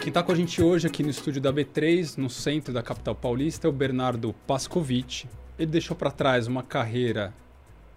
[0.00, 3.14] Quem está com a gente hoje aqui no estúdio da B3, no centro da capital
[3.14, 5.26] paulista, é o Bernardo Pascovitch.
[5.58, 7.34] Ele deixou para trás uma carreira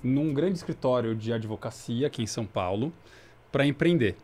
[0.03, 2.91] num grande escritório de advocacia aqui em São Paulo
[3.53, 4.17] para empreender.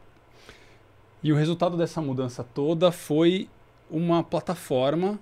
[1.23, 3.47] E o resultado dessa mudança toda foi
[3.89, 5.17] uma plataforma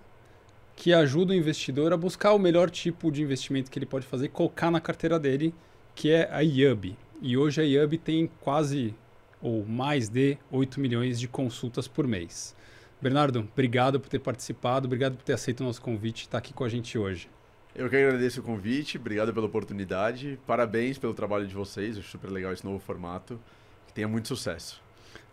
[0.76, 4.26] que ajuda o investidor a buscar o melhor tipo de investimento que ele pode fazer
[4.26, 5.54] e colocar na carteira dele,
[5.94, 6.98] que é a IUB.
[7.21, 8.96] E hoje a IUB tem quase
[9.42, 12.56] ou mais de 8 milhões de consultas por mês.
[13.02, 16.54] Bernardo, obrigado por ter participado, obrigado por ter aceito o nosso convite e estar aqui
[16.54, 17.30] com a gente hoje.
[17.75, 22.32] Eu que agradeço o convite, obrigado pela oportunidade, parabéns pelo trabalho de vocês, acho super
[22.32, 23.39] legal esse novo formato,
[23.86, 24.82] que tenha muito sucesso.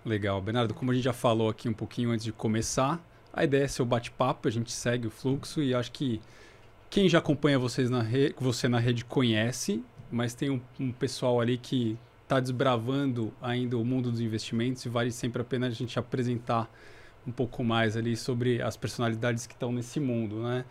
[0.05, 3.03] Legal, Bernardo, como a gente já falou aqui um pouquinho antes de começar,
[3.33, 6.21] a ideia é ser o bate-papo, a gente segue o fluxo e acho que
[6.91, 8.05] quem já acompanha vocês na
[8.39, 11.99] você na rede conhece, mas tem um, um pessoal ali que
[12.35, 16.69] está desbravando ainda o mundo dos investimentos e vale sempre a pena a gente apresentar
[17.27, 20.65] um pouco mais ali sobre as personalidades que estão nesse mundo, né?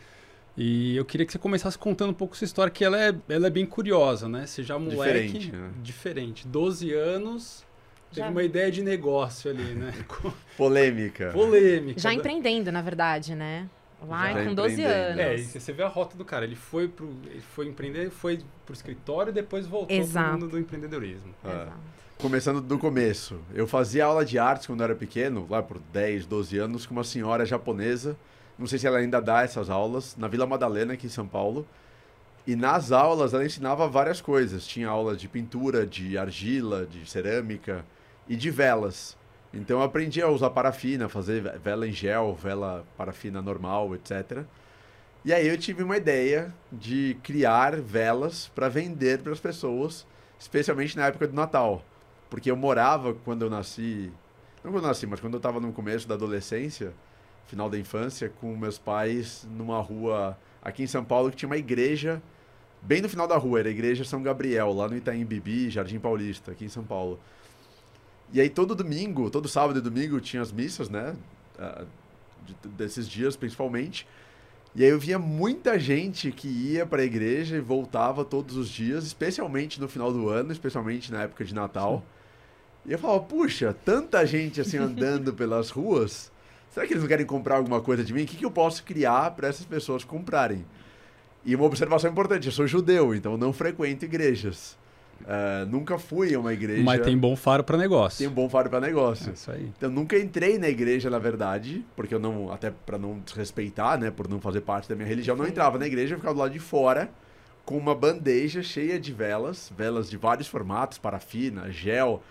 [0.55, 3.47] E eu queria que você começasse contando um pouco sua história, que ela é, ela
[3.47, 4.45] é bem curiosa, né?
[4.45, 4.99] Você já moleque...
[5.39, 5.71] Diferente, né?
[5.81, 6.47] Diferente.
[6.47, 7.65] 12 anos,
[8.11, 8.29] teve já.
[8.29, 9.91] uma ideia de negócio ali, né?
[10.55, 11.31] Polêmica.
[11.31, 11.99] Polêmica.
[11.99, 13.67] Já empreendendo, na verdade, né?
[14.07, 15.19] Lá Já com 12 anos.
[15.19, 16.45] É, e você vê a rota do cara.
[16.45, 20.29] Ele foi pro, ele foi empreender, foi pro escritório e depois voltou Exato.
[20.29, 21.33] pro mundo do empreendedorismo.
[21.43, 21.49] É.
[21.49, 21.73] Exato.
[22.17, 23.39] Começando do começo.
[23.53, 26.93] Eu fazia aula de artes quando eu era pequeno, lá por 10, 12 anos, com
[26.93, 28.15] uma senhora japonesa.
[28.57, 31.67] Não sei se ela ainda dá essas aulas, na Vila Madalena, aqui em São Paulo.
[32.45, 34.65] E nas aulas ela ensinava várias coisas.
[34.67, 37.85] Tinha aula de pintura, de argila, de cerâmica
[38.27, 39.17] e de velas.
[39.53, 44.43] Então eu aprendi a usar parafina, fazer vela em gel, vela parafina normal, etc.
[45.23, 50.07] E aí eu tive uma ideia de criar velas para vender para as pessoas,
[50.39, 51.85] especialmente na época do Natal.
[52.29, 54.11] Porque eu morava quando eu nasci,
[54.63, 56.91] não quando eu nasci, mas quando eu estava no começo da adolescência,
[57.45, 61.57] final da infância, com meus pais numa rua aqui em São Paulo que tinha uma
[61.57, 62.21] igreja
[62.81, 65.99] bem no final da rua, era a igreja São Gabriel, lá no Itaim Bibi, Jardim
[65.99, 67.19] Paulista, aqui em São Paulo.
[68.33, 71.15] E aí todo domingo, todo sábado e domingo tinha as missas, né?
[71.59, 71.85] Uh,
[72.43, 74.07] de, desses dias principalmente.
[74.75, 78.67] E aí eu via muita gente que ia para a igreja e voltava todos os
[78.67, 81.99] dias, especialmente no final do ano, especialmente na época de Natal.
[81.99, 82.89] Sim.
[82.89, 86.31] E eu falava, puxa, tanta gente assim andando pelas ruas,
[86.71, 88.23] será que eles não querem comprar alguma coisa de mim?
[88.23, 90.65] O que, que eu posso criar para essas pessoas comprarem?
[91.45, 94.75] E uma observação importante, eu sou judeu, então não frequento igrejas.
[95.23, 96.83] Uh, nunca fui a uma igreja.
[96.83, 98.19] Mas tem bom faro para negócio.
[98.19, 99.29] Tem um bom faro para negócio.
[99.29, 99.71] É isso aí.
[99.77, 104.11] Então nunca entrei na igreja, na verdade, porque eu não, até para não desrespeitar, né,
[104.11, 106.51] por não fazer parte da minha religião, não entrava na igreja, eu ficava do lado
[106.51, 107.09] de fora
[107.65, 112.21] com uma bandeja cheia de velas, velas de vários formatos, parafina, gel,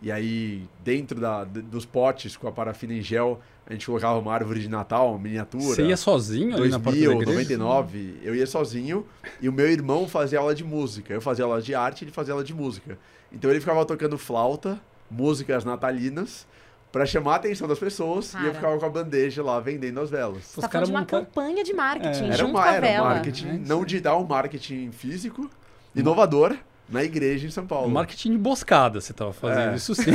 [0.00, 4.32] e aí, dentro da, dos potes com a parafina em gel, a gente colocava uma
[4.32, 5.62] árvore de Natal, uma miniatura.
[5.62, 7.58] Você ia sozinho 2000, ali na porta da igreja?
[7.58, 9.06] 99, eu ia sozinho
[9.40, 11.14] e o meu irmão fazia aula de música.
[11.14, 12.98] Eu fazia aula de arte e ele fazia aula de música.
[13.32, 16.46] Então ele ficava tocando flauta, músicas natalinas,
[16.90, 18.44] para chamar a atenção das pessoas Cara.
[18.44, 20.44] e eu ficava com a bandeja lá vendendo as velas.
[20.44, 22.32] Você tá falando de uma campanha de marketing, é.
[22.32, 23.08] junto era uma, com a era vela.
[23.08, 25.48] marketing é não digital, um marketing físico,
[25.94, 26.56] inovador
[26.92, 27.90] na igreja em São Paulo.
[27.90, 29.76] Marketing de boscada você estava fazendo, é.
[29.76, 30.10] isso sim.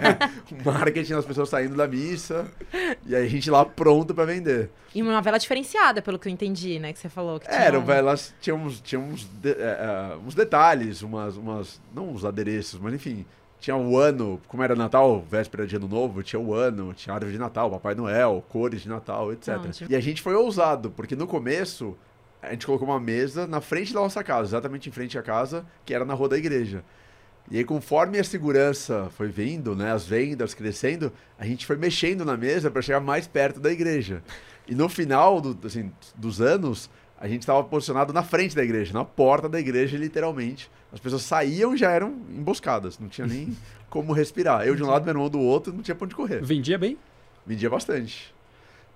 [0.64, 2.46] Marketing das pessoas saindo da missa
[3.04, 4.70] e aí a gente lá pronto para vender.
[4.94, 6.92] E uma vela diferenciada, pelo que eu entendi, né?
[6.92, 7.38] Que você falou.
[7.38, 11.80] Que tinha Eram velas, tinha uns, tinha uns, de, uh, uns detalhes, umas, umas.
[11.94, 13.26] Não uns adereços, mas enfim.
[13.58, 17.32] Tinha o ano, como era Natal, véspera de Ano Novo, tinha o ano, tinha árvore
[17.32, 19.56] de Natal, Papai Noel, cores de Natal, etc.
[19.56, 21.96] Não, E a gente foi ousado, porque no começo
[22.46, 25.66] a gente colocou uma mesa na frente da nossa casa, exatamente em frente à casa,
[25.84, 26.84] que era na rua da igreja.
[27.50, 32.24] E aí, conforme a segurança foi vindo, né, as vendas crescendo, a gente foi mexendo
[32.24, 34.22] na mesa para chegar mais perto da igreja.
[34.66, 36.90] E no final do, assim, dos anos,
[37.20, 40.68] a gente estava posicionado na frente da igreja, na porta da igreja, literalmente.
[40.92, 43.56] As pessoas saíam e já eram emboscadas, não tinha nem
[43.88, 44.66] como respirar.
[44.66, 46.42] Eu de um lado, meu irmão do outro, não tinha pra onde correr.
[46.42, 46.98] Vendia bem?
[47.46, 48.34] Vendia bastante.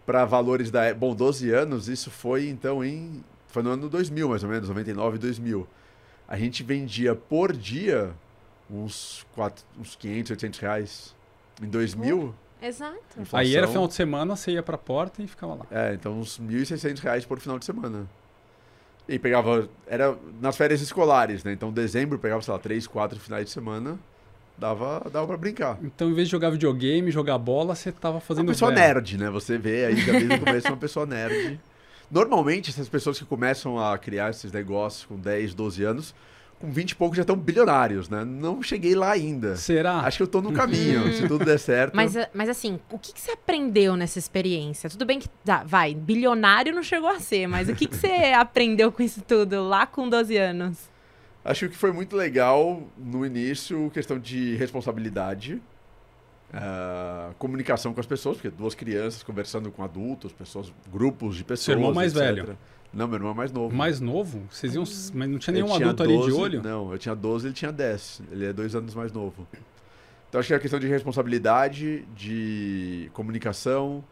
[0.05, 0.93] Para valores da.
[0.93, 5.19] Bom, 12 anos, isso foi então em foi no ano 2000, mais ou menos, 99,
[5.19, 5.67] 2000.
[6.29, 8.13] A gente vendia por dia
[8.71, 11.17] uns, quatro, uns 500, 800 reais.
[11.63, 12.35] Em 2000...
[12.63, 12.99] Exato.
[13.19, 15.67] Inflação, Aí era final de semana, você ia pra porta e ficava lá.
[15.71, 18.07] É, então uns 1.600 reais por final de semana.
[19.09, 19.69] E pegava.
[19.87, 21.53] Era nas férias escolares, né?
[21.53, 23.99] Então dezembro pegava, sei lá, 3, 4 finais de semana.
[24.59, 25.79] Dava, dava pra brincar.
[25.83, 28.49] Então, em vez de jogar videogame, jogar bola, você tava fazendo.
[28.49, 29.31] Uma pessoa nerd, né?
[29.31, 31.59] Você vê aí, já desde o começo, uma pessoa nerd.
[32.11, 36.15] Normalmente, essas pessoas que começam a criar esses negócios com 10, 12 anos,
[36.61, 38.25] com 20 e poucos já estão bilionários, né?
[38.25, 39.57] Não cheguei lá ainda.
[39.57, 40.01] Será?
[40.01, 41.95] Acho que eu tô no caminho, se tudo der certo.
[41.95, 44.91] Mas, eh, mas assim, o que, que você aprendeu nessa experiência?
[44.91, 48.33] Tudo bem que, tá, vai, bilionário não chegou a ser, mas o que, que você
[48.37, 50.91] aprendeu com isso tudo lá com 12 anos?
[51.43, 55.63] Acho que foi muito legal no início, questão de responsabilidade,
[56.53, 61.65] uh, comunicação com as pessoas, porque duas crianças conversando com adultos, pessoas, grupos de pessoas.
[61.65, 62.35] Seu irmão mais etc.
[62.35, 62.59] velho?
[62.93, 63.75] Não, meu irmão é mais novo.
[63.75, 64.43] Mais novo?
[64.51, 64.83] Vocês iam.
[65.15, 66.63] Mas não tinha nenhum tinha adulto ali de 12, olho?
[66.63, 68.23] Não, eu tinha 12, ele tinha 10.
[68.33, 69.47] Ele é dois anos mais novo.
[70.29, 74.05] Então acho que é a questão de responsabilidade, de comunicação,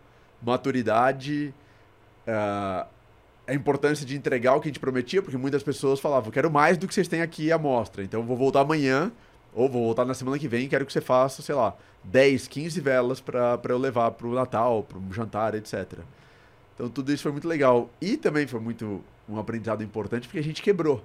[0.43, 1.53] maturidade,
[2.27, 2.87] ah,
[3.47, 6.77] a importância de entregar o que a gente prometia, porque muitas pessoas falavam, quero mais
[6.77, 9.11] do que vocês têm aqui à mostra, então eu vou voltar amanhã,
[9.55, 12.81] ou vou voltar na semana que vem quero que você faça, sei lá, 10, 15
[12.81, 15.99] velas para eu levar para o Natal, para o jantar, etc.
[16.75, 17.91] Então tudo isso foi muito legal.
[18.01, 21.05] E também foi muito um aprendizado importante porque a gente quebrou.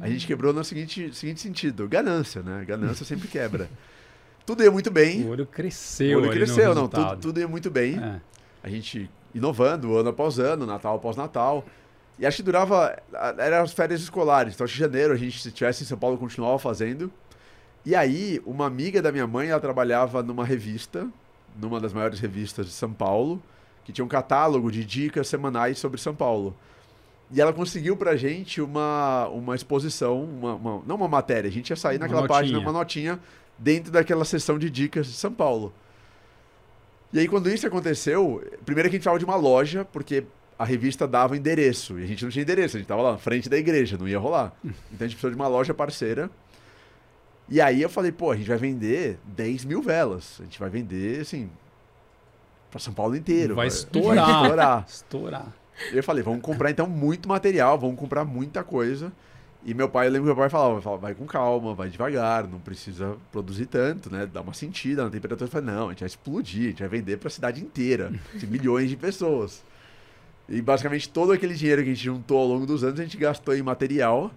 [0.00, 2.64] A gente quebrou no seguinte, seguinte sentido: ganância, né?
[2.64, 3.68] Ganância sempre quebra.
[4.46, 5.22] Tudo ia muito bem.
[5.22, 6.18] O olho cresceu.
[6.18, 6.88] o olho cresceu, não.
[6.88, 7.96] Tudo, tudo ia muito bem.
[7.96, 8.20] É.
[8.60, 11.64] A gente inovando ano após ano, Natal após Natal.
[12.22, 12.96] E acho que durava.
[13.36, 14.54] Eram as férias escolares.
[14.54, 17.10] Então, acho que janeiro a gente, se estivesse em São Paulo, continuava fazendo.
[17.84, 21.08] E aí, uma amiga da minha mãe, ela trabalhava numa revista,
[21.60, 23.42] numa das maiores revistas de São Paulo,
[23.84, 26.54] que tinha um catálogo de dicas semanais sobre São Paulo.
[27.28, 31.70] E ela conseguiu pra gente uma, uma exposição, uma, uma- não uma matéria, a gente
[31.70, 32.38] ia sair naquela notinha.
[32.38, 33.18] página, uma notinha,
[33.58, 35.72] dentro daquela sessão de dicas de São Paulo.
[37.12, 40.24] E aí, quando isso aconteceu, primeiro que a gente falava de uma loja, porque
[40.62, 43.18] a revista dava endereço, e a gente não tinha endereço, a gente tava lá na
[43.18, 44.52] frente da igreja, não ia rolar.
[44.62, 46.30] Então a gente precisou de uma loja parceira.
[47.48, 50.36] E aí eu falei, pô, a gente vai vender 10 mil velas.
[50.38, 51.50] A gente vai vender, assim,
[52.70, 53.56] pra São Paulo inteiro.
[53.56, 54.42] Vai Vai estourar.
[54.42, 54.84] estourar.
[54.88, 55.52] Estourar.
[55.92, 59.10] E eu falei, vamos comprar então muito material, vamos comprar muita coisa.
[59.64, 62.46] E meu pai, eu lembro que meu pai falava, falava, vai com calma, vai devagar,
[62.46, 64.26] não precisa produzir tanto, né?
[64.32, 65.48] Dá uma sentida na temperatura.
[65.48, 68.12] Eu falei, não, a gente vai explodir, a gente vai vender para a cidade inteira,
[68.48, 69.64] milhões de pessoas.
[70.52, 73.16] E basicamente todo aquele dinheiro que a gente juntou ao longo dos anos, a gente
[73.16, 74.30] gastou em material,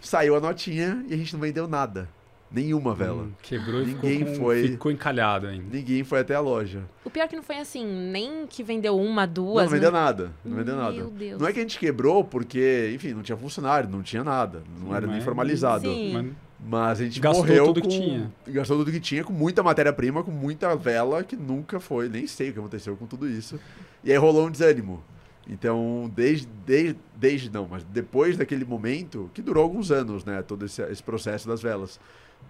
[0.00, 2.08] saiu a notinha e a gente não vendeu nada.
[2.48, 3.24] Nenhuma vela.
[3.24, 5.66] Hum, quebrou e Ninguém ficou, com- foi- ficou encalhado ainda.
[5.76, 6.84] Ninguém foi até a loja.
[7.04, 9.64] O pior é que não foi assim, nem que vendeu uma, duas.
[9.64, 9.98] não vendeu né?
[9.98, 10.32] nada.
[10.44, 10.92] Não vendeu nada.
[10.92, 11.40] Meu Deus.
[11.40, 14.62] Não é que a gente quebrou porque, enfim, não tinha funcionário, não tinha nada.
[14.80, 15.92] Não era nem formalizado.
[15.92, 16.12] Sim.
[16.12, 16.26] Mas
[16.68, 17.88] Mas a gente Gastou morreu tudo com...
[17.88, 18.32] que tinha.
[18.46, 22.08] Gastou tudo que tinha, com muita matéria-prima, com muita vela, que nunca foi.
[22.08, 23.58] Nem sei o que aconteceu com tudo isso.
[24.04, 25.02] E aí rolou um desânimo.
[25.48, 30.42] Então, desde, desde, desde não, mas depois daquele momento, que durou alguns anos, né?
[30.42, 32.00] Todo esse, esse processo das velas.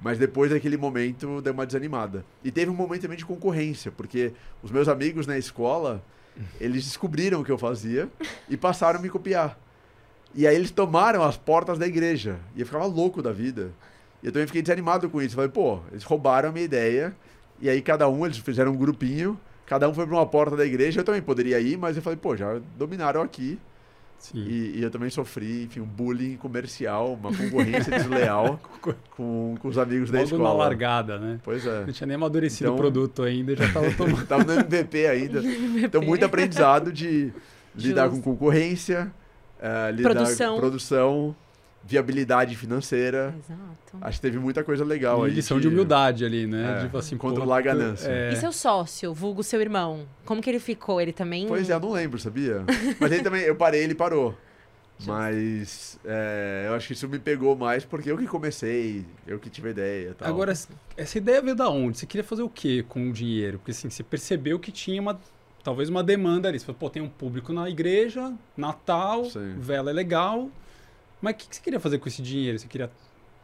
[0.03, 2.25] Mas depois daquele momento, deu uma desanimada.
[2.43, 4.33] E teve um momento também de concorrência, porque
[4.63, 6.03] os meus amigos na escola,
[6.61, 8.09] eles descobriram o que eu fazia
[8.49, 9.59] e passaram a me copiar.
[10.35, 12.39] E aí eles tomaram as portas da igreja.
[12.55, 13.73] E eu ficava louco da vida.
[14.23, 15.35] E eu também fiquei desanimado com isso.
[15.35, 17.15] Falei, pô, eles roubaram a minha ideia.
[17.61, 19.39] E aí cada um, eles fizeram um grupinho.
[19.67, 21.01] Cada um foi para uma porta da igreja.
[21.01, 23.59] Eu também poderia ir, mas eu falei, pô, já dominaram aqui.
[24.19, 24.39] sim.
[24.39, 28.61] E, e eu também sofri, enfim, um bullying comercial, uma concorrência desleal
[29.11, 30.49] com, com os amigos da Logo escola.
[30.51, 31.41] na largada, né?
[31.43, 31.85] Pois é.
[31.85, 34.27] Não tinha nem amadurecido Então- o produto ainda, já tava tomando.
[34.27, 35.43] Tava no MVP ainda.
[35.85, 37.33] Então, muito aprendizado de
[37.75, 38.31] lidar com Justo.
[38.31, 39.13] concorrência,
[39.61, 40.55] eh, lidar Produção.
[40.55, 41.37] com produção,
[41.87, 43.35] viabilidade financeira.
[43.39, 43.99] Exato.
[44.01, 45.37] Acho que teve muita coisa legal E aí.
[45.37, 46.79] lição de humildade ali, né?
[46.79, 48.09] É, tipo assim, controlar pô, a ganância.
[48.09, 51.01] É, E seu sócio, vulgo seu irmão, como que ele ficou?
[51.01, 51.47] Ele também...
[51.47, 52.65] Pois é, eu não lembro, sabia?
[52.99, 54.37] Mas ele também, eu parei, ele parou.
[55.05, 59.51] Mas é, eu acho que isso me pegou mais porque eu que comecei, eu que
[59.51, 60.27] tive a ideia tal.
[60.27, 60.53] Agora,
[60.97, 61.99] essa ideia veio da onde?
[61.99, 63.59] Você queria fazer o quê com o dinheiro?
[63.59, 65.21] Porque assim, você percebeu que tinha uma.
[65.63, 66.59] Talvez uma demanda ali.
[66.59, 69.57] Você falou, pô, tem um público na igreja, Natal, Sim.
[69.59, 70.49] vela é legal.
[71.27, 72.57] Mas o que, que você queria fazer com esse dinheiro?
[72.57, 72.89] Você queria,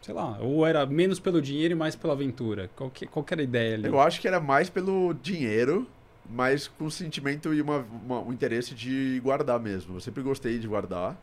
[0.01, 2.71] sei lá, ou era menos pelo dinheiro e mais pela aventura?
[2.77, 3.89] Qual que, qual que era a ideia ali?
[3.89, 5.89] Eu acho que era mais pelo dinheiro,
[6.31, 9.97] mas com sentimento e uma, uma- um interesse de guardar mesmo.
[9.97, 11.21] Eu sempre gostei de guardar,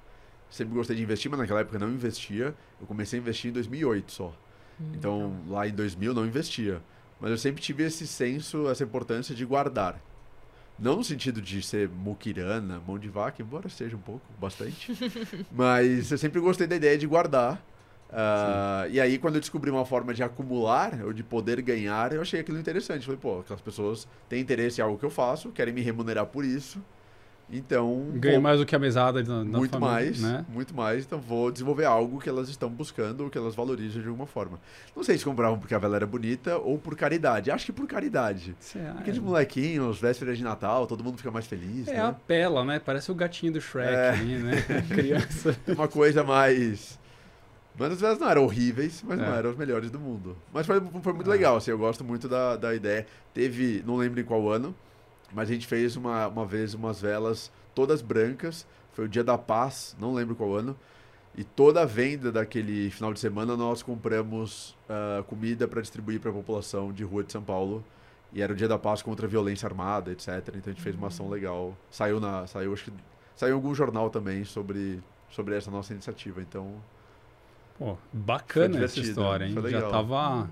[0.49, 2.53] sempre gostei de investir, mas naquela época eu não investia.
[2.81, 4.33] Eu comecei a investir em 2008 só.
[4.93, 6.81] Então, lá em 2000 não investia.
[7.21, 10.01] Mas eu sempre tive esse senso, essa importância de guardar.
[10.79, 14.91] Não no sentido de ser muquirana, mão de vaca, embora seja um pouco, bastante.
[15.51, 17.61] Mas eu sempre gostei da ideia de guardar.
[18.11, 22.21] Ah, e aí, quando eu descobri uma forma de acumular, ou de poder ganhar, eu
[22.21, 23.05] achei aquilo interessante.
[23.05, 26.43] Falei, pô, aquelas pessoas têm interesse em algo que eu faço, querem me remunerar por
[26.43, 26.81] isso.
[27.51, 30.45] Então, Ganha vou- mais do que a mesada da, da muito família, mais, né?
[30.49, 31.03] muito mais.
[31.03, 34.59] Então vou desenvolver algo que elas estão buscando ou que elas valorizam de alguma forma.
[34.95, 37.49] Não sei se compravam porque a vela era bonita ou por caridade.
[37.49, 38.55] Acho que por caridade.
[38.59, 42.01] Você- ah, Aqueles molequinhos, vésperas de Natal, todo mundo fica mais feliz, É, né?
[42.03, 42.79] apela, né?
[42.79, 44.09] Parece o gatinho do Shrek É.
[44.09, 44.51] ali, né?
[44.87, 45.57] Criança.
[45.67, 46.99] Uma coisa mais
[47.77, 49.25] Mas as velas não eram horríveis, mas É.
[49.25, 50.35] não eram as melhores do mundo.
[50.53, 53.07] Mas foi, foi muito legal, assim, eu gosto muito da, da ideia.
[53.33, 54.75] Teve, não lembro em qual ano,
[55.33, 58.65] mas a gente fez uma, uma vez umas velas todas brancas.
[58.93, 60.75] Foi o dia da paz, não lembro qual ano.
[61.37, 66.31] E toda a venda daquele final de semana nós compramos ah, comida para distribuir para
[66.31, 67.83] a população de rua de São Paulo.
[68.33, 70.27] E era o dia da paz contra a violência armada, etc.
[70.49, 71.75] Então a gente fez uma ação legal.
[71.89, 72.93] Saiu na, saiu acho que
[73.35, 76.41] saiu algum jornal também sobre sobre essa nossa iniciativa.
[76.41, 76.75] Então
[77.77, 79.53] Pô, bacana essa história, hein?
[79.53, 79.89] Já legal.
[79.89, 80.49] tava,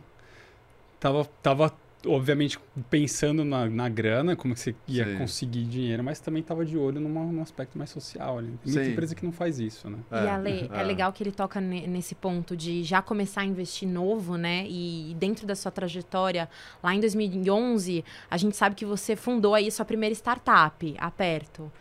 [0.97, 1.73] tava, tava,
[2.07, 2.57] obviamente,
[2.89, 5.17] pensando na, na grana, como que você ia Sim.
[5.17, 8.37] conseguir dinheiro, mas também tava de olho numa, num aspecto mais social.
[8.39, 8.47] ali.
[8.63, 8.91] Tem muita Sim.
[8.91, 9.97] empresa que não faz isso, né?
[10.11, 10.79] E É, Ale, é.
[10.79, 10.83] é.
[10.83, 14.65] legal que ele toca ne- nesse ponto de já começar a investir novo, né?
[14.67, 16.49] E dentro da sua trajetória,
[16.81, 21.71] lá em 2011, a gente sabe que você fundou aí sua primeira startup, Aperto.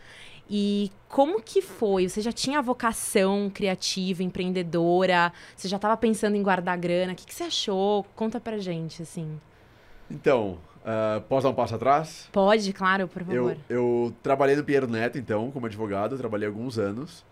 [0.49, 2.09] E como que foi?
[2.09, 5.33] Você já tinha vocação criativa, empreendedora?
[5.57, 7.13] Você já estava pensando em guardar grana?
[7.13, 8.05] O que, que você achou?
[8.15, 9.41] Conta pra gente, assim.
[10.11, 12.29] Então, ah, posso dar um passo atrás?
[12.31, 13.57] Pode, claro, por favor.
[13.69, 17.25] Eu, eu trabalhei no Pinheiro Neto, então, como advogado, trabalhei alguns anos.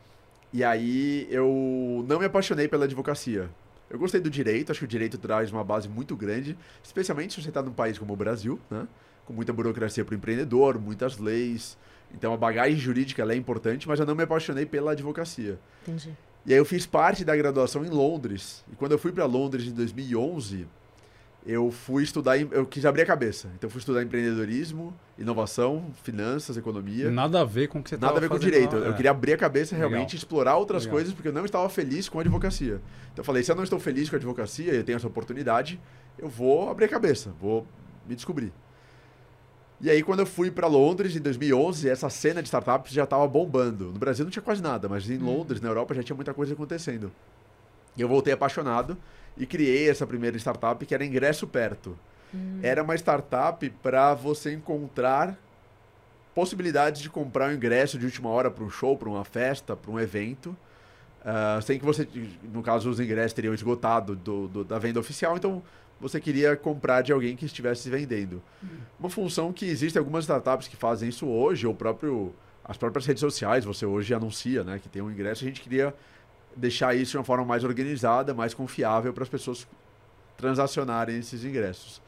[0.52, 3.48] E aí eu não me apaixonei pela advocacia.
[3.88, 7.42] Eu gostei do direito, acho que o direito traz uma base muito grande, especialmente se
[7.42, 8.88] você está num país como o Brasil, né?
[9.24, 11.78] com muita burocracia para o empreendedor, muitas leis.
[12.12, 15.58] Então a bagagem jurídica é importante, mas eu não me apaixonei pela advocacia.
[15.82, 16.10] Entendi.
[16.46, 18.64] E aí eu fiz parte da graduação em Londres.
[18.72, 20.66] E quando eu fui para Londres em 2011,
[21.46, 23.50] eu fui estudar, eu quis abrir a cabeça.
[23.54, 27.10] Então eu fui estudar empreendedorismo, inovação, finanças, economia.
[27.10, 28.76] Nada a ver com o que você Nada a ver com direito.
[28.76, 28.94] Eu é.
[28.94, 29.90] queria abrir a cabeça Legal.
[29.90, 30.96] realmente, explorar outras Legal.
[30.96, 32.80] coisas, porque eu não estava feliz com a advocacia.
[33.12, 35.78] Então eu falei, se eu não estou feliz com a advocacia, eu tenho essa oportunidade,
[36.18, 37.66] eu vou abrir a cabeça, vou
[38.08, 38.50] me descobrir.
[39.80, 43.26] E aí quando eu fui para Londres em 2011, essa cena de startups já estava
[43.28, 43.86] bombando.
[43.92, 46.54] No Brasil não tinha quase nada, mas em Londres, na Europa, já tinha muita coisa
[46.54, 47.12] acontecendo.
[47.96, 48.96] E eu voltei apaixonado
[49.36, 51.96] e criei essa primeira startup que era Ingresso Perto.
[52.62, 55.38] Era uma startup para você encontrar
[56.34, 59.90] possibilidades de comprar um ingresso de última hora para um show, para uma festa, para
[59.90, 60.56] um evento,
[61.24, 62.08] ah, sem que você,
[62.52, 65.62] no caso, os ingressos teriam esgotado do, do- da venda oficial, então
[66.00, 68.42] você queria comprar de alguém que estivesse vendendo.
[68.98, 72.34] Uma função que existe algumas startups que fazem isso hoje, ou próprio
[72.64, 75.94] as próprias redes sociais, você hoje anuncia, né, que tem um ingresso, a gente queria
[76.56, 79.66] deixar isso de uma forma mais organizada, mais confiável para as pessoas
[80.36, 82.02] transacionarem esses ingressos.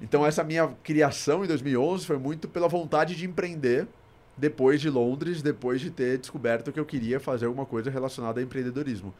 [0.00, 3.86] Então essa minha criação em 2011 foi muito pela vontade de empreender
[4.36, 8.42] depois de Londres, depois de ter descoberto que eu queria fazer alguma coisa relacionada a
[8.42, 9.14] empreendedorismo.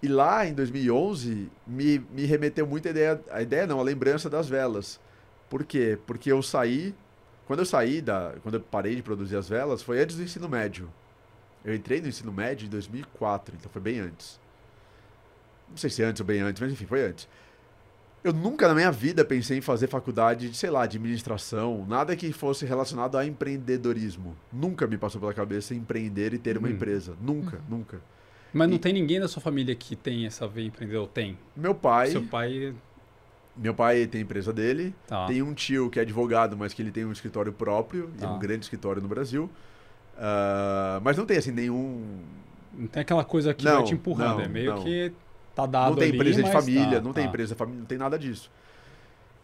[0.00, 4.30] E lá em 2011 me, me remeteu muito a ideia, a ideia não, a lembrança
[4.30, 5.00] das velas.
[5.50, 5.98] Por quê?
[6.06, 6.94] Porque eu saí,
[7.46, 10.48] quando eu saí da, quando eu parei de produzir as velas, foi antes do ensino
[10.48, 10.88] médio.
[11.68, 14.40] Eu entrei no ensino médio em 2004, então foi bem antes.
[15.68, 17.28] Não sei se antes ou bem antes, mas enfim, foi antes.
[18.24, 22.32] Eu nunca na minha vida pensei em fazer faculdade de, sei lá, administração, nada que
[22.32, 24.34] fosse relacionado a empreendedorismo.
[24.50, 26.74] Nunca me passou pela cabeça empreender e ter uma Uhum.
[26.74, 27.14] empresa.
[27.20, 28.00] Nunca, nunca.
[28.52, 31.06] Mas não E- tem ninguém da sua família que tem essa veia empreendedor?
[31.08, 31.38] Tem.
[31.54, 32.74] Meu pai, Seu pai.
[33.54, 35.26] meu pai tem a empresa dele, Tá.
[35.26, 38.26] tem um tio que é advogado, mas que ele tem um escritório próprio, e é
[38.26, 38.32] Tá.
[38.32, 39.50] um grande escritório no Brasil.
[40.18, 42.02] Ah, mas não tem assim nenhum
[42.76, 44.38] Não tem aquela coisa que Não, vai te empurrando.
[44.38, 44.82] não, é meio não.
[44.82, 45.12] que
[45.54, 47.28] tá dado não tem ali, empresa de mas família, tá, não tem tá.
[47.28, 48.50] empresa de família, não tem nada disso.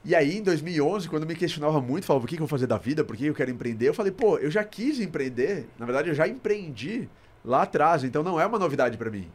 [0.05, 2.51] E aí, em 2011, quando eu me questionava muito, falava, o que, que eu vou
[2.51, 5.67] fazer da vida, por que eu quero empreender, eu falei, pô, eu já quis empreender,
[5.79, 7.09] na verdade eu já empreendi
[7.45, 9.29] lá atrás, então não é uma novidade pra mim.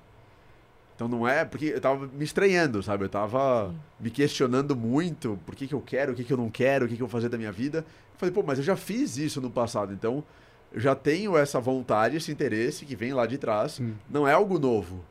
[0.96, 3.06] Então não é, porque eu tava me estranhando, sabe?
[3.06, 6.50] Eu tava me questionando muito, por que, que eu quero, o que, que eu não
[6.50, 7.80] quero, o que, que eu vou fazer da minha vida.
[7.80, 10.24] Eu falei, pô, mas eu já fiz isso no passado, então
[10.72, 13.94] eu já tenho essa vontade, esse interesse que vem lá de trás, Hum.
[14.10, 15.04] não é algo novo.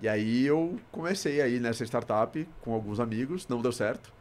[0.00, 4.12] E aí eu comecei aí nessa startup com alguns amigos, não deu certo,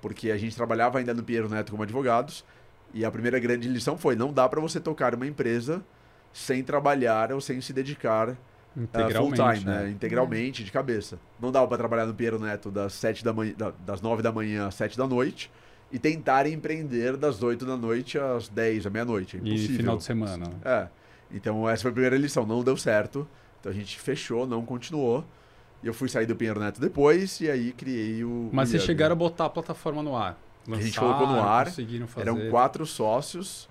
[0.00, 2.44] porque a gente trabalhava ainda no Pinheiro Neto como advogados,
[2.94, 5.82] e a primeira grande lição foi, não dá para você tocar uma empresa
[6.32, 8.34] sem trabalhar ou sem se dedicar ah,
[8.74, 9.60] full Integralmente.
[9.60, 9.88] time, né?
[9.90, 11.18] Integralmente, de cabeça.
[11.40, 14.30] Não dava para trabalhar no Pinheiro Neto das sete da manhã, da- das 9 da
[14.30, 15.50] manhã às 7 da noite
[15.90, 19.36] e tentar empreender das 8 da noite às 10, à meia-noite.
[19.36, 19.76] É E impossível.
[19.76, 20.50] final de semana.
[20.64, 20.88] É.
[21.30, 23.26] Então essa foi a primeira lição, não deu certo.
[23.60, 25.24] Então a gente fechou, não continuou.
[25.82, 28.50] E eu fui sair do Pinheiro Neto depois e aí criei o.
[28.52, 30.36] Mas vocês chegaram a botar a plataforma no ar.
[30.66, 31.72] A gente Lançaram, colocou no ar.
[32.16, 33.68] Eram quatro sócios,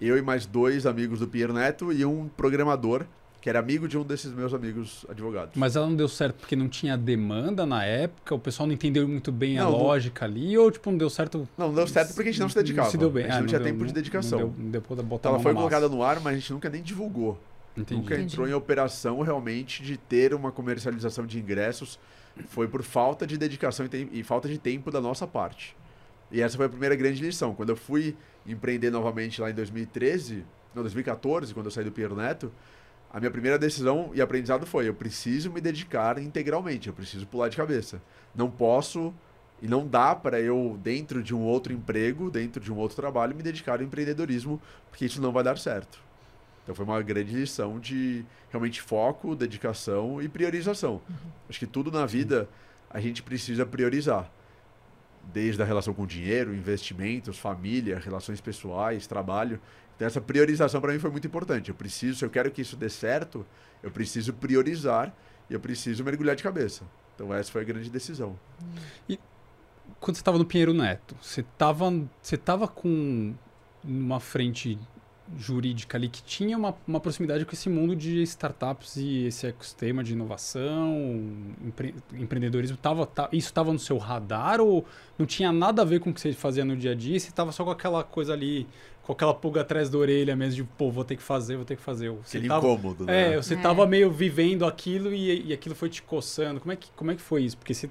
[0.00, 3.06] eu e mais dois amigos do Pinheiro Neto e um programador
[3.44, 5.52] que era amigo de um desses meus amigos advogados.
[5.54, 9.06] Mas ela não deu certo porque não tinha demanda na época, o pessoal não entendeu
[9.06, 11.46] muito bem a Não, não- lógica ali, ou tipo, não deu certo.
[11.58, 12.88] Não, não deu certo porque a gente não se dedicava.
[12.88, 13.24] se deu bem.
[13.24, 14.38] A gente Ah, não tinha deu- tempo de dedicação.
[14.40, 16.50] Não deu, não deu pra botar Então ela foi colocada no ar, mas a gente
[16.54, 17.38] nunca nem divulgou.
[17.76, 18.00] Entendi.
[18.00, 21.98] Nunca entrou em operação realmente de ter uma comercialização de ingressos.
[22.48, 25.76] Foi por falta de dedicação e, e falta de tempo da nossa parte.
[26.32, 27.54] E essa foi a primeira grande lição.
[27.54, 32.16] Quando eu fui empreender novamente lá em 2013, não, 2014, quando eu saí do Piero
[32.16, 32.50] Neto,
[33.14, 37.48] a minha primeira decisão e aprendizado foi: eu preciso me dedicar integralmente, eu preciso pular
[37.48, 38.02] de cabeça.
[38.34, 39.14] Não posso
[39.62, 43.36] e não dá para eu, dentro de um outro emprego, dentro de um outro trabalho,
[43.36, 46.02] me dedicar ao empreendedorismo, porque isso não vai dar certo.
[46.64, 51.00] Então foi uma grande lição de realmente foco, dedicação e priorização.
[51.48, 52.48] Acho que tudo na vida
[52.90, 54.28] a gente precisa priorizar.
[55.32, 59.60] Desde a relação com dinheiro, investimentos, família, relações pessoais, trabalho.
[59.94, 61.68] Então essa priorização para mim foi muito importante.
[61.68, 63.46] Eu preciso, se eu quero que isso dê certo,
[63.82, 65.14] eu preciso priorizar
[65.48, 66.84] e eu preciso mergulhar de cabeça.
[67.14, 68.38] Então essa foi a grande decisão.
[70.00, 73.34] Quando você estava no Pinheiro Neto, você estava você tava com
[73.84, 74.78] uma frente
[75.38, 80.04] jurídica ali que tinha uma, uma proximidade com esse mundo de startups e esse ecossistema
[80.04, 80.94] de inovação,
[81.64, 82.76] empre, empreendedorismo.
[82.76, 84.84] Tava, tá, isso estava no seu radar ou
[85.18, 87.18] não tinha nada a ver com o que você fazia no dia a dia?
[87.18, 88.66] Você estava só com aquela coisa ali,
[89.04, 91.76] com aquela pulga atrás da orelha mesmo, de pô, vou ter que fazer, vou ter
[91.76, 92.10] que fazer.
[92.10, 93.36] Você Aquele tava, incômodo, é, né?
[93.36, 93.56] você É.
[93.58, 96.58] tava meio vivendo aquilo e, e aquilo foi te coçando.
[96.60, 97.56] Como é que, como é que foi isso?
[97.58, 97.90] Porque você,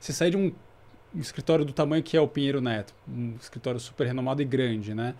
[0.00, 0.50] você sai de um,
[1.14, 4.94] um escritório do tamanho que é o Pinheiro Neto, um escritório super renomado e grande,
[4.94, 5.14] né?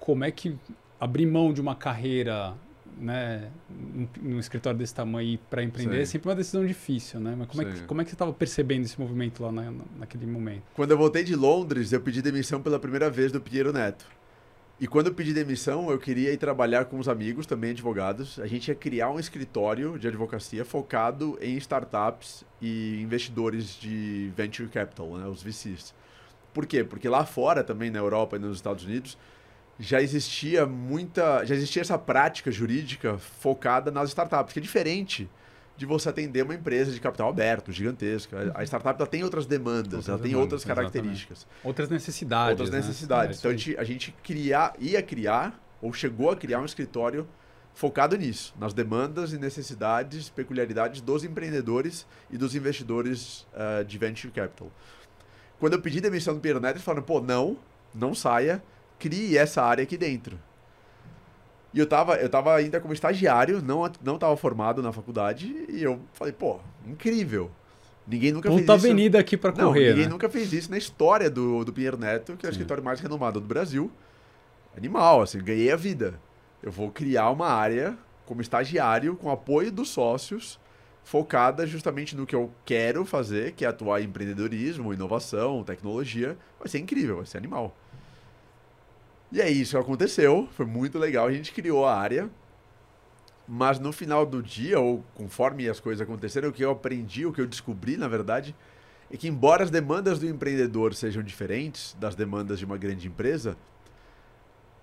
[0.00, 0.56] Como é que
[0.98, 2.54] abrir mão de uma carreira,
[2.98, 6.00] né, num, num escritório desse tamanho para empreender Sim.
[6.02, 7.34] é sempre uma decisão difícil, né?
[7.36, 10.24] Mas como, é que, como é que você estava percebendo esse movimento lá na- naquele
[10.26, 10.62] momento?
[10.74, 14.06] Quando eu voltei de Londres, eu pedi demissão pela primeira vez do Pinheiro Neto.
[14.78, 18.38] E quando eu pedi demissão, eu queria ir trabalhar com os amigos, também advogados.
[18.38, 24.68] A gente ia criar um escritório de advocacia focado em startups e investidores de venture
[24.68, 25.94] capital, né, os VCs.
[26.52, 26.84] Por quê?
[26.84, 29.16] Porque lá fora, também na Europa e nos Estados Unidos,
[29.80, 35.26] já existia muita, já existia essa prática jurídica focada nas startups, que é diferente
[35.76, 38.52] de você atender uma empresa de capital aberto, gigantesca.
[38.54, 42.50] A a startup ela tem outras demandas, Outras ela tem demandas, outras características Outras necessidades.
[42.52, 42.78] outras né?
[42.78, 43.36] necessidades.
[43.36, 47.26] É, então a gente, a gente criar, ia criar, ou chegou a criar um escritório
[47.74, 54.32] focado nisso, nas demandas e necessidades, peculiaridades dos empreendedores e dos investidores ah, de venture
[54.32, 54.72] capital.
[55.60, 57.58] Quando eu pedi demissão do Pierre Neto, eles falaram, pô, não,
[57.94, 58.62] não saia,
[58.98, 60.38] crie essa área aqui dentro.
[61.76, 65.82] E eu tava, eu tava ainda como estagiário, não, não tava formado na faculdade, e
[65.82, 67.50] eu falei, pô, incrível.
[68.08, 68.86] Ninguém nunca fez Puta isso.
[68.86, 70.10] avenida aqui para correr, ninguém né?
[70.10, 72.54] nunca fez isso na história do, do Pinheiro Neto, que é o Sim.
[72.54, 73.90] escritório mais renomado do Brasil.
[74.74, 76.18] Animal, assim, ganhei a vida.
[76.62, 80.58] Eu vou criar uma área como estagiário, com apoio dos sócios,
[81.04, 86.38] focada justamente no que eu quero fazer, que é atuar em empreendedorismo, inovação, tecnologia.
[86.58, 87.76] Vai ser incrível, vai ser animal.
[89.30, 91.26] E é isso aconteceu, foi muito legal.
[91.26, 92.30] A gente criou a área,
[93.46, 97.32] mas no final do dia, ou conforme as coisas aconteceram, o que eu aprendi, o
[97.32, 98.54] que eu descobri, na verdade,
[99.10, 103.56] é que embora as demandas do empreendedor sejam diferentes das demandas de uma grande empresa,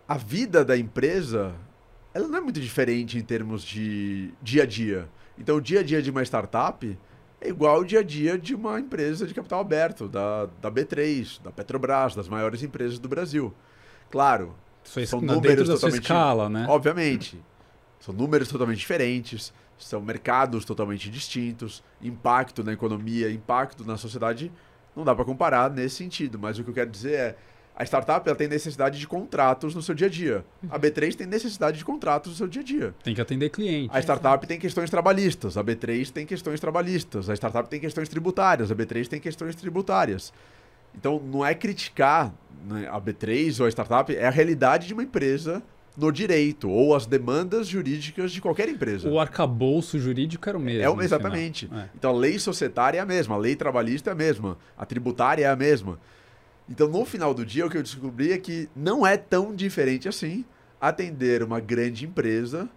[0.07, 1.55] a vida da empresa
[2.13, 5.09] ela não é muito diferente em termos de dia a dia.
[5.37, 6.97] Então, o dia a dia de uma startup
[7.41, 11.41] é igual ao dia a dia de uma empresa de capital aberto, da, da B3,
[11.41, 13.51] da Petrobras, das maiores empresas do Brasil.
[14.13, 16.67] Claro, São são números da sua totalmente- escala, né?
[16.69, 17.41] Obviamente.
[17.99, 24.51] São números totalmente diferentes, são mercados totalmente distintos, impacto na economia, impacto na sociedade,
[24.95, 26.37] não dá para comparar nesse sentido.
[26.37, 27.35] Mas o que eu quero dizer é,
[27.75, 30.45] a startup ela tem necessidade de contratos no seu dia a dia.
[30.69, 32.93] A B3 tem necessidade de contratos no seu dia a dia.
[33.03, 33.89] Tem que atender cliente.
[33.91, 38.69] A startup tem questões trabalhistas, a B3 tem questões trabalhistas, a startup tem questões tributárias,
[38.69, 40.31] a B3 tem questões tributárias.
[40.95, 42.33] Então, não é criticar
[42.67, 45.61] né, a B3 ou a startup, é a realidade de uma empresa
[45.97, 49.09] no direito ou as demandas jurídicas de qualquer empresa.
[49.09, 50.81] O arcabouço jurídico era o mesmo.
[50.81, 51.69] É o- no exatamente.
[51.71, 51.85] É.
[51.95, 55.45] Então, a lei societária é a mesma, a lei trabalhista é a mesma, a tributária
[55.45, 55.99] é a mesma.
[56.69, 60.07] Então, no final do dia, o que eu descobri é que não é tão diferente
[60.07, 60.45] assim
[60.79, 62.67] atender uma grande empresa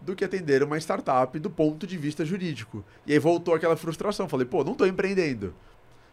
[0.00, 2.84] do que atender uma startup do ponto de vista jurídico.
[3.06, 4.28] E aí voltou aquela frustração.
[4.28, 5.54] Falei, pô, não estou empreendendo.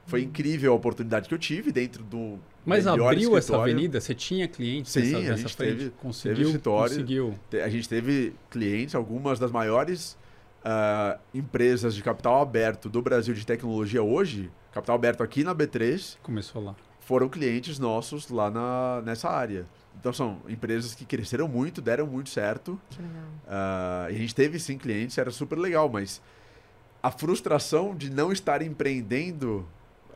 [0.05, 2.37] Foi incrível a oportunidade que eu tive dentro do.
[2.65, 3.73] Mas abriu essa escritório.
[3.73, 4.01] avenida?
[4.01, 5.77] Você tinha clientes Sim, nessa, a nessa gente frente?
[5.77, 7.35] teve- conseguiu, teve conseguiu.
[7.63, 10.17] A gente teve clientes, algumas das maiores
[10.63, 16.17] ah, empresas de capital aberto do Brasil de tecnologia hoje, capital aberto aqui na B3,
[16.21, 16.75] Começou lá.
[16.99, 19.65] foram clientes nossos lá na, nessa área.
[19.99, 22.79] Então são empresas que cresceram muito, deram muito certo.
[22.89, 23.23] Que legal.
[23.47, 26.21] Ah, e a gente teve sim clientes, era super legal, mas
[27.01, 29.67] a frustração de não estar empreendendo,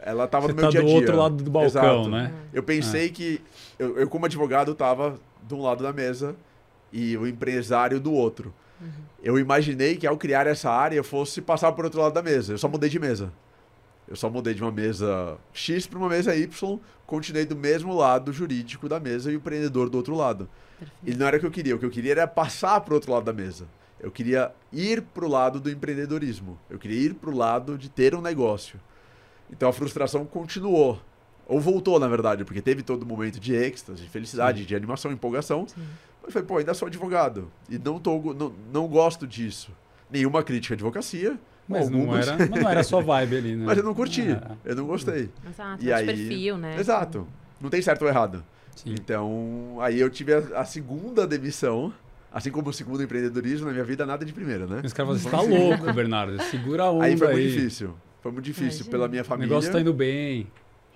[0.01, 0.97] ela estava Você no meu tá dia a do dia.
[0.97, 1.67] outro lado do balcão,
[2.01, 2.09] Exato.
[2.09, 2.33] né?
[2.53, 3.41] Eu pensei que
[3.79, 6.35] eu, eu, como advogado, estava de um lado da mesa
[6.91, 8.53] e o empresário do outro.
[9.23, 12.53] Eu imaginei que ao criar essa área eu fosse passar por outro lado da mesa.
[12.53, 13.31] Eu só mudei de mesa.
[14.07, 18.31] Eu só mudei de uma mesa X para uma mesa Y, continuei do mesmo lado
[18.31, 20.47] jurídico da mesa e o empreendedor do outro lado.
[20.77, 21.01] Perfeito.
[21.03, 21.75] E não era o que eu queria.
[21.75, 23.65] O que eu queria era passar para o outro lado da mesa.
[23.99, 26.59] Eu queria ir para o lado do empreendedorismo.
[26.69, 28.79] Eu queria ir para o lado de ter um negócio.
[29.51, 30.99] Então a frustração continuou.
[31.47, 35.67] Ou voltou, na verdade, porque teve todo momento de êxtase, de felicidade, de animação, empolgação.
[35.67, 35.83] Sim.
[36.23, 37.51] Mas falei, pô, ainda sou advogado.
[37.69, 39.69] E não, tô, não, não gosto disso.
[40.09, 41.37] Nenhuma crítica à advocacia.
[41.67, 43.63] Mas não, algumas, era, mas não era a sua vibe ali, né?
[43.65, 44.21] mas eu não curti.
[44.31, 45.29] É, Eu não gostei.
[45.47, 46.79] Exato, E é aí- de perfil, né?
[46.79, 47.27] Exato.
[47.61, 48.43] Não tem certo ou errado.
[48.75, 48.93] sim.
[48.93, 51.93] Então, aí eu tive a, a segunda demissão.
[52.31, 54.81] Assim como o segundo empreendedorismo na minha vida, nada de primeira, né?
[54.83, 56.41] Os caras falam, você tá louco, Bernardo.
[56.43, 57.17] Segura a onda Aí aí.
[57.17, 57.95] foi muito difícil.
[58.25, 58.89] Foi muito difícil Imagina.
[58.89, 59.49] pela minha O família.
[59.49, 60.47] negócio tá indo bem.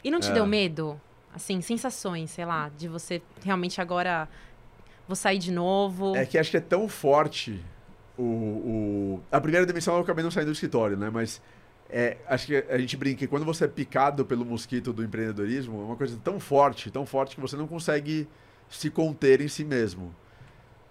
[0.04, 0.34] E não te É.
[0.34, 1.00] deu medo?
[1.32, 4.28] Assim, sensações, sei lá, de você realmente agora
[5.08, 6.16] vou sair de novo.
[6.16, 7.64] É que acho que é tão forte
[8.18, 9.24] o, o...
[9.32, 11.12] A primeira demissão eu acabei não saindo do escritório, né?
[11.12, 11.40] Mas
[11.88, 15.80] é, acho que a gente brinca que quando você é picado pelo mosquito do empreendedorismo,
[15.82, 18.28] é uma coisa tão forte, tão forte que você não consegue
[18.68, 20.16] se conter em si mesmo.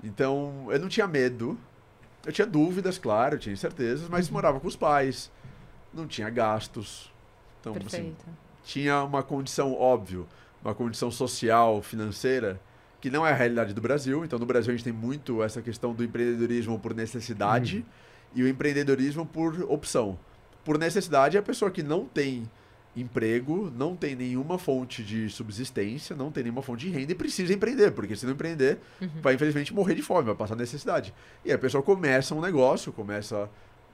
[0.04, 1.58] Então, eu não tinha medo.
[2.24, 5.32] Eu tinha dúvidas, claro, eu tinha incertezas, mas morava com os pais,
[5.98, 7.12] não tinha gastos.
[7.60, 8.24] Então, assim, Perfeito.
[8.64, 10.26] tinha uma condição, óbvio,
[10.64, 12.60] uma condição social, financeira,
[13.00, 14.24] que não é a realidade do Brasil.
[14.24, 17.84] Então, no Brasil, a gente tem muito essa questão do empreendedorismo por necessidade
[18.34, 20.18] e o empreendedorismo por opção.
[20.64, 22.48] Por necessidade, é a pessoa que não tem
[22.96, 27.52] emprego, não tem nenhuma fonte de subsistência, não tem nenhuma fonte de renda e precisa
[27.52, 29.08] empreender, porque se não empreender, Uhum.
[29.22, 31.14] vai infelizmente morrer de fome, vai passar necessidade.
[31.44, 33.48] E aí a pessoa começa um negócio, começa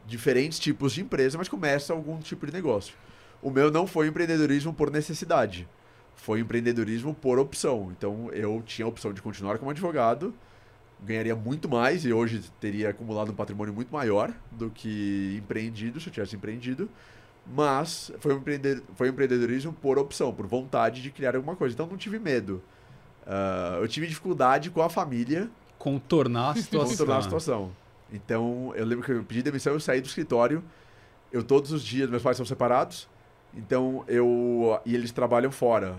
[0.06, 2.94] diferentes tipos de empresa, mas começa algum tipo de negócio.
[3.42, 5.68] O meu não foi empreendedorismo por necessidade,
[6.14, 7.92] foi empreendedorismo por opção.
[7.96, 10.34] Então eu tinha a opção de continuar como advogado,
[11.02, 16.08] ganharia muito mais e hoje teria acumulado um patrimônio muito maior do que empreendido, se
[16.08, 16.88] eu tivesse empreendido.
[17.46, 18.42] Mas foi um,
[18.94, 21.74] foi um empreendedorismo por opção, por vontade de criar alguma coisa.
[21.74, 22.62] Então não tive medo.
[23.26, 26.88] Ah, eu tive dificuldade com a família Contornar a situação.
[26.96, 27.70] contornar a situação.
[28.14, 30.62] Então, eu lembro que eu pedi demissão, eu saí do escritório.
[31.32, 33.08] Eu todos os dias, meus pais são separados.
[33.52, 35.96] Então, eu e eles trabalham fora.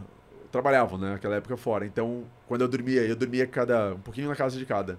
[0.49, 1.85] Trabalhavam, né, naquela época fora.
[1.85, 4.97] Então, quando eu dormia, eu dormia cada um pouquinho na casa de cada.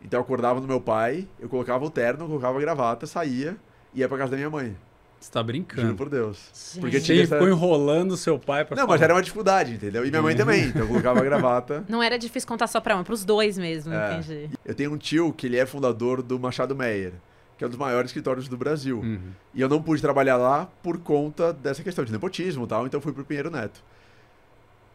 [0.00, 3.56] Então, eu acordava no meu pai, eu colocava o terno, colocava a gravata, saía
[3.92, 4.76] e ia pra casa da minha mãe.
[5.22, 5.94] Você tá Juro brincando.
[5.94, 6.50] por Deus.
[6.52, 6.80] Gente.
[6.80, 7.36] Porque Você tinha essa...
[7.36, 8.94] ficou enrolando seu pai pra Não, falar.
[8.94, 10.04] mas era uma dificuldade, entendeu?
[10.04, 10.64] E minha mãe também.
[10.66, 11.84] Então, eu colocava a gravata.
[11.88, 14.14] Não era difícil contar só pra uma, pros dois mesmo, É.
[14.18, 14.50] entendi.
[14.64, 17.12] Eu tenho um tio que ele é fundador do Machado Meyer,
[17.56, 18.98] que é um dos maiores escritórios do Brasil.
[18.98, 19.30] Uhum.
[19.54, 23.00] E eu não pude trabalhar lá por conta dessa questão de nepotismo e tal, então
[23.00, 23.82] fui pro Pinheiro Neto.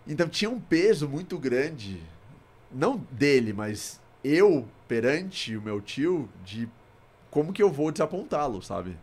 [0.06, 2.02] Então tinha um peso muito grande,
[2.72, 6.68] não dele, mas eu perante o meu tio, de
[7.30, 8.98] como que eu vou desapontá-lo, sabe?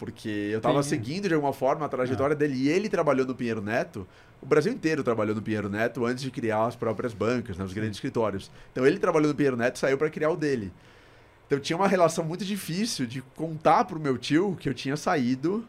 [0.00, 3.60] Porque eu tava seguindo de alguma forma a trajetória dele e ele trabalhou no Pinheiro
[3.60, 4.08] Neto.
[4.42, 7.74] O Brasil inteiro trabalhou no Pinheiro Neto antes de criar as próprias bancas, né, os
[7.74, 8.50] grandes escritórios.
[8.72, 10.72] Então ele trabalhou no Pinheiro Neto e saiu para criar o dele.
[11.46, 15.64] Então tinha uma relação muito difícil de contar pro meu tio que eu tinha saído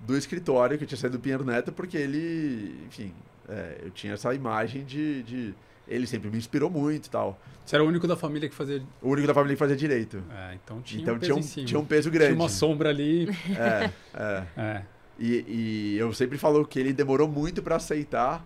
[0.00, 3.12] do escritório, que eu tinha saído do Pinheiro Neto, porque ele, enfim,
[3.48, 5.54] é, eu tinha essa imagem de, de-
[5.88, 7.40] Ele sempre me inspirou muito e tal.
[7.64, 8.82] Você era o único da família que fazia.
[9.02, 10.22] O único da família que fazia direito.
[10.30, 11.66] É, então tinha então um tinha peso um, em cima.
[11.66, 12.32] tinha um peso grande.
[12.32, 13.28] Tinha uma sombra ali.
[13.50, 14.46] É, é.
[14.56, 14.82] É.
[15.18, 18.44] E, e eu sempre falo que ele demorou muito para aceitar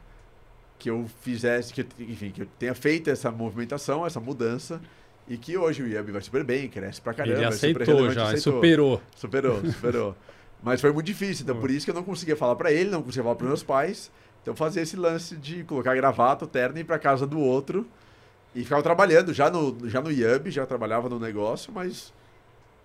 [0.79, 4.81] que eu fizesse, que eu, enfim, que eu tenha feito essa movimentação, essa mudança,
[5.29, 7.37] e que hoje o IAB vai super bem, cresce pra caramba.
[7.37, 8.55] Ele é aceitou relevante, já, aceitou.
[8.55, 9.03] superou.
[9.15, 10.17] Superou, superou.
[10.63, 13.03] Mas foi muito difícil, então por isso que eu não conseguia falar pra ele, não
[13.03, 14.11] conseguia falar pros meus pais.
[14.43, 17.87] Então fazia esse lance de colocar gravata, terno e ir pra casa do outro.
[18.55, 22.13] E ficava trabalhando, já no, já no IAB, já trabalhava no negócio, mas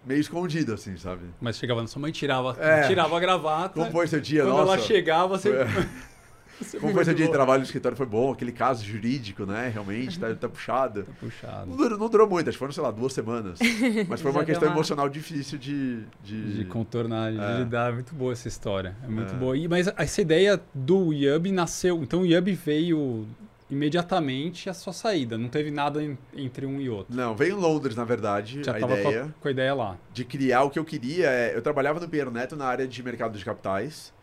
[0.06, 1.24] meio escondido, assim, sabe?
[1.42, 2.88] Mas chegava na sua mãe, tirava, É.
[2.88, 3.74] tirava a gravata.
[3.80, 4.44] Como foi seu dia?
[4.44, 4.74] Quando Nossa.
[4.74, 5.52] ela chegava, você.
[6.60, 7.98] você Como foi seu dia de trabalho no escritório?
[7.98, 9.70] Foi bom, aquele caso jurídico, né?
[9.74, 11.04] Realmente, tá, tá puxado.
[11.04, 11.66] Tá puxado.
[11.70, 13.60] Não durou, não durou muito, acho que foram, sei lá, duas semanas.
[14.08, 16.04] Mas foi uma questão uma- emocional difícil de.
[16.24, 16.54] de...
[16.60, 17.58] De contornar, de É.
[17.60, 17.90] lidar.
[17.92, 18.96] É muito boa essa história.
[19.04, 19.38] É muito É.
[19.38, 19.58] boa.
[19.58, 22.02] E, mas essa ideia do Yub nasceu.
[22.02, 23.28] Então o Yub veio
[23.70, 25.38] imediatamente a sua saída.
[25.38, 27.16] Não teve nada en- entre um e outro.
[27.16, 29.74] Não, veio em Londres, na verdade, Já a tava com ideia a, com a ideia
[29.74, 29.98] lá.
[30.14, 31.28] de criar o que eu queria.
[31.30, 34.14] É, eu trabalhava no Pinheiro Neto na área de mercado de capitais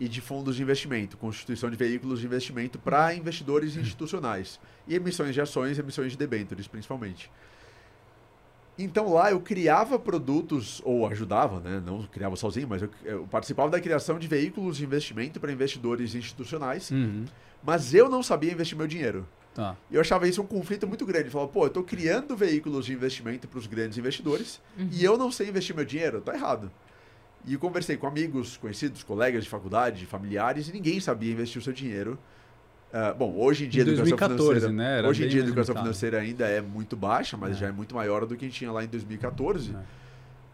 [0.00, 4.58] e de fundos de investimento, constituição de veículos de investimento para investidores institucionais.
[4.88, 7.30] E emissões de ações, emissões de debêntures, principalmente.
[8.78, 11.82] Então lá eu criava produtos, ou ajudava, né?
[11.84, 16.14] não criava sozinho, mas eu, eu participava da criação de veículos de investimento para investidores
[16.14, 17.26] institucionais, Uhum.
[17.62, 19.28] mas eu não sabia investir meu dinheiro.
[19.54, 19.76] Tá.
[19.90, 21.26] E eu achava isso um conflito muito grande.
[21.26, 24.60] Eu falava, pô, eu tô criando veículos de investimento para os grandes investidores
[24.92, 26.70] e eu não sei investir meu dinheiro, tá errado.
[27.46, 31.64] E eu conversei com amigos, conhecidos, colegas de faculdade, familiares, e ninguém sabia investir o
[31.64, 32.18] seu dinheiro.
[32.92, 34.98] Ah, bom, hoje em dia Em a educação 2014, financeira, né?
[34.98, 35.86] Era hoje em dia a educação limitado.
[35.86, 37.60] financeira ainda é muito baixa, mas É.
[37.60, 39.70] já é muito maior do que a gente tinha lá em 2014.
[39.74, 40.00] É.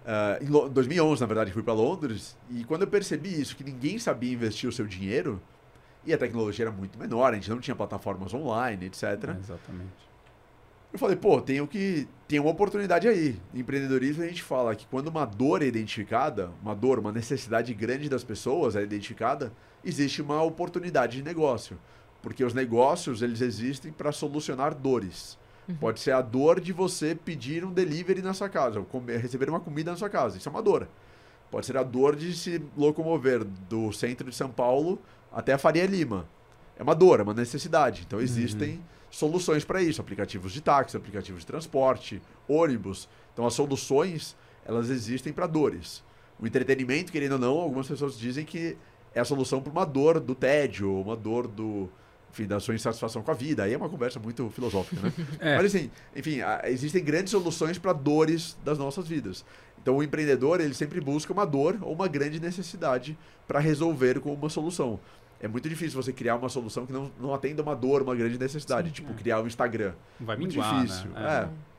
[0.09, 3.65] Ah, em Lo- 2011, na verdade, fui para Londres e quando eu percebi isso, que
[3.65, 5.41] ninguém sabia investir o seu dinheiro
[6.05, 9.03] e a tecnologia era muito menor, a gente não tinha plataformas online, etc.
[9.03, 10.07] É, exatamente.
[10.97, 13.39] Eu falei, pô, tenho que tem uma oportunidade aí.
[13.53, 17.75] Em empreendedorismo a gente fala que quando uma dor é identificada, uma dor, uma necessidade
[17.75, 19.53] grande das pessoas é identificada,
[19.85, 21.79] existe uma oportunidade de negócio,
[22.23, 25.39] porque os negócios eles existem para solucionar dores.
[25.79, 29.51] Pode ser a dor de você pedir um delivery na sua casa, ou comer, receber
[29.51, 30.39] uma comida na sua casa.
[30.39, 30.89] Isso é uma dor.
[31.51, 34.99] Pode ser a dor de se locomover do centro de São Paulo
[35.31, 36.27] até a Faria Lima.
[36.79, 38.05] É uma dor, é uma necessidade.
[38.07, 38.81] Então existem
[39.17, 43.09] soluções para isso, aplicativos de táxi, aplicativos de transporte, ônibus.
[43.33, 46.05] Então as soluções, elas existem para dores.
[46.39, 48.77] O entretenimento, querendo ou não, algumas pessoas dizem que
[49.15, 51.89] é a solução para uma dor do tédio, uma dor do,
[52.31, 53.63] enfim, da sua insatisfação com a vida.
[53.63, 55.13] Aí é uma conversa muito filosófica, né?
[55.41, 55.57] É.
[55.57, 59.47] Mas assim, enfim, existem grandes soluções para dores das nossas vidas.
[59.81, 63.17] Então o empreendedor, ele sempre busca uma dor ou uma grande necessidade
[63.49, 65.01] para resolver com uma solução.
[65.41, 68.39] É muito difícil você criar uma solução que não, não atenda uma dor, uma grande
[68.39, 68.89] necessidade.
[68.89, 69.15] Sim, tipo, é.
[69.15, 69.93] criar um Instagram.
[70.19, 71.11] Vai Muito minguar, difícil.
[71.11, 71.49] né?
[71.53, 71.77] É.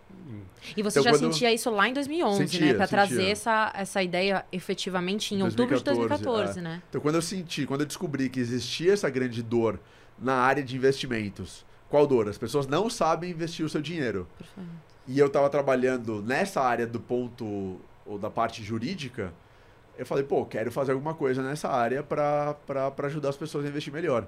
[0.76, 2.48] E você Então, já quando- sentia isso lá em 2011, né?
[2.48, 3.32] Sentia, Pra trazer sentia.
[3.32, 6.08] essa, essa ideia efetivamente em outubro de 2014,
[6.56, 6.82] 2014, né?
[6.90, 9.80] Então, quando eu senti, quando eu descobri que existia essa grande dor
[10.20, 12.28] na área de investimentos, qual dor?
[12.28, 14.28] As pessoas não sabem investir o seu dinheiro.
[14.38, 14.70] Perfeito.
[15.08, 19.34] E eu estava trabalhando nessa área do ponto, ou da parte jurídica,
[19.98, 22.56] eu falei, pô, quero fazer alguma coisa nessa área para
[23.04, 24.28] ajudar as pessoas a investir melhor.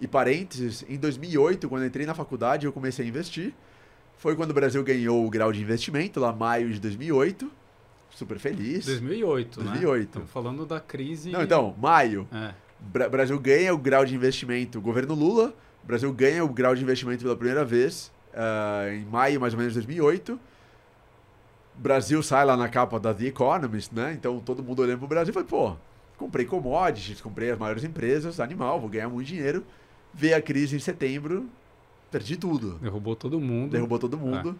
[0.00, 3.54] E parênteses, em 2008, quando eu entrei na faculdade, eu comecei a investir.
[4.18, 7.50] Foi quando o Brasil ganhou o grau de investimento, lá maio de 2008.
[8.10, 8.84] Super feliz.
[8.86, 9.64] 2008, né?
[9.72, 10.06] 2008.
[10.08, 11.30] Estamos falando da crise...
[11.30, 12.26] Não, então, maio.
[12.32, 12.54] É.
[12.80, 15.54] Bra- Brasil ganha o grau de investimento, governo Lula.
[15.82, 19.72] Brasil ganha o grau de investimento pela primeira vez, ah, em maio mais ou menos
[19.74, 20.38] de 2008.
[21.78, 24.12] Brasil sai lá na capa da The Economist, né?
[24.12, 25.76] Então todo mundo olhando pro Brasil e pô,
[26.16, 29.64] comprei commodities, comprei as maiores empresas, animal, vou ganhar muito dinheiro.
[30.12, 31.46] Veio a crise em setembro,
[32.10, 32.78] perdi tudo.
[32.78, 33.72] Derrubou todo mundo.
[33.72, 34.58] Derrubou todo mundo.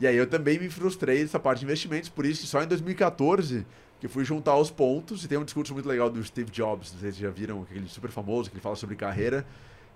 [0.00, 2.66] E aí eu também me frustrei dessa parte de investimentos, por isso que só em
[2.66, 3.66] 2014
[4.00, 7.16] que fui juntar os pontos, e tem um discurso muito legal do Steve Jobs, vocês
[7.16, 9.44] já viram, aquele super famoso, que ele fala sobre carreira.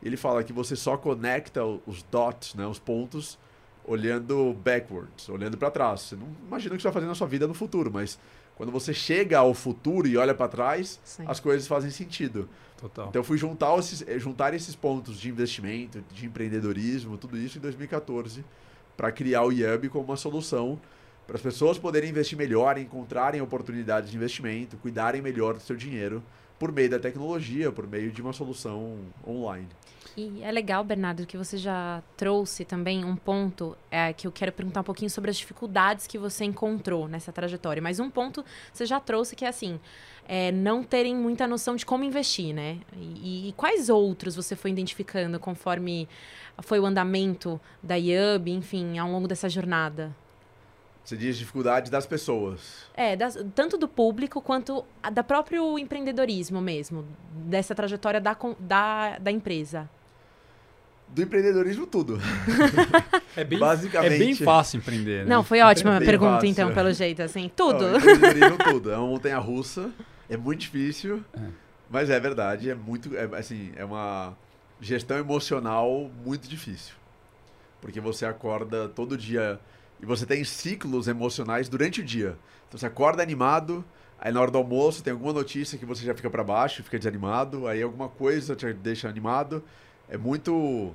[0.02, 3.38] Ele fala que você só conecta os dots, né, os pontos,
[3.84, 6.02] olhando backwards, olhando para trás.
[6.02, 8.18] Você não imagina o que você vai fazer na sua vida no futuro, mas
[8.54, 11.24] quando você chega ao futuro e olha para trás, Sim.
[11.26, 12.48] as coisas fazem sentido.
[12.80, 13.08] Total.
[13.08, 17.58] Então eu fui juntar esses, eh, juntar esses pontos de investimento, de empreendedorismo, tudo isso
[17.58, 18.44] em 2014,
[18.96, 20.80] para criar o IUB como uma solução
[21.26, 26.22] para as pessoas poderem investir melhor, encontrarem oportunidades de investimento, cuidarem melhor do seu dinheiro
[26.62, 28.96] por meio da tecnologia, por meio de uma solução
[29.26, 29.66] online.
[30.16, 34.52] E é legal, Bernardo, que você já trouxe também um ponto é, que eu quero
[34.52, 37.82] perguntar um pouquinho sobre as dificuldades que você encontrou nessa trajetória.
[37.82, 39.80] Mas um ponto você já trouxe que é assim,
[40.28, 42.78] é, não terem muita noção de como investir, né?
[42.96, 46.08] E, e quais outros você foi identificando conforme
[46.58, 50.14] foi o andamento da IUB, enfim, ao longo dessa jornada?
[51.04, 52.84] Você diz dificuldades das pessoas.
[52.94, 59.18] É, das- tanto do público quanto a- da próprio empreendedorismo mesmo, dessa trajetória da, da,
[59.18, 59.88] da empresa.
[61.08, 62.18] Do empreendedorismo, tudo.
[63.34, 65.30] É bem, Basicamente- é bem fácil empreender, né?
[65.34, 66.48] Não, foi ótima a pergunta, fácil.
[66.50, 67.88] então, pelo jeito, assim, tudo.
[67.88, 68.90] Não, empreendedorismo, tudo.
[68.92, 69.90] É uma montanha russa,
[70.28, 71.40] é muito difícil, É.
[71.90, 74.36] mas é verdade, é muito, é, assim, é uma
[74.82, 76.94] gestão emocional muito difícil.
[77.80, 79.58] Porque você acorda todo dia
[80.02, 82.36] e você tem ciclos emocionais durante o dia.
[82.68, 83.84] Então você acorda animado,
[84.18, 86.98] aí na hora do almoço tem alguma notícia que você já fica para baixo, fica
[86.98, 89.62] desanimado, aí alguma coisa te deixa animado.
[90.08, 90.92] É muito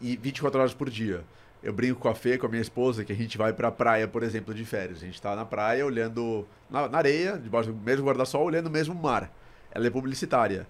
[0.00, 1.24] e 24 horas por dia.
[1.62, 4.06] Eu brinco com a Fê, com a minha esposa, que a gente vai pra praia,
[4.06, 4.98] por exemplo, de férias.
[4.98, 8.70] A gente tá na praia olhando na, na areia, debaixo do mesmo guarda-sol, olhando o
[8.70, 9.32] mesmo mar.
[9.72, 10.66] Ela é publicitária.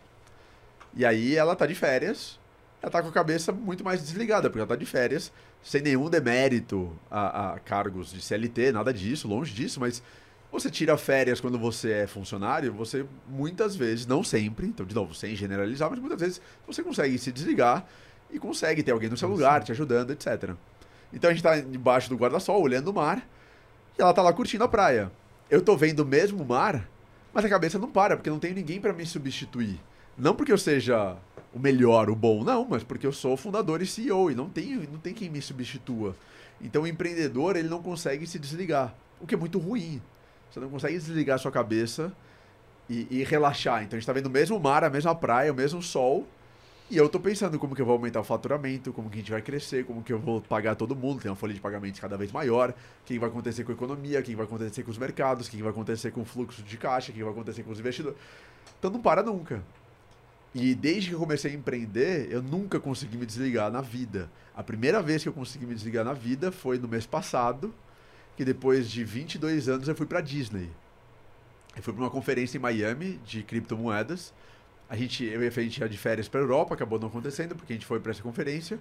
[0.96, 2.38] E aí ela tá de férias,
[2.84, 6.10] ela tá com a cabeça muito mais desligada, porque ela tá de férias, sem nenhum
[6.10, 10.02] demérito a, a cargos de CLT, nada disso, longe disso, mas
[10.52, 15.14] você tira férias quando você é funcionário, você muitas vezes, não sempre, então de novo,
[15.14, 17.86] sem generalizar, mas muitas vezes você consegue se desligar
[18.30, 20.50] e consegue ter alguém no seu lugar, te ajudando, etc.
[21.10, 23.26] Então a gente tá debaixo do guarda-sol, olhando o mar,
[23.98, 25.10] e ela tá lá curtindo a praia.
[25.48, 26.86] Eu tô vendo o mesmo mar,
[27.32, 29.80] mas a cabeça não para, porque não tem ninguém para me substituir.
[30.16, 31.16] Não porque eu seja
[31.52, 34.76] o melhor, o bom, não, mas porque eu sou fundador e CEO e não tem,
[34.90, 36.16] não tem quem me substitua.
[36.60, 40.00] Então o empreendedor ele não consegue se desligar, o que é muito ruim.
[40.50, 42.12] Você não consegue desligar a sua cabeça
[42.88, 43.82] e, e relaxar.
[43.82, 46.26] Então a gente está vendo o mesmo mar, a mesma praia, o mesmo sol.
[46.90, 49.32] E eu estou pensando como que eu vou aumentar o faturamento, como que a gente
[49.32, 52.16] vai crescer, como que eu vou pagar todo mundo, tem uma folha de pagamentos cada
[52.16, 52.74] vez maior, o
[53.06, 55.62] que vai acontecer com a economia, o que vai acontecer com os mercados, o que
[55.62, 58.18] vai acontecer com o fluxo de caixa, o que vai acontecer com os investidores.
[58.78, 59.62] Então não para nunca.
[60.54, 64.30] E desde que eu comecei a empreender, eu nunca consegui me desligar na vida.
[64.54, 67.74] A primeira vez que eu consegui me desligar na vida foi no mês passado,
[68.36, 70.70] que depois de 22 anos eu fui para Disney.
[71.76, 74.32] Eu fui para uma conferência em Miami de criptomoedas.
[74.88, 77.72] A gente, eu e a gente ia de férias para Europa, acabou não acontecendo porque
[77.72, 78.78] a gente foi para essa conferência.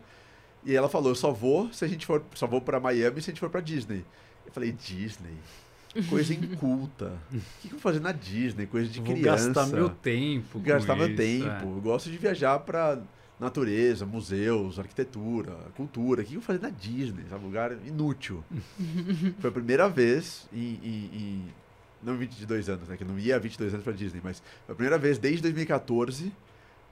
[0.63, 3.31] E ela falou: "Eu só vou se a gente for, só vou para Miami se
[3.31, 4.05] a gente for para Disney".
[4.45, 5.37] Eu falei: "Disney?
[6.09, 7.11] Coisa inculta.
[7.31, 8.65] O que, que eu vou fazer na Disney?
[8.65, 9.47] Coisa de Vou criança.
[9.51, 10.59] gastar meu tempo.
[10.59, 11.45] gastar meu isso, tempo.
[11.49, 11.63] é.
[11.63, 12.99] Eu gosto de viajar para
[13.39, 16.21] natureza, museus, arquitetura, cultura.
[16.21, 17.23] O que eu vou fazer na Disney?
[17.29, 17.43] Sabe?
[17.45, 18.43] Lugar inútil.
[19.39, 21.43] Foi a primeira vez em, em- em-
[22.01, 22.97] Não 22 anos, né?
[22.97, 25.41] Que eu não ia há 22 anos para Disney, mas foi a primeira vez desde
[25.43, 26.31] 2014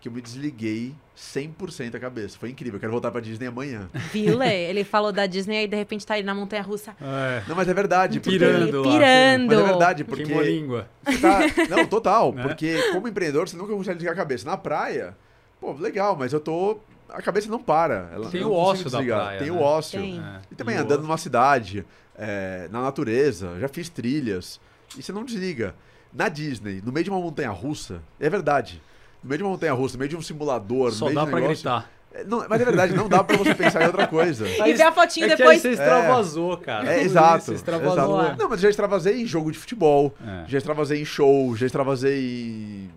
[0.02, 2.36] que eu me desliguei 100% a cabeça.
[2.38, 2.76] Foi incrível.
[2.78, 3.88] Eu quero voltar para Disney amanhã.
[4.12, 4.64] Viu, Lê?
[4.70, 6.96] Ele falou da Disney e de repente tá aí na montanha russa.
[7.00, 7.44] É.
[7.48, 8.20] Não, mas é verdade.
[8.20, 8.38] Porque...
[8.40, 8.92] Pirando lá.
[8.92, 9.46] pirando.
[9.48, 10.24] Mas é verdade, porque...
[10.24, 10.88] Queimou a língua.
[11.22, 12.34] Tá- Não, total.
[12.34, 12.42] Né?
[12.44, 14.46] Porque como empreendedor, você nunca consegue desligar a cabeça.
[14.50, 15.16] Na praia,
[15.60, 16.80] pô, legal, mas eu tô.
[17.10, 18.10] A cabeça não para.
[18.14, 19.22] Ela, Tem o consigo ócio da desligar.
[19.24, 19.58] praia, Tem né?
[19.58, 20.00] o ócio.
[20.02, 20.20] Tem.
[20.20, 20.40] É.
[20.52, 21.86] E também E o- andando numa cidade,
[22.18, 24.60] é, na natureza, já fiz trilhas.
[24.98, 25.76] E você não desliga.
[26.14, 28.82] Na Disney, no meio de uma montanha russa, é verdade.
[29.24, 31.22] No meio de uma montanha russa, no meio de um simulador, Só no meio dá
[31.24, 31.92] de um pra negócio, gritar.
[32.14, 34.46] É, não, mas é verdade, não dá pra você pensar em outra coisa.
[34.68, 35.56] E ver a fotinho é que depois.
[35.58, 36.94] aí você extravasou, cara.
[36.94, 37.38] É, exato.
[37.44, 38.20] isso, extravasou.
[38.22, 38.38] exato.
[38.38, 40.44] Não, mas já extravasei em jogo de futebol, É.
[40.48, 42.90] já extravasei em show, já extravasei em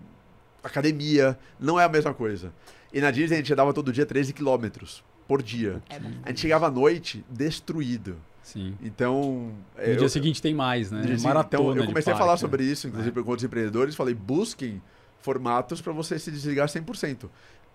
[0.63, 1.37] academia.
[1.59, 2.51] Não é a mesma coisa.
[2.93, 5.81] E na Disney a gente andava todo dia 13 quilômetros por dia.
[5.89, 6.09] É bom.
[6.23, 8.17] A gente chegava à noite destruído.
[8.43, 8.75] Sim.
[8.81, 9.51] Então.
[9.77, 11.01] No eu- dia seguinte tem mais, né?
[11.21, 13.95] Maratona então, eu de comecei a parque, falar sobre isso, inclusive com outros empreendedores.
[13.95, 14.81] Falei, busquem
[15.25, 17.27] formatos para você se desligar 100%.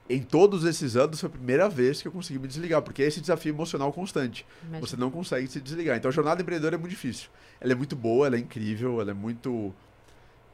[0.08, 3.06] Em todos esses anos foi a primeira vez que eu consegui me desligar, porque é
[3.06, 4.46] esse desafio emocional constante.
[4.62, 4.80] Imagina.
[4.86, 5.96] Você não consegue se desligar.
[5.96, 7.28] Então a jornada empreendedora é muito difícil.
[7.60, 9.74] Ela é muito boa, ela é incrível, ela é muito.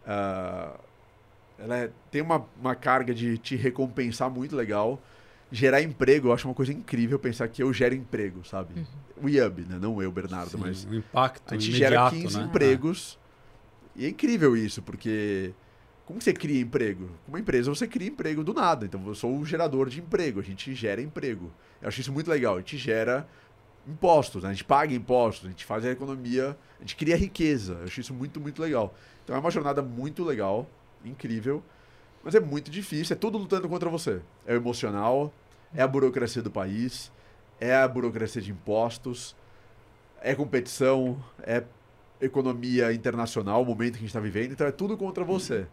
[0.07, 0.75] ah,
[1.59, 5.01] ela é- tem uma, uma carga de te recompensar muito legal.
[5.51, 8.75] Gerar emprego, eu acho uma coisa incrível pensar que eu gero emprego, sabe?
[9.17, 9.79] O IUB, né?
[9.81, 12.45] Não eu, Bernardo, Sim, mas o impacto a gente imediato, gera 15 né?
[12.45, 13.19] empregos.
[13.95, 15.55] E é incrível isso, porque
[16.07, 17.11] como você cria emprego?
[17.27, 18.87] Uma empresa você cria emprego do nada.
[18.87, 21.53] Então eu sou o gerador de emprego, a gente gera emprego.
[21.83, 22.55] Eu acho isso muito legal.
[22.55, 23.29] A gente gera
[23.87, 24.51] impostos, né?
[24.51, 27.75] a gente paga impostos, a gente faz a economia, a gente cria riqueza.
[27.75, 28.95] Eu acho isso muito, muito legal.
[29.25, 30.69] Então é uma jornada muito legal,
[31.05, 31.61] incrível,
[32.23, 34.21] mas é muito difícil, é tudo lutando contra você.
[34.47, 35.35] É o emocional,
[35.75, 37.11] é a burocracia do país,
[37.61, 39.35] é a burocracia de impostos,
[40.21, 41.64] é competição, é
[42.21, 45.66] economia internacional, o momento que a gente está vivendo, então é tudo contra você.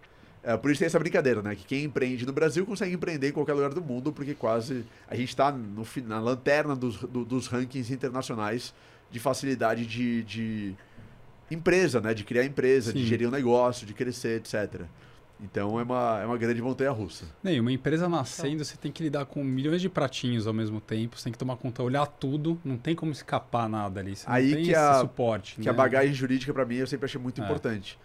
[0.44, 1.56] É, por isso tem essa brincadeira, né?
[1.56, 5.16] Que quem empreende no Brasil consegue empreender em qualquer lugar do mundo, porque quase a
[5.16, 5.56] gente está
[6.06, 8.74] na lanterna dos, do- dos rankings internacionais
[9.10, 10.76] de facilidade de, de
[11.50, 12.14] empresa, né?
[12.14, 13.06] De criar empresa, de Sim.
[13.06, 14.82] gerir um negócio, de crescer, etc.
[15.42, 17.26] Então é uma, é uma grande montanha russa.
[17.44, 21.18] Nem, uma empresa nascendo, você tem que lidar com milhões de pratinhos ao mesmo tempo,
[21.18, 24.16] você tem que tomar conta, olhar tudo, não tem como escapar nada ali.
[24.16, 25.56] Você Aí não tem que esse a- suporte.
[25.56, 25.70] Que né?
[25.70, 27.46] a bagagem jurídica, para mim, eu sempre achei muito É.
[27.46, 27.98] importante.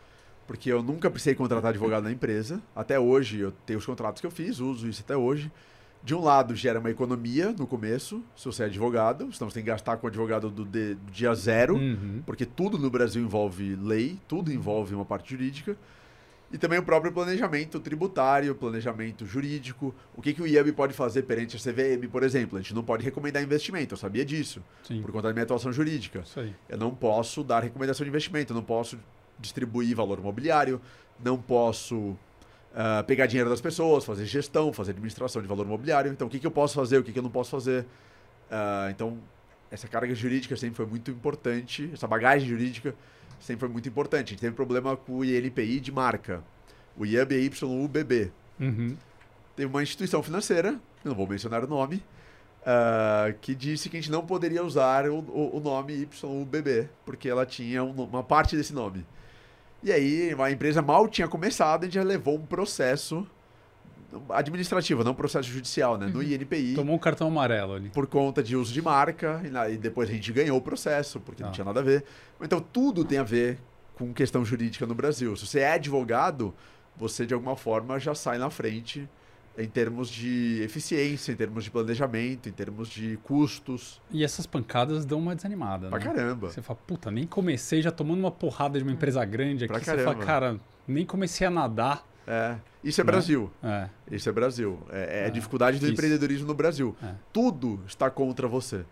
[0.49, 2.61] Porque eu nunca precisei contratar advogado na empresa.
[2.75, 5.53] Até hoje, eu tenho os contratos que eu fiz, uso isso até hoje.
[6.03, 9.63] De um lado, gera uma economia no começo, se você é advogado, senão você tem
[9.65, 12.23] que gastar com o advogado do, de- do dia zero, Uhum.
[12.25, 15.77] porque tudo no Brasil envolve lei, tudo envolve uma parte jurídica.
[16.51, 19.95] E também o próprio planejamento tributário, planejamento jurídico.
[20.17, 22.57] O que, que o IAB pode fazer perante a CVM, por exemplo?
[22.57, 25.71] A gente não pode recomendar investimento, eu sabia disso, Sim, por conta da minha atuação
[25.71, 26.23] jurídica.
[26.67, 28.97] Eu não posso dar recomendação de investimento, eu não posso
[29.39, 30.81] distribuir valor imobiliário,
[31.23, 32.17] não posso
[32.75, 36.13] ah, pegar dinheiro das pessoas, fazer gestão, fazer administração de valor imobiliário.
[36.13, 37.85] Então, o que, que eu posso fazer, o que, que eu não posso fazer?
[38.51, 39.19] Ah, então,
[39.71, 42.95] essa carga jurídica sempre foi muito importante, essa bagagem jurídica
[43.41, 44.29] sempre foi muito importante.
[44.29, 46.43] A gente teve problema com o INPI de marca,
[46.97, 48.33] o IAB YUBB.
[48.61, 48.97] Uhum.
[49.57, 52.03] Teve uma instituição financeira, não vou mencionar o nome,
[52.65, 57.29] ah, que disse que a gente não poderia usar o, o, o nome YUBB, porque
[57.29, 59.05] ela tinha um uma parte desse nome.
[59.83, 63.27] E aí, a empresa mal tinha começado, a gente já levou um processo
[64.31, 66.07] administrativo, não um processo judicial, né?
[66.07, 67.91] No INPI, Tomou um cartão amarelo ali.
[67.91, 71.21] por conta de uso de marca, e, na- e depois a gente ganhou o processo,
[71.21, 71.53] porque não Ah.
[71.53, 72.05] tinha nada a ver.
[72.41, 73.59] Então, tudo tem a ver
[73.95, 75.37] com questão jurídica no Brasil.
[75.37, 76.55] Se você é advogado,
[76.97, 79.09] você de alguma forma já sai na frente
[79.59, 84.01] em termos de eficiência, em termos de planejamento, em termos de custos.
[84.11, 86.05] E essas pancadas dão uma desanimada, Pra né?
[86.05, 86.49] caramba.
[86.49, 89.73] Você fala, puta, nem comecei já tomando uma porrada de uma empresa grande aqui.
[89.75, 90.25] Pra Você fala, caramba.
[90.25, 92.07] cara, nem comecei a nadar.
[92.27, 92.57] É.
[92.85, 93.11] Isso é Né?
[93.11, 93.51] Brasil.
[93.63, 94.79] É, Isso é Brasil.
[94.91, 95.95] É, é a É, dificuldade do difícil.
[95.95, 96.95] empreendedorismo no Brasil.
[97.03, 97.15] É.
[97.33, 98.85] Tudo está contra você.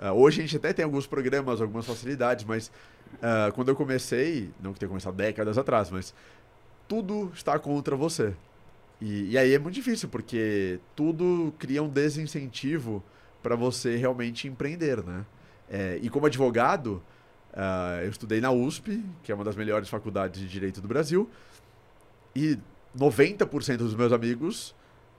[0.00, 2.72] Ah, hoje a gente até tem alguns programas, algumas facilidades, mas
[3.22, 6.12] ah, quando eu comecei, não que tenha começado décadas atrás, mas
[6.88, 8.34] tudo está contra você.
[9.00, 13.02] E, e aí é muito difícil, porque tudo cria um desincentivo
[13.42, 15.24] para você realmente empreender, né?
[15.68, 17.02] É, e como advogado,
[17.52, 21.28] ah, eu estudei na USP, que é uma das melhores faculdades de direito do Brasil,
[22.34, 22.58] e
[22.96, 24.74] 90% dos meus amigos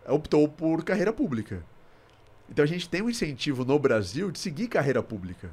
[0.07, 1.63] optou por carreira pública.
[2.49, 5.51] Então a gente tem um incentivo no Brasil de seguir carreira pública.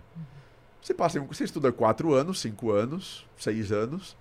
[0.81, 4.16] Você passa, você estuda quatro anos, cinco anos, seis anos,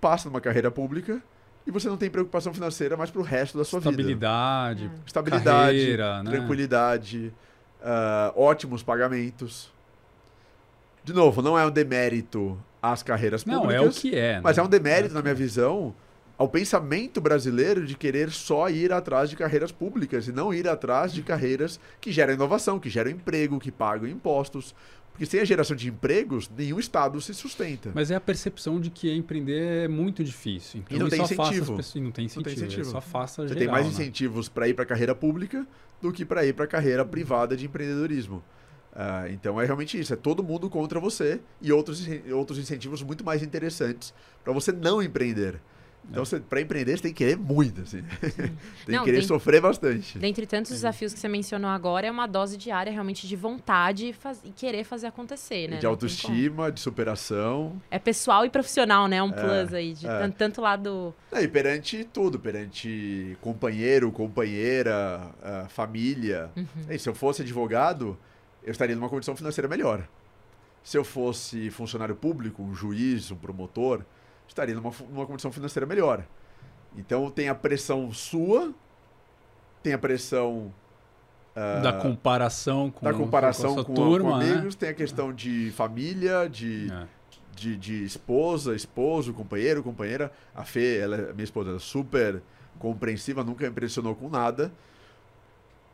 [0.00, 1.22] passa numa carreira pública
[1.66, 3.90] e você não tem preocupação financeira mais para o resto da sua vida.
[3.90, 5.46] Estabilidade, Estabilidade,
[5.78, 6.30] carreira, né?
[6.30, 7.34] tranquilidade,
[7.82, 9.72] ah, ótimos pagamentos.
[11.02, 13.84] De novo, não é um demérito às carreiras Não, públicas.
[13.84, 14.40] é o que é.
[14.40, 14.62] Mas né?
[14.62, 15.34] é um demérito, É na minha é.
[15.34, 15.94] visão,
[16.38, 21.12] ao pensamento brasileiro de querer só ir atrás de carreiras públicas e não ir atrás
[21.12, 24.74] de carreiras que geram inovação, que geram emprego, que pagam impostos.
[25.16, 27.90] Porque sem a geração de empregos, nenhum Estado se sustenta.
[27.94, 30.80] Mas é a percepção de que empreender é muito difícil.
[30.84, 31.76] Então E não tem incentivo.
[31.76, 32.54] pessoas- não tem Não tem incentivo.
[32.56, 32.82] incentivo.
[32.82, 33.92] Isso afasta Você geral, tem mais né?
[33.92, 35.66] incentivos para ir para a carreira pública
[36.02, 38.44] do que para ir para a carreira privada de empreendedorismo.
[38.94, 43.24] Ah, então é realmente isso, é todo mundo contra você e outros, outros incentivos muito
[43.24, 44.12] mais interessantes
[44.44, 45.60] para você não empreender.
[46.10, 48.02] Então, para empreender, você tem que querer muito, assim.
[48.86, 50.18] tem Não, que querer tem- sofrer bastante.
[50.18, 54.12] Dentre tantos desafios que você mencionou agora, é uma dose diária realmente de vontade e,
[54.12, 55.78] faz- e querer fazer acontecer, né?
[55.78, 57.80] de Não autoestima, de superação.
[57.90, 59.22] É pessoal e profissional, né?
[59.22, 60.18] Um plus aí, de é.
[60.20, 61.14] tan- tanto lado.
[61.32, 65.30] É, e perante tudo, perante companheiro, companheira,
[65.68, 66.50] família.
[66.56, 66.66] Uhum.
[66.88, 68.16] E se eu fosse advogado,
[68.62, 70.06] eu estaria numa condição financeira melhor.
[70.82, 74.02] Se eu fosse funcionário público, um juiz, um promotor,
[74.48, 76.24] estaria numa, numa condição financeira melhor.
[76.96, 78.72] Então tem a pressão sua,
[79.82, 80.72] tem a pressão
[81.54, 84.52] ah, Da comparação com, da comparação com a com, turma, com né?
[84.52, 87.06] amigos, tem a questão de família, de, É.
[87.54, 90.32] de, de esposa, esposo, companheiro, companheira.
[90.54, 92.42] A Fê, ela, é- minha esposa, ela é super
[92.78, 94.70] compreensiva, nunca me impressionou com nada.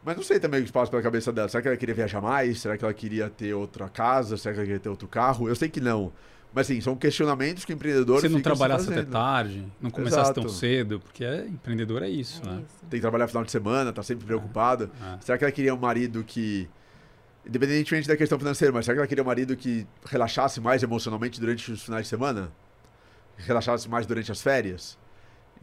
[0.04, 1.48] Mas não sei também o que passa pela cabeça dela.
[1.48, 2.60] Será que ela queria viajar mais?
[2.60, 4.36] Será que ela queria ter outra casa?
[4.36, 5.48] Será que ela queria ter outro carro?
[5.48, 6.12] Eu sei que não.
[6.54, 10.44] Mas assim, são questionamentos que o empreendedor Você não trabalhasse até tarde, não começasse tão
[10.44, 10.58] Exato.
[10.58, 12.62] cedo, porque é, empreendedor é isso, É né?
[12.66, 12.78] isso.
[12.90, 14.90] Tem que trabalhar final de semana, tá sempre preocupada.
[15.02, 15.18] É.
[15.22, 16.68] Será que ela queria um marido que,
[17.46, 21.40] independentemente da questão financeira, mas será que ela queria um marido que relaxasse mais emocionalmente
[21.40, 22.52] durante os finais de semana?
[23.38, 24.98] Relaxasse mais durante as férias?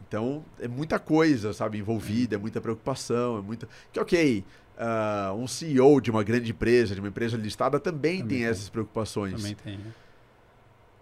[0.08, 3.68] Então, é muita coisa, sabe, envolvida, é muita preocupação, é muita...
[3.92, 4.44] Que ok,
[4.78, 8.48] ah, um CEO de uma grande empresa, de uma empresa listada, também, Também tem tem.
[8.48, 9.36] essas preocupações.
[9.36, 9.78] Também tem.
[9.78, 9.84] né?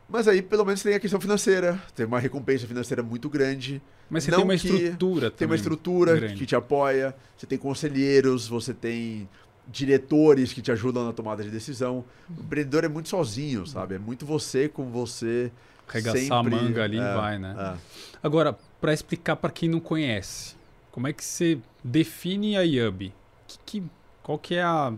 [0.09, 1.81] Mas aí, pelo menos, tem a questão financeira.
[1.95, 3.81] Tem uma recompensa financeira muito grande.
[4.09, 6.35] Mas você Não tem uma estrutura Tem uma estrutura grande.
[6.35, 9.27] que te apoia, você tem conselheiros, você tem
[9.67, 12.05] diretores que te ajudam na tomada de decisão.
[12.29, 13.95] O empreendedor é muito sozinho, sabe?
[13.95, 15.51] É muito você com você.
[15.89, 17.55] Arregaçar sempre, a manga ali é, e vai, né?
[17.57, 17.77] é.
[18.21, 20.53] Agora, para explicar para quem não conhece,
[20.91, 23.13] como é que você define a IUB?
[23.47, 23.83] Que, que-
[24.21, 24.93] qual que é a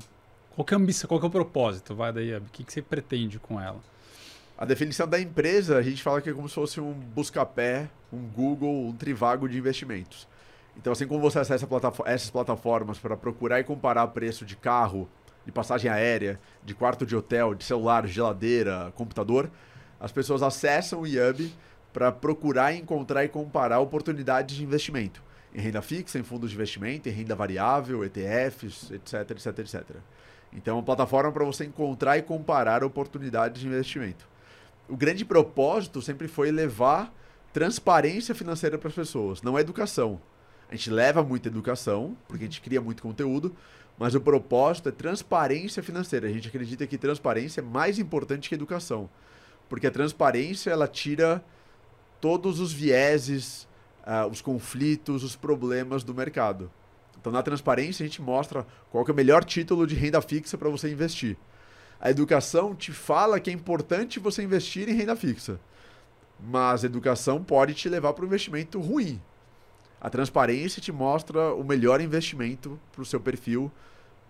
[0.56, 2.48] qual que é a ambição, qual que é o propósito vai da IUB?
[2.48, 3.80] O que, que você pretende com ela?
[4.62, 8.28] A definição da empresa, a gente fala que é como se fosse um busca-pé, um
[8.28, 10.28] Google, um trivago de investimentos.
[10.76, 15.08] Então, assim como você acessa platafo- essas plataformas para procurar e comparar preço de carro,
[15.46, 19.50] de passagem aérea, de quarto de hotel, de celular, geladeira, computador,
[19.98, 21.54] as pessoas acessam o IUB
[21.94, 25.24] para procurar, encontrar e comparar oportunidades de investimento.
[25.56, 29.84] Em renda fixa, em fundos de investimento, em renda variável, ETFs, etc, etc, etc.
[30.52, 34.28] Então, é uma plataforma para você encontrar e comparar oportunidades de investimento.
[34.90, 37.14] O grande propósito sempre foi levar
[37.54, 40.20] transparência financeira para as pessoas, não é educação.
[40.70, 43.56] A gente leva muita educação, porque a gente cria muito conteúdo,
[43.98, 46.28] mas o propósito é transparência financeira.
[46.28, 49.10] A gente acredita que transparência é mais importante que educação,
[49.68, 51.44] porque a transparência ela tira
[52.22, 53.68] todos os vieses,
[54.06, 56.72] ah, os conflitos, os problemas do mercado.
[57.20, 60.70] Então, na transparência, a gente mostra qual é o melhor título de renda fixa para
[60.70, 61.38] você investir.
[62.00, 65.60] A educação te fala que é importante você investir em renda fixa,
[66.40, 69.22] mas a educação pode te levar para um investimento ruim.
[70.00, 73.70] A transparência te mostra o melhor investimento para o seu perfil,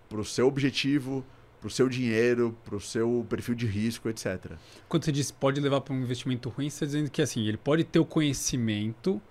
[0.08, 1.24] para o seu objetivo,
[1.60, 4.52] para o seu dinheiro, para o seu perfil de risco, etc.
[4.88, 7.56] Quando você diz pode levar para um investimento ruim, você está dizendo que assim, ele
[7.56, 9.22] pode ter o conhecimento,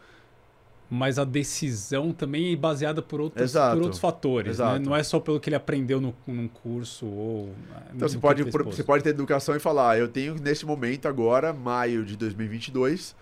[0.90, 4.58] mas a decisão também é baseada por outros, por outros fatores.
[4.58, 4.80] Né?
[4.80, 7.54] Não é só pelo que ele aprendeu no, num curso ou.
[7.94, 11.54] Então você pode, você pode ter educação e falar, "Ah, eu tenho nesse momento agora,
[11.54, 13.16] maio de 2022,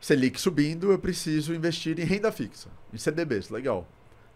[0.00, 3.86] Selic subindo, eu preciso investir em renda fixa, em CDBs, legal.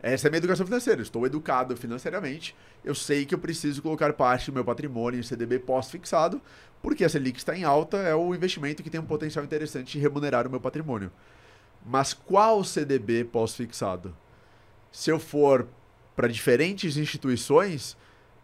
[0.03, 2.55] Essa é a minha educação financeira, eu estou educado financeiramente,
[2.85, 6.43] eu sei que eu preciso colocar parte do meu patrimônio em CDB pós-fixado,
[6.83, 9.99] porque a Selic está em alta, é o investimento que tem um potencial interessante de
[9.99, 11.11] remunerar o meu patrimônio.
[11.85, 14.17] Mas qual CDB pós-fixado?
[14.91, 15.69] Se eu for
[16.17, 17.97] para diferentes instituições,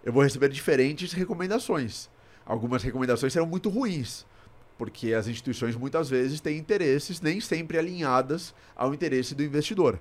[0.05, 2.11] eu vou receber diferentes recomendações.
[2.45, 4.26] Algumas recomendações serão muito ruins,
[4.76, 10.01] porque as instituições muitas vezes têm interesses nem sempre alinhadas ao interesse do investidor.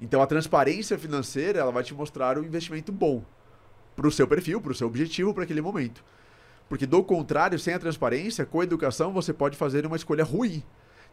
[0.00, 3.24] Então a transparência financeira ela vai te mostrar um investimento bom
[3.94, 6.04] para o seu perfil, para o seu objetivo, para aquele momento.
[6.68, 10.64] Porque do contrário, sem a transparência, com a educação você pode fazer uma escolha ruim.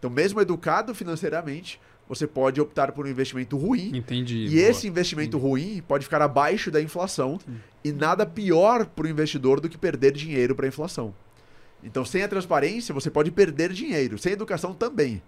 [0.01, 1.79] Então, mesmo educado financeiramente,
[2.09, 3.95] você pode optar por um investimento ruim.
[3.95, 4.45] Entendi.
[4.47, 4.61] E boa.
[4.63, 7.39] esse investimento ruim pode ficar abaixo da inflação
[7.83, 11.13] e nada pior para o investidor do que perder dinheiro para a inflação.
[11.83, 14.17] Então, sem a transparência, você pode perder dinheiro.
[14.17, 15.21] Sem educação também.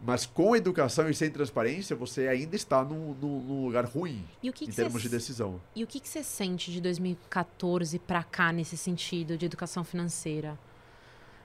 [0.00, 4.48] Mas com educação e sem transparência, você ainda está num, num- num lugar ruim E
[4.48, 5.60] o que, em que termos você de decisão.
[5.74, 10.56] E o que você sente de 2014 para cá nesse sentido de educação financeira?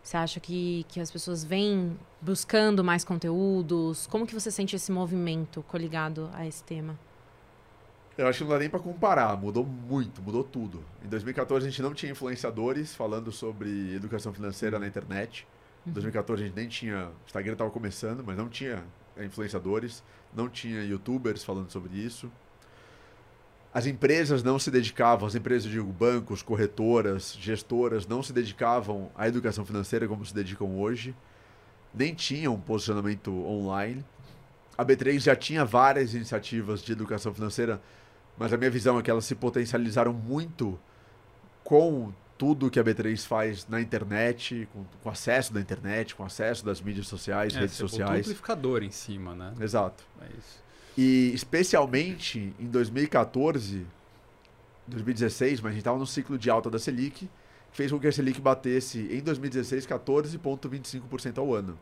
[0.10, 4.08] Você acha que, que as pessoas vêm buscando mais conteúdos?
[4.08, 6.98] Como que você sente esse movimento coligado a esse tema?
[8.18, 10.84] Eu acho que não dá nem para comparar, mudou muito, mudou tudo.
[11.06, 15.48] Em 2014 a gente não tinha influenciadores falando sobre educação financeira na internet.
[15.86, 18.84] Em 2014 a gente nem tinha, o Instagram estava começando, mas não tinha
[19.16, 20.04] influenciadores,
[20.34, 22.32] não tinha youtubers falando sobre isso.
[23.74, 29.28] As empresas não se dedicavam, as empresas, digo, bancos, corretoras, gestoras, não se dedicavam à
[29.28, 31.16] educação financeira como se dedicam hoje.
[31.94, 34.04] Nem tinham um posicionamento online.
[34.78, 37.80] A B3 já tinha várias iniciativas de educação financeira,
[38.38, 40.80] mas a minha visão é que elas se potencializaram muito
[41.64, 46.66] com tudo que a B3 faz na internet, com, com acesso da internet, com acesso
[46.66, 48.20] das mídias sociais, É, redes você botou um sociais.
[48.22, 49.54] amplificador em cima, né?
[49.60, 50.04] Exato.
[50.22, 50.64] É isso.
[51.02, 53.86] E especialmente em 2014,
[54.86, 57.30] 2016, mas a gente estava no ciclo de alta da Selic,
[57.72, 61.80] fez com que a Selic batesse em 2016 14,25% ao ano.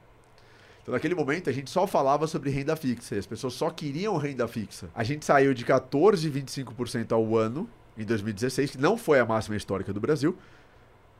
[0.84, 4.16] Então, naquele momento, a gente só falava sobre renda fixa e as pessoas só queriam
[4.18, 4.88] renda fixa.
[4.94, 9.92] A gente saiu de 14,25% ao ano em 2016, que não foi a máxima histórica
[9.92, 10.38] do Brasil,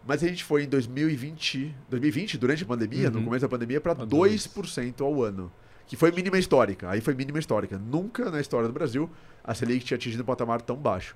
[0.06, 3.26] mas a gente foi em 2020, 2020 durante a pandemia, no Uhum.
[3.26, 5.52] começo da pandemia, para Pra 2% ao ano.
[5.88, 6.90] Que foi mínima histórica.
[6.90, 7.78] Aí foi mínima histórica.
[7.78, 9.10] Nunca na história do Brasil
[9.44, 11.16] a Selic tinha atingido um patamar tão baixo.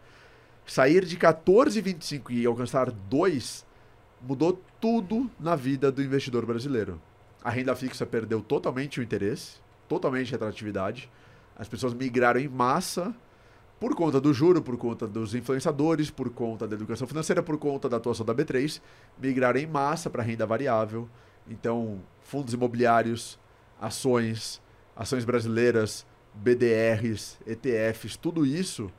[0.65, 3.65] Sair de 14,25 e alcançar 2
[4.21, 7.01] mudou tudo na vida do investidor brasileiro.
[7.43, 11.09] A renda fixa perdeu totalmente o interesse, totalmente a atratividade.
[11.57, 13.13] As pessoas migraram em massa
[13.79, 17.89] por conta do juro, por conta dos influenciadores, por conta da educação financeira, por conta
[17.89, 18.79] da atuação da B3,
[19.19, 21.09] migraram em massa para renda variável.
[21.49, 23.39] Então, fundos imobiliários,
[23.79, 24.60] ações,
[24.95, 28.91] ações brasileiras, BDRs, ETFs, tudo isso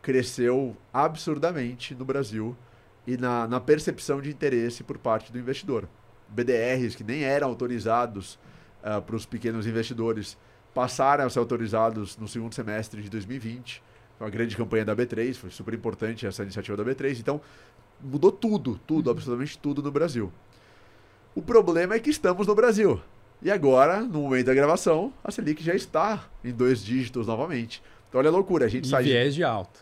[0.00, 2.56] cresceu absurdamente no Brasil
[3.06, 5.88] e na, na percepção de interesse por parte do investidor.
[6.28, 8.38] BDRs que nem eram autorizados
[9.06, 10.36] para os pequenos investidores
[10.74, 13.82] passaram a ser autorizados no segundo semestre de 2020.
[14.16, 17.18] Foi uma grande campanha da B3, foi super importante essa iniciativa da B3.
[17.18, 17.40] Então,
[18.00, 20.32] mudou tudo, tudo, absolutamente tudo no Brasil.
[21.34, 23.00] O problema é que estamos no Brasil.
[23.40, 27.82] E agora, no momento da gravação, a Selic já está em dois dígitos novamente.
[28.08, 28.66] Então, olha a loucura.
[28.66, 29.78] A gente E sai de- viés de alta.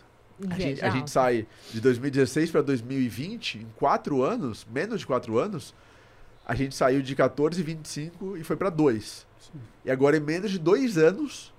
[0.49, 5.39] a gente, a gente sai de 2016 para 2020, em quatro anos, menos de quatro
[5.39, 5.73] anos,
[6.45, 9.25] a gente saiu de 14,25 e foi para 2.
[9.83, 11.51] E agora, em menos de dois anos,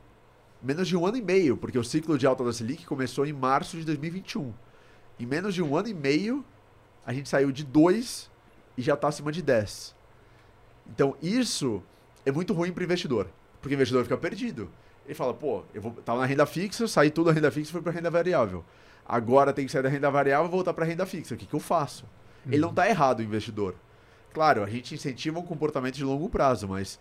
[0.62, 3.32] menos de um ano e meio, porque o ciclo de alta da Selic começou em
[3.32, 4.52] março de 2021.
[5.18, 6.44] Em menos de um ano e meio,
[7.04, 8.30] a gente saiu de 2
[8.76, 9.94] e já está acima de 10.
[10.88, 11.82] Então, isso
[12.24, 13.28] é muito ruim para o investidor,
[13.60, 14.70] porque o investidor fica perdido.
[15.06, 17.72] Ele fala, pô, eu vou tava na renda fixa, saí tudo da renda fixa e
[17.72, 18.64] fui para renda variável.
[19.06, 21.34] Agora tem que sair da renda variável e voltar para renda fixa.
[21.34, 22.04] O que, que eu faço?
[22.46, 23.74] Ele não está errado, o investidor.
[24.32, 26.98] Claro, a gente incentiva um comportamento de longo prazo, mas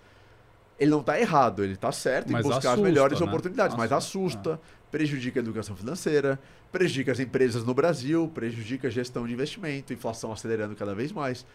[0.80, 3.26] ele não está errado, ele está certo Mas em buscar assusta, as melhores né?
[3.26, 4.62] oportunidades, mas Assusta, assusta,
[4.92, 6.40] prejudica a educação financeira,
[6.72, 11.46] prejudica as empresas no Brasil, prejudica a gestão de investimento, inflação acelerando cada vez mais.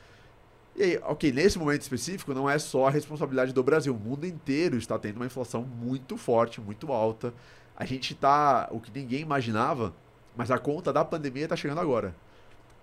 [0.74, 4.26] E aí, ok, nesse momento específico não é só a responsabilidade do Brasil, o mundo
[4.26, 7.34] inteiro está tendo uma inflação muito forte, muito alta.
[7.76, 9.94] A gente está, o que ninguém imaginava,
[10.36, 12.14] mas a conta da pandemia está chegando agora.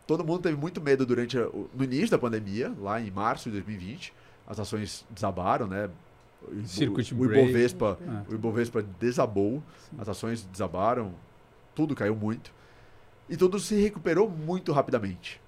[0.06, 4.14] Todo mundo teve muito medo durante no início da pandemia, lá em março de 2020.
[4.48, 5.90] As ações desabaram, né?
[6.48, 7.26] o, Circuit o, o.
[7.26, 8.32] Ibovespa, É.
[8.32, 9.98] o Ibovespa desabou, Sim.
[10.00, 11.14] as ações desabaram,
[11.76, 12.52] tudo caiu muito.
[13.28, 15.40] E tudo se recuperou muito rapidamente.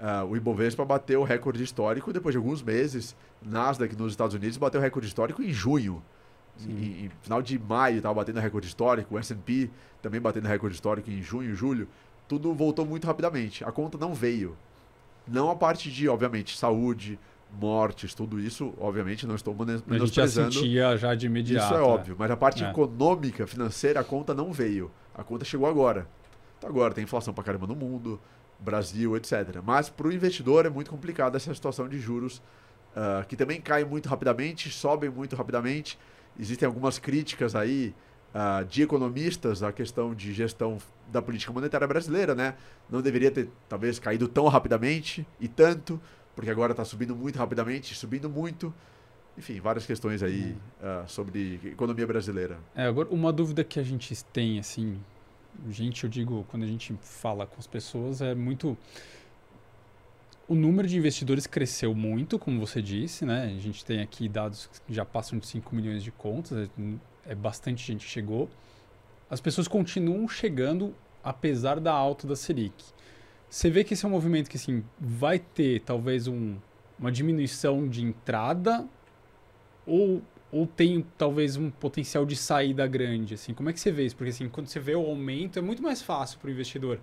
[0.00, 3.16] Ah, o Ibovespa bateu o recorde histórico depois de alguns meses.
[3.42, 6.02] Nasdaq nos Estados Unidos bateu o recorde histórico em junho.
[6.68, 9.14] Em, em final de maio estava batendo recorde histórico.
[9.14, 9.70] O S&P
[10.02, 11.88] também batendo recorde histórico em junho, julho.
[12.28, 13.64] Tudo voltou muito rapidamente.
[13.64, 14.56] A conta não veio.
[15.26, 17.18] Não a parte de, obviamente, saúde,
[17.58, 20.52] mortes, tudo isso, obviamente, não estou menos- A gente já menosprezando.
[20.52, 21.64] sentia já de imediato.
[21.66, 22.70] Isso é óbvio, mas a parte É.
[22.70, 24.90] econômica, financeira, a conta não veio.
[25.14, 26.06] A conta chegou agora.
[26.58, 28.20] Então agora tem inflação pra caramba no mundo,
[28.64, 29.60] Brasil, etc.
[29.62, 32.42] Mas para o investidor é muito complicado essa situação de juros,
[32.96, 35.98] ah, que também cai muito rapidamente, sobem muito rapidamente.
[36.38, 37.94] Existem algumas críticas aí
[38.32, 40.78] ah, de economistas à questão de gestão
[41.12, 42.54] da política monetária brasileira, né?
[42.90, 46.00] Não deveria ter, talvez, caído tão rapidamente e tanto,
[46.34, 48.74] porque agora está subindo muito rapidamente, subindo muito.
[49.36, 52.58] Enfim, várias questões aí ah, sobre economia brasileira.
[52.74, 54.98] É, agora, uma dúvida que a gente tem, assim,
[55.70, 58.76] gente, eu digo, quando a gente fala com as pessoas, é muito.
[60.46, 63.44] O número de investidores cresceu muito, como você disse, né?
[63.56, 66.68] A gente tem aqui dados que já passam de 5 milhões de contas,
[67.26, 68.48] é, é bastante gente que chegou.
[69.30, 72.74] As pessoas continuam chegando, apesar da alta da Selic.
[73.48, 76.56] Você vê que esse é um movimento que, assim, vai ter talvez um,
[76.98, 78.86] uma diminuição de entrada
[79.86, 80.22] ou
[80.54, 83.52] ou tem talvez um potencial de saída grande, assim?
[83.52, 84.14] Como é que você vê isso?
[84.14, 87.00] Porque assim, quando você vê o aumento, é muito mais fácil para o investidor.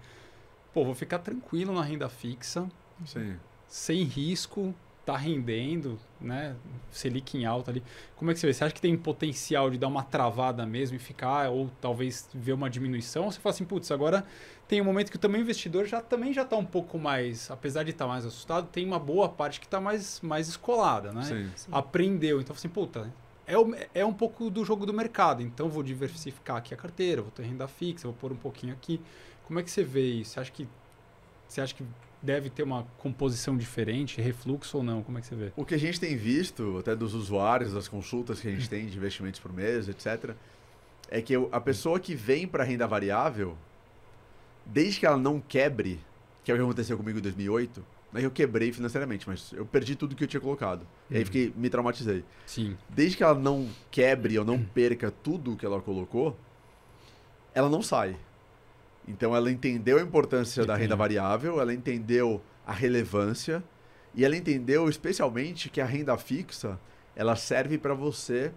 [0.73, 2.65] Pô, vou ficar tranquilo na renda fixa,
[3.05, 3.35] Sim.
[3.67, 4.73] sem risco,
[5.05, 6.55] tá rendendo, né?
[6.89, 7.83] Selic em alta ali.
[8.15, 8.53] Como é que você vê?
[8.53, 12.53] Você acha que tem potencial de dar uma travada mesmo e ficar, ou talvez ver
[12.53, 13.25] uma diminuição?
[13.25, 14.23] Ou você fala assim, putz, agora
[14.65, 17.83] tem um momento que também o investidor já também já está um pouco mais, apesar
[17.83, 21.23] de estar mais assustado, tem uma boa parte que está mais, mais escolada, né?
[21.23, 21.51] Sim.
[21.53, 21.69] Sim.
[21.73, 22.39] aprendeu.
[22.39, 23.11] Então, assim, puta,
[23.47, 25.41] é, o- é um pouco do jogo do mercado.
[25.41, 28.99] Então, vou diversificar aqui a carteira, vou ter renda fixa, vou pôr um pouquinho aqui.
[29.45, 30.31] Como é que você vê isso?
[30.31, 30.67] Você acha que,
[31.47, 31.83] você acha que
[32.21, 35.01] deve ter uma composição diferente, refluxo ou não?
[35.03, 35.51] Como é que você vê?
[35.55, 38.85] O que a gente tem visto, até dos usuários, das consultas que a gente tem
[38.85, 40.35] de investimentos por mês, etc.,
[41.09, 43.57] é que a pessoa que vem para renda variável,
[44.65, 45.99] desde que ela não quebre,
[46.43, 47.83] que é o que aconteceu comigo em 2008,
[48.19, 50.85] que eu quebrei financeiramente, mas eu perdi tudo que eu tinha colocado.
[51.09, 51.25] E aí Uhum.
[51.25, 52.23] fiquei, me traumatizei.
[52.45, 52.75] Sim.
[52.89, 56.37] Desde que ela não quebre ou não perca tudo que ela colocou,
[57.53, 58.15] ela não sai.
[59.07, 63.63] Então ela entendeu a importância da renda variável, ela entendeu a relevância
[64.13, 66.79] e ela entendeu especialmente que a renda fixa
[67.15, 68.51] ela serve para você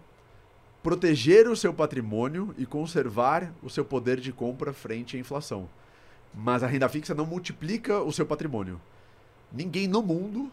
[0.82, 5.68] proteger o seu patrimônio e conservar o seu poder de compra frente à inflação.
[6.34, 8.80] Mas a renda fixa não multiplica o seu patrimônio.
[9.54, 10.50] Ninguém no mundo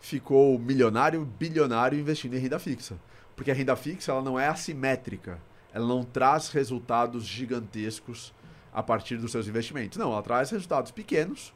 [0.00, 2.96] ficou milionário, bilionário investindo em renda fixa.
[3.36, 5.38] Porque a renda fixa ela não é assimétrica.
[5.72, 8.32] Ela não traz resultados gigantescos
[8.72, 9.98] a partir dos seus investimentos.
[9.98, 11.52] Não, ela traz resultados pequenos,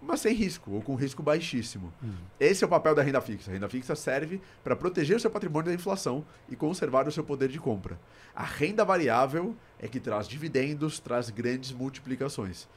[0.00, 1.92] mas sem risco, ou com risco baixíssimo.
[2.38, 3.50] Esse é o papel da renda fixa.
[3.50, 7.24] A renda fixa serve para proteger o seu patrimônio da inflação e conservar o seu
[7.24, 7.98] poder de compra.
[8.34, 12.68] A renda variável é que traz dividendos, traz grandes multiplicações.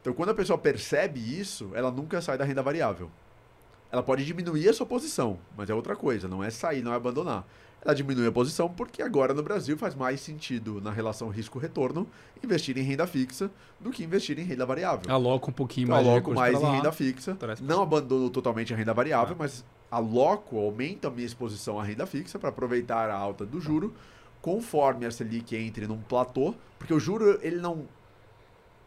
[0.00, 3.10] Então, quando a pessoa percebe isso, ela nunca sai da renda variável.
[3.92, 6.96] Ela pode diminuir a sua posição, mas é outra coisa, não é sair, não é
[6.96, 7.44] abandonar.
[7.82, 12.06] Ela diminui a posição porque agora no Brasil faz mais sentido, na relação risco-retorno,
[12.44, 15.12] investir em renda fixa do que investir em renda variável.
[15.12, 16.72] Aloca um pouquinho Então, mais aloco mais em lá.
[16.72, 17.36] renda fixa.
[17.62, 19.38] Não abandono totalmente a renda variável, Ah.
[19.38, 23.94] mas aloco, aumento a minha exposição à renda fixa para aproveitar a alta do juro,
[24.42, 27.86] conforme a Selic entre num platô, porque o juro ele não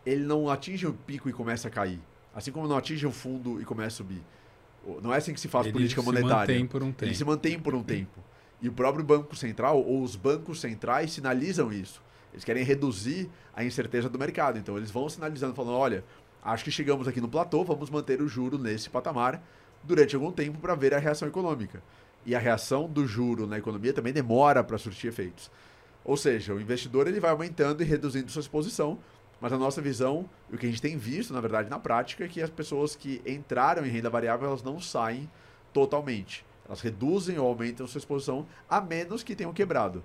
[0.06, 2.00] ele não atinge o pico e começa a cair,
[2.36, 4.22] assim como não atinge o fundo e começa a subir.
[5.02, 6.54] Não é assim que se faz Ele política se monetária.
[6.54, 7.06] mantém por um tempo.
[7.06, 8.20] Ele se mantém por um tempo.
[8.62, 12.02] E o próprio Banco Central, ou os bancos centrais, sinalizam isso.
[12.34, 14.58] Eles querem reduzir a incerteza do mercado.
[14.58, 16.04] Então, eles vão sinalizando, falando: olha,
[16.44, 19.42] acho que chegamos aqui no platô, vamos manter o juro nesse patamar
[19.84, 21.82] durante algum tempo para ver a reação econômica.
[22.26, 25.52] E a reação do juro na economia também demora para surtir efeitos.
[26.04, 28.98] Ou seja, o investidor ele vai aumentando e reduzindo sua exposição,
[29.44, 32.24] mas a nossa visão, e o que a gente tem visto, na verdade, na prática,
[32.24, 35.30] é que as pessoas que entraram em renda variável, elas não saem
[35.74, 36.46] totalmente.
[36.66, 40.02] Elas reduzem ou aumentam sua exposição, a menos que tenham quebrado.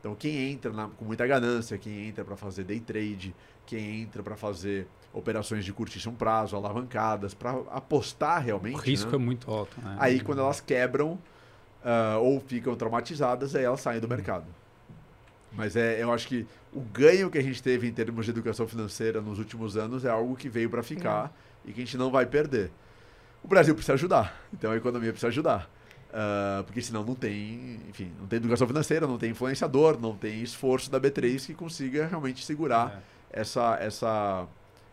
[0.00, 3.32] Então, quem entra na- com muita ganância, quem entra para fazer day trade,
[3.64, 8.74] quem entra para fazer operações de curtíssimo prazo, alavancadas, para apostar realmente.
[8.74, 9.14] O risco né?
[9.14, 9.80] é muito alto.
[9.80, 9.96] Né?
[10.00, 11.16] Aí, quando elas quebram
[11.84, 14.46] ah, ou ficam traumatizadas, aí elas saem do mercado.
[15.52, 18.66] Mas é, eu acho que o ganho que a gente teve em termos de educação
[18.68, 21.32] financeira nos últimos anos é algo que veio para ficar
[21.64, 22.70] e que a gente não vai perder.
[23.42, 25.68] O Brasil precisa ajudar, então a economia precisa ajudar.
[26.10, 30.42] Uh, porque senão não tem, enfim, não tem educação financeira, não tem influenciador, não tem
[30.42, 33.00] esforço da B3 que consiga realmente segurar
[33.32, 33.40] é.
[33.40, 34.46] essa, essa,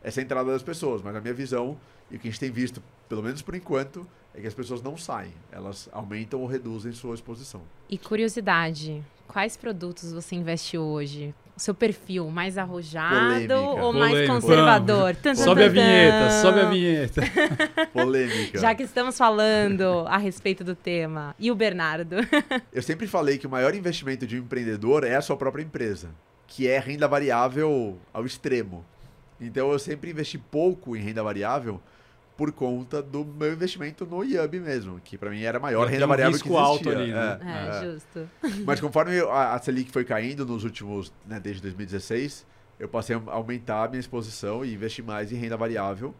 [0.03, 1.01] essa entrada das pessoas.
[1.01, 1.77] Mas a minha visão,
[2.11, 4.83] e o que a gente tem visto, pelo menos por enquanto, é que as pessoas
[4.83, 7.61] não saem, elas aumentam ou reduzem sua exposição.
[7.89, 11.33] E curiosidade, quais produtos você investe hoje?
[11.55, 13.59] O seu perfil mais arrojado Polêmica.
[13.59, 14.33] ou mais Polêmica.
[14.33, 15.15] conservador?
[15.15, 17.21] Tum, sobe a vinheta, sobe a vinheta.
[17.93, 18.59] Polêmica.
[18.59, 21.35] Já que estamos falando a respeito do tema.
[21.39, 22.17] E o Bernardo?
[22.71, 26.09] Eu sempre falei que o maior investimento de um empreendedor é a sua própria empresa,
[26.45, 28.85] que é renda variável ao extremo.
[29.39, 31.79] Então eu sempre investi pouco em renda variável,
[32.37, 36.05] por conta do meu investimento no IAB mesmo, que para mim era a maior renda
[36.05, 36.67] um variável risco que existia.
[36.67, 37.39] alto ali, né?
[37.41, 37.91] É, é, é.
[37.91, 38.29] justo.
[38.63, 42.45] Mas conforme a, a Selic foi caindo nos últimos, né, desde 2016,
[42.79, 46.13] eu passei a aumentar a minha exposição e investir mais em renda variável.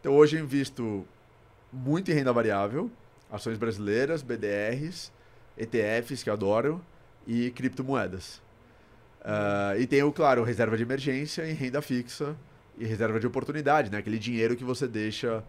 [0.00, 1.04] Então hoje eu invisto
[1.72, 2.88] muito em renda variável,
[3.30, 5.12] ações brasileiras, BDRs,
[5.58, 6.80] ETFs, que eu adoro,
[7.26, 8.40] e criptomoedas.
[9.20, 12.36] Uh, e tenho, claro, reserva de emergência em renda fixa,
[12.80, 13.98] e reserva de oportunidade, né?
[13.98, 15.42] Aquele dinheiro que você deixa uh,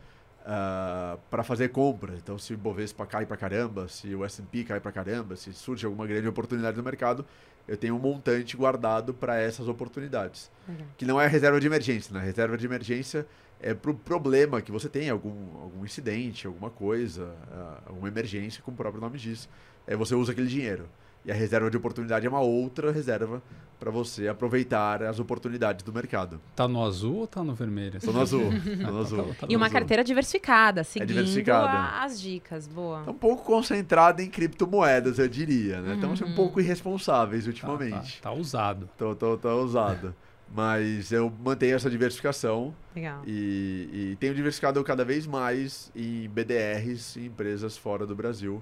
[0.46, 2.20] ah, para fazer compras.
[2.22, 5.86] Então, se o Bovespa cai para caramba, se o S&P cai para caramba, se surge
[5.86, 7.26] alguma grande oportunidade no mercado,
[7.66, 10.52] eu tenho um montante guardado para essas oportunidades.
[10.68, 10.76] Uhum.
[10.98, 12.22] Que não é reserva de emergência, né?
[12.22, 13.26] Reserva de emergência
[13.62, 18.62] é para o problema que você tem, algum, algum incidente, alguma coisa, uh, alguma emergência,
[18.62, 19.48] como o próprio nome diz.
[19.88, 20.90] É, você usa aquele dinheiro.
[21.24, 23.42] E a reserva de oportunidade é uma outra reserva
[23.82, 26.40] para você aproveitar as oportunidades do mercado.
[26.56, 28.00] Tá no azul ou tá no vermelho?
[28.00, 28.52] Tô no azul.
[28.80, 29.26] Tô no azul.
[29.30, 29.80] Tá, tá e uma azul.
[29.80, 32.04] carteira diversificada, seguindo é diversificada.
[32.04, 32.68] as dicas.
[32.68, 33.02] Boa.
[33.02, 35.96] Tá um pouco concentrada em criptomoedas, eu diria, né?
[35.96, 36.28] Estamos uhum.
[36.28, 38.22] um pouco irresponsáveis ultimamente.
[38.22, 38.88] Tá, tá, tá usado.
[38.96, 40.14] Tô, tô, tô usado.
[40.54, 42.76] Mas eu mantenho essa diversificação.
[42.96, 43.24] Legal.
[43.26, 48.62] E, e tenho diversificado cada vez mais em BDRs e empresas fora do Brasil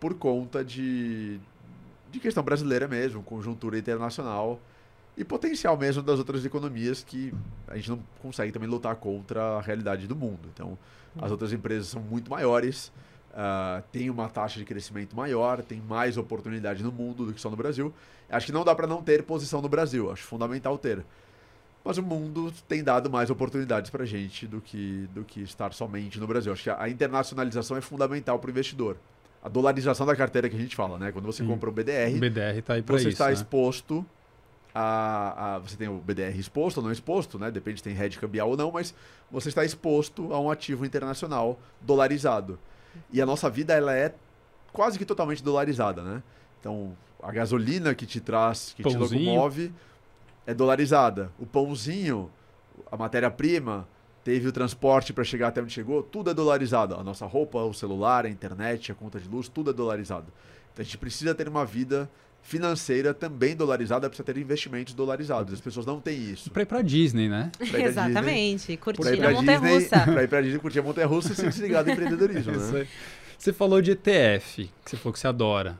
[0.00, 1.38] por conta de,
[2.10, 4.60] de questão brasileira mesmo, conjuntura internacional
[5.16, 7.34] e potencial mesmo das outras economias que
[7.66, 10.48] a gente não consegue também lutar contra a realidade do mundo.
[10.54, 10.78] Então,
[11.20, 12.92] as outras empresas são muito maiores,
[13.32, 17.50] uh, tem uma taxa de crescimento maior, tem mais oportunidade no mundo do que só
[17.50, 17.92] no Brasil.
[18.30, 21.04] Acho que não dá para não ter posição no Brasil, acho fundamental ter.
[21.84, 25.72] Mas o mundo tem dado mais oportunidades para a gente do que, do que estar
[25.72, 26.52] somente no Brasil.
[26.52, 28.96] Acho que a internacionalização é fundamental para o investidor
[29.48, 31.10] a dolarização da carteira que a gente fala, né?
[31.10, 31.48] Quando você Sim.
[31.48, 33.32] compra o BDR, o BDR tá aí você isso, está né?
[33.32, 34.04] exposto
[34.74, 37.50] a, a, Você tem o BDR exposto ou não exposto, né?
[37.50, 38.94] Depende se tem hedge cambial ou não, mas
[39.30, 42.58] você está exposto a um ativo internacional dolarizado.
[43.10, 44.14] E a nossa vida, ela é
[44.72, 46.22] quase que totalmente dolarizada, né?
[46.60, 49.08] Então, a gasolina que te traz, que Pãozinho.
[49.08, 49.72] te locomove,
[50.46, 51.32] é dolarizada.
[51.38, 52.30] O pãozinho,
[52.90, 53.88] a matéria-prima,
[54.24, 56.94] teve o transporte para chegar até onde chegou, tudo é dolarizado.
[56.94, 60.26] A nossa roupa, o celular, a internet, a conta de luz, tudo é dolarizado.
[60.72, 62.08] Então a gente precisa ter uma vida
[62.42, 65.52] financeira também dolarizada, precisa ter investimentos dolarizados.
[65.52, 66.50] As pessoas não têm isso.
[66.50, 67.50] Para ir para Disney, né?
[67.60, 68.58] Exatamente.
[68.58, 70.00] Disney, curtir a montanha-russa.
[70.00, 72.86] Para ir para Disney, curtir a montanha-russa sem desligar do empreendedorismo, né?
[73.36, 75.78] Você falou de ETF, que você falou que você adora.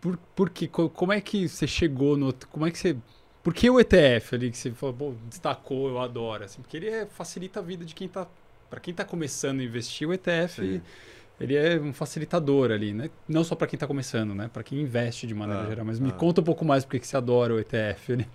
[0.00, 2.32] Por, por que, como é que você chegou no...
[2.50, 2.96] Como é que você
[3.42, 6.44] por que o ETF ali que você falou, destacou, eu adoro?
[6.44, 8.26] Assim, porque ele é, facilita a vida de quem está.
[8.68, 10.82] Para quem está começando a investir, o ETF Sim.
[11.40, 13.10] ele é um facilitador ali, né?
[13.28, 14.48] Não só para quem está começando, né?
[14.52, 15.84] Para quem investe de maneira ah, geral.
[15.84, 16.04] Mas ah.
[16.04, 18.28] me conta um pouco mais por que você adora o ETF ali.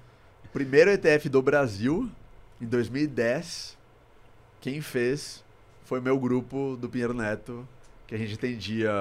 [0.51, 2.09] Primeiro ETF do Brasil,
[2.59, 3.77] em 2010,
[4.59, 5.43] quem fez
[5.85, 7.65] foi meu grupo do Pinheiro Neto,
[8.07, 8.91] que a gente atendia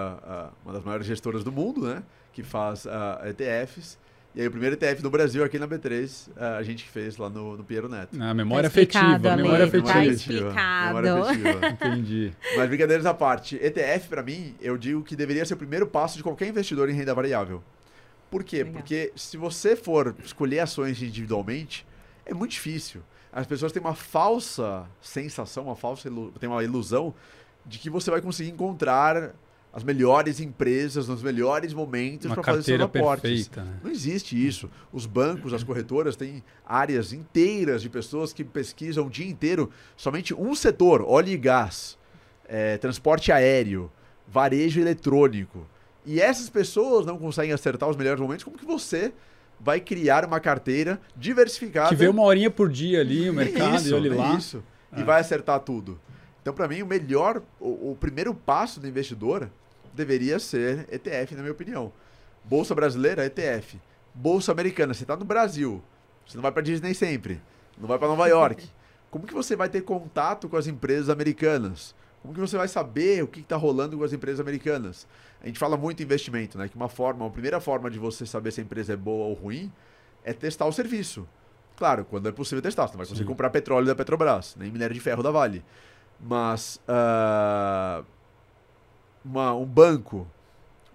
[0.65, 2.03] uma das maiores gestoras do mundo, né?
[2.33, 3.99] Que faz uh, ETFs.
[4.35, 6.29] E aí o primeiro ETF do Brasil aqui na B3,
[6.59, 8.21] a gente fez lá no, no Piero Neto.
[8.21, 9.93] Ah, memória tá afetiva, memória afetiva.
[9.93, 10.87] Tá explicado.
[10.89, 11.67] Memória afetiva.
[11.87, 12.33] Entendi.
[12.57, 16.17] Mas brincadeiras à parte, ETF para mim, eu digo que deveria ser o primeiro passo
[16.17, 17.63] de qualquer investidor em renda variável.
[18.29, 18.59] Por quê?
[18.59, 18.73] Legal.
[18.73, 21.87] Porque se você for escolher ações individualmente,
[22.27, 23.03] é muito difícil.
[23.33, 26.11] As pessoas têm uma falsa sensação, uma falsa
[26.41, 27.15] tem uma ilusão
[27.65, 29.33] de que você vai conseguir encontrar
[29.75, 33.49] as melhores empresas nos melhores momentos para fazer seus aportes.
[33.49, 33.81] Perfeita, né?
[33.83, 34.71] Não existe isso.
[34.93, 40.33] Os bancos, as corretoras têm áreas inteiras de pessoas que pesquisam o dia inteiro somente
[40.33, 41.99] um setor: óleo e gás,
[42.47, 43.91] é, transporte aéreo,
[44.29, 45.67] varejo eletrônico.
[46.07, 48.45] E essas pessoas não conseguem acertar os melhores momentos.
[48.45, 49.13] Como que você
[49.59, 51.89] vai criar uma carteira diversificada?
[51.89, 54.37] Que vê uma horinha por dia ali o mercado isso, e olhe lá.
[54.37, 54.63] Isso.
[54.97, 55.05] E é.
[55.05, 55.99] vai acertar tudo.
[56.41, 59.51] Então, para mim, o melhor, o, o primeiro passo do investidor
[59.95, 61.93] deveria ser ETF, na minha opinião.
[62.45, 63.81] Bolsa brasileira, ETF.
[64.15, 65.83] Bolsa americana, você está no Brasil.
[66.27, 67.41] Você não vai para Disney sempre.
[67.79, 68.69] Não vai para Nova York.
[69.11, 71.95] Como que você vai ter contato com as empresas americanas?
[72.21, 75.07] Como que você vai saber o que está rolando com as empresas americanas?
[75.43, 76.69] A gente fala muito em investimento, né?
[76.69, 79.35] Que uma forma, a primeira forma de você saber se a empresa é boa ou
[79.35, 79.71] ruim
[80.25, 81.29] é testar o serviço.
[81.77, 82.87] Claro, quando é possível testar.
[82.87, 85.65] Você não vai conseguir comprar petróleo da Petrobras, nem minério de ferro da Vale.
[86.21, 88.05] Mas uh,
[89.25, 90.27] uma, um banco,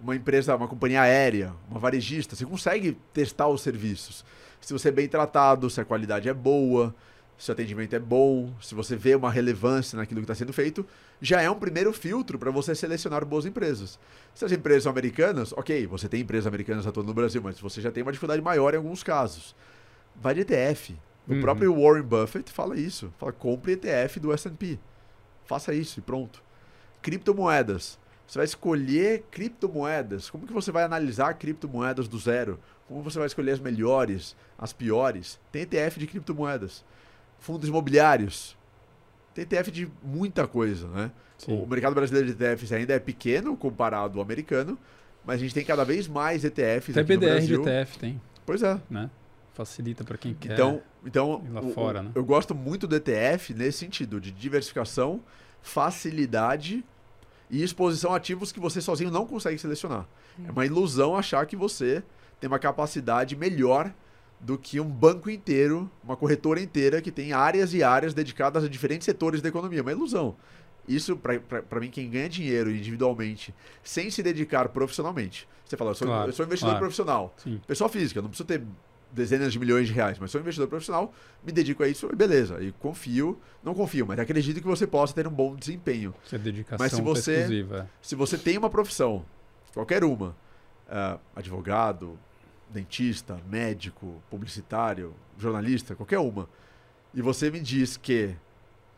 [0.00, 4.24] uma empresa, uma companhia aérea, uma varejista, você consegue testar os serviços.
[4.60, 6.94] Se você é bem tratado, se a qualidade é boa,
[7.40, 10.86] se o atendimento é bom, se você vê uma relevância naquilo que está sendo feito,
[11.22, 13.98] já é um primeiro filtro para você selecionar boas empresas.
[14.34, 17.80] Se as empresas são americanas, ok, você tem empresas americanas atuando no Brasil, mas você
[17.80, 19.56] já tem uma dificuldade maior em alguns casos.
[20.14, 20.94] Vai de ETF.
[21.26, 21.40] O uhum.
[21.40, 23.10] próprio Warren Buffett fala isso.
[23.18, 24.78] Fala, compre ETF do S&P.
[25.46, 26.42] Faça isso e pronto.
[27.00, 27.98] Criptomoedas.
[28.30, 30.30] Você vai escolher criptomoedas.
[30.30, 32.60] Como que você vai analisar criptomoedas do zero?
[32.86, 35.40] Como você vai escolher as melhores, as piores?
[35.50, 36.84] Tem ETF de criptomoedas
[37.40, 38.56] fundos imobiliários.
[39.34, 41.10] Tem ETF de muita coisa, né?
[41.38, 41.60] Sim.
[41.60, 44.78] O mercado brasileiro de ETFs ainda é pequeno comparado ao americano,
[45.24, 47.62] mas a gente tem cada vez mais ETFs Até aqui BDR no Brasil.
[47.62, 48.22] de ETF tem.
[48.46, 48.80] Pois é.
[48.88, 49.10] Né?
[49.54, 50.52] Facilita para quem quer.
[50.52, 52.12] Então, então lá o, fora, né?
[52.14, 55.20] eu gosto muito do ETF nesse sentido de diversificação,
[55.60, 56.84] facilidade
[57.50, 60.06] e exposição a ativos que você sozinho não consegue selecionar.
[60.44, 62.02] É uma ilusão achar que você
[62.38, 63.92] tem uma capacidade melhor
[64.38, 68.68] do que um banco inteiro, uma corretora inteira que tem áreas e áreas dedicadas a
[68.68, 69.82] diferentes setores da economia.
[69.82, 70.36] Uma ilusão.
[70.88, 75.46] Isso, para mim, quem ganha dinheiro individualmente, sem se dedicar profissionalmente.
[75.64, 76.84] Você fala, eu sou, claro, eu sou investidor claro.
[76.84, 77.34] profissional.
[77.36, 77.60] Sim.
[77.66, 78.62] Pessoa física, não preciso ter
[79.12, 81.12] dezenas de milhões de reais, mas sou investidor profissional,
[81.44, 82.62] me dedico a isso e beleza.
[82.62, 86.14] E confio, não confio, mas acredito que você possa ter um bom desempenho.
[86.32, 87.90] É dedicação mas se você, exclusiva.
[88.00, 89.24] se você tem uma profissão,
[89.74, 90.36] qualquer uma,
[90.88, 92.18] uh, advogado,
[92.68, 96.48] dentista, médico, publicitário, jornalista, qualquer uma,
[97.12, 98.34] e você me diz que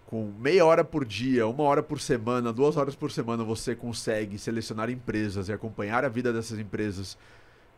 [0.06, 4.38] com meia hora por dia, uma hora por semana, duas horas por semana, você consegue
[4.38, 7.16] selecionar empresas e acompanhar a vida dessas empresas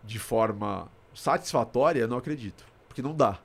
[0.03, 2.65] de forma satisfatória, eu não acredito.
[2.89, 3.39] Porque não dá.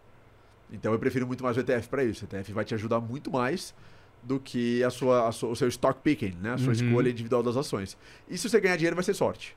[0.72, 2.26] Então eu prefiro muito mais o ETF para isso.
[2.26, 3.74] O ETF vai te ajudar muito mais
[4.22, 6.54] do que a sua, a sua, o seu stock picking, né?
[6.54, 6.74] a sua uhum.
[6.74, 7.98] escolha individual das ações.
[8.28, 9.56] E se você ganhar dinheiro, vai ser sorte.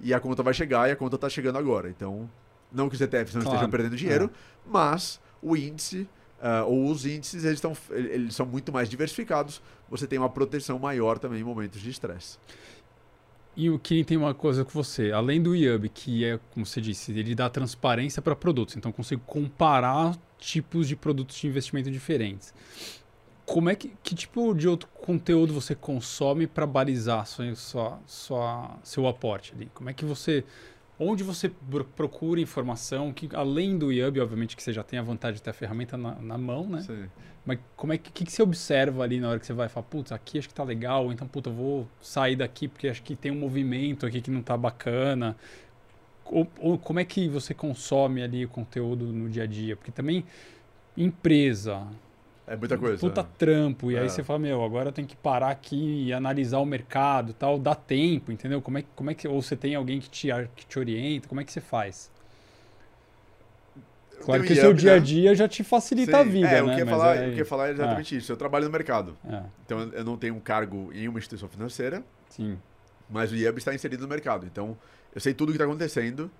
[0.00, 1.88] E a conta vai chegar e a conta está chegando agora.
[1.88, 2.30] Então,
[2.72, 3.56] não que os ETFs não claro.
[3.56, 4.30] estejam perdendo dinheiro, é.
[4.66, 6.08] mas o índice
[6.40, 9.60] uh, ou os índices eles, estão, eles são muito mais diversificados.
[9.88, 12.38] Você tem uma proteção maior também em momentos de estresse.
[13.56, 16.80] E o que tem uma coisa com você, além do IUB, que é, como você
[16.80, 22.54] disse, ele dá transparência para produtos, então consigo comparar tipos de produtos de investimento diferentes.
[23.44, 29.08] Como é que, que tipo de outro conteúdo você consome para balizar sua, sua, seu
[29.08, 29.68] aporte ali?
[29.74, 30.44] Como é que você,
[31.00, 31.50] onde você
[31.96, 35.48] procura informação que além do IUB, obviamente que você já tem a vantagem de ter
[35.48, 36.82] a ferramenta na, na mão, né?
[36.82, 37.06] Sim.
[37.44, 39.86] Mas como é que, que, que você observa ali na hora que você vai falar,
[39.86, 43.16] putz, aqui acho que tá legal, ou então, puta, vou sair daqui porque acho que
[43.16, 45.34] tem um movimento aqui que não tá bacana.
[46.26, 49.76] Ou, ou como é que você consome ali o conteúdo no dia a dia?
[49.76, 50.24] Porque também
[50.94, 51.86] empresa,
[52.46, 52.98] é muita coisa.
[52.98, 53.90] Puta trampo.
[53.90, 54.00] E é.
[54.00, 57.58] aí você fala, meu, agora tem que parar aqui e analisar o mercado tal.
[57.58, 58.60] Dá tempo, entendeu?
[58.60, 59.28] Como é, como é que.
[59.28, 62.10] Ou você tem alguém que te, que te orienta, como é que você faz?
[64.24, 65.00] Claro que o seu dia a né?
[65.00, 66.72] dia já te facilita Sim, a vida, é, né?
[66.72, 67.24] O que, falar, aí...
[67.24, 68.18] eu queria falar é exatamente é.
[68.18, 68.30] isso.
[68.30, 69.16] Eu trabalho no mercado.
[69.26, 69.42] É.
[69.64, 72.02] Então eu não tenho um cargo em uma instituição financeira.
[72.28, 72.58] Sim.
[73.08, 74.46] Mas o IEB está inserido no mercado.
[74.46, 74.76] Então
[75.14, 76.30] eu sei tudo o que está acontecendo.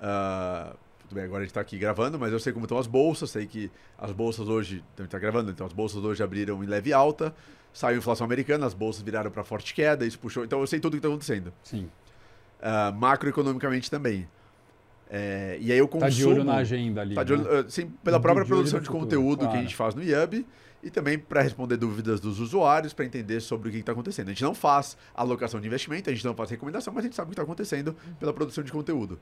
[0.00, 0.76] Uh,
[1.06, 3.30] tudo bem, agora a gente está aqui gravando, mas eu sei como estão as bolsas,
[3.30, 6.66] sei que as bolsas hoje, a gente está gravando, então as bolsas hoje abriram em
[6.66, 7.34] leve alta,
[7.72, 10.80] saiu a inflação americana, as bolsas viraram para forte queda, isso puxou, então eu sei
[10.80, 11.52] tudo o que está acontecendo.
[11.62, 11.88] Sim.
[12.60, 14.28] Uh, macroeconomicamente também.
[15.08, 16.10] É, e aí eu consumo...
[16.10, 17.32] Tá de olho na agenda ali, tá né?
[17.32, 19.52] olho, uh, Sim, pela própria de produção de conteúdo claro.
[19.52, 20.44] que a gente faz no IUB,
[20.82, 24.28] e também para responder dúvidas dos usuários, para entender sobre o que está acontecendo.
[24.28, 27.16] A gente não faz alocação de investimento, a gente não faz recomendação, mas a gente
[27.16, 29.18] sabe o que está acontecendo pela produção de conteúdo.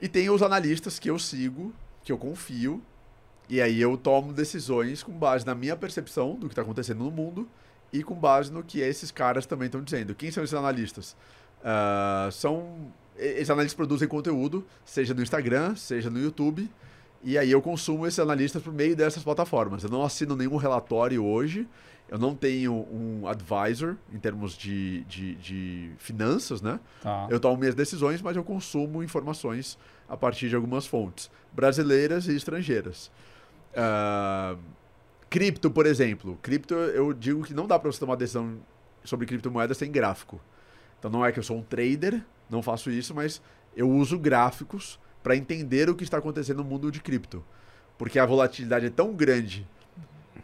[0.00, 1.72] E tem os analistas que eu sigo,
[2.02, 2.82] que eu confio,
[3.48, 7.10] e aí eu tomo decisões com base na minha percepção do que está acontecendo no
[7.10, 7.48] mundo
[7.92, 10.14] e com base no que esses caras também estão dizendo.
[10.14, 11.16] Quem são esses analistas?
[11.60, 16.68] Uh, são esses analistas produzem conteúdo, seja no Instagram, seja no YouTube,
[17.22, 19.84] e aí eu consumo esses analistas por meio dessas plataformas.
[19.84, 21.66] Eu não assino nenhum relatório hoje,
[22.14, 26.78] eu não tenho um advisor em termos de, de, de finanças, né?
[27.02, 27.26] Tá.
[27.28, 29.76] Eu tomo minhas decisões, mas eu consumo informações
[30.08, 33.10] a partir de algumas fontes, brasileiras e estrangeiras.
[33.72, 34.56] Uh,
[35.28, 36.38] cripto, por exemplo.
[36.40, 38.58] Cripto, eu digo que não dá para você tomar decisão
[39.02, 40.40] sobre criptomoedas sem gráfico.
[41.00, 43.42] Então não é que eu sou um trader, não faço isso, mas
[43.76, 47.44] eu uso gráficos para entender o que está acontecendo no mundo de cripto.
[47.98, 49.66] Porque a volatilidade é tão grande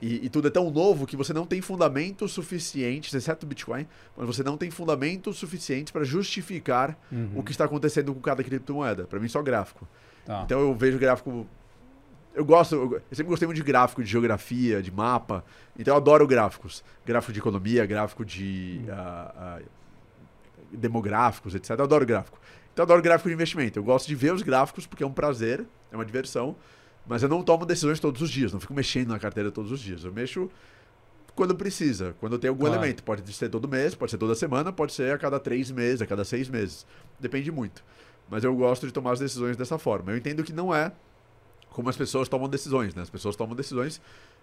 [0.00, 3.86] E, e, tudo é tão novo que você não tem fundamentos suficientes, exceto o Bitcoin,
[4.16, 7.32] mas você não tem fundamentos suficientes para justificar uhum.
[7.36, 9.04] o que está acontecendo com cada criptomoeda.
[9.04, 9.86] Para mim, só gráfico.
[10.24, 10.42] Tá.
[10.44, 11.46] Então eu vejo gráfico.
[12.34, 15.44] Eu gosto, eu sempre gostei muito de gráfico, de geografia, de mapa.
[15.78, 16.82] Então eu adoro gráficos.
[17.04, 18.80] Gráfico de economia, gráfico de.
[18.86, 19.66] Uh, uh,
[20.72, 21.70] demográficos, etc.
[21.70, 22.38] Eu adoro gráfico.
[22.72, 23.78] Então eu adoro gráfico de investimento.
[23.78, 26.56] Eu gosto de ver os gráficos porque é um prazer, é uma diversão.
[27.06, 29.80] Mas eu não tomo decisões todos os dias, não fico mexendo na carteira todos os
[29.80, 30.04] dias.
[30.04, 30.50] Eu mexo
[31.34, 32.76] quando precisa, quando tem algum claro.
[32.76, 33.02] elemento.
[33.02, 36.06] Pode ser todo mês, pode ser toda semana, pode ser a cada três meses, a
[36.06, 36.86] cada seis meses.
[37.18, 37.82] Depende muito.
[38.28, 40.12] Mas eu gosto de tomar as decisões dessa forma.
[40.12, 40.92] Eu entendo que não é
[41.70, 43.02] como as pessoas tomam decisões, né?
[43.02, 44.00] As pessoas tomam decisões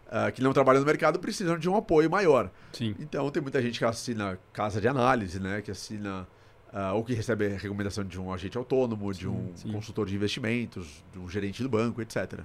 [0.08, 2.50] uh, que não trabalham no mercado precisam de um apoio maior.
[2.74, 2.96] Sim.
[3.00, 5.62] Então tem muita gente que assina casa de análise, né?
[5.62, 6.28] Que assina
[6.74, 9.72] uh, ou que recebe a recomendação de um agente autônomo, de um sim.
[9.72, 12.42] consultor de investimentos, de um gerente do banco, etc.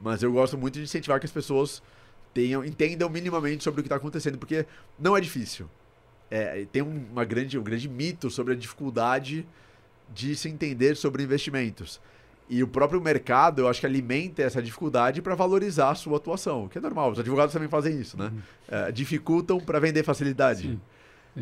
[0.00, 1.82] Mas eu gosto muito de incentivar que as pessoas
[2.32, 4.66] tenham, entendam minimamente sobre o que está acontecendo, porque
[4.98, 5.68] não é difícil.
[6.30, 9.44] É, tem uma grande, um grande mito sobre a dificuldade
[10.14, 12.00] de se entender sobre investimentos.
[12.48, 16.66] E o próprio mercado, eu acho que alimenta essa dificuldade para valorizar a sua atuação,
[16.66, 17.12] que é normal.
[17.12, 18.26] Os advogados também fazem isso, né?
[18.26, 18.40] Uhum.
[18.68, 20.62] É, dificultam para vender facilidade.
[20.62, 20.80] Sim.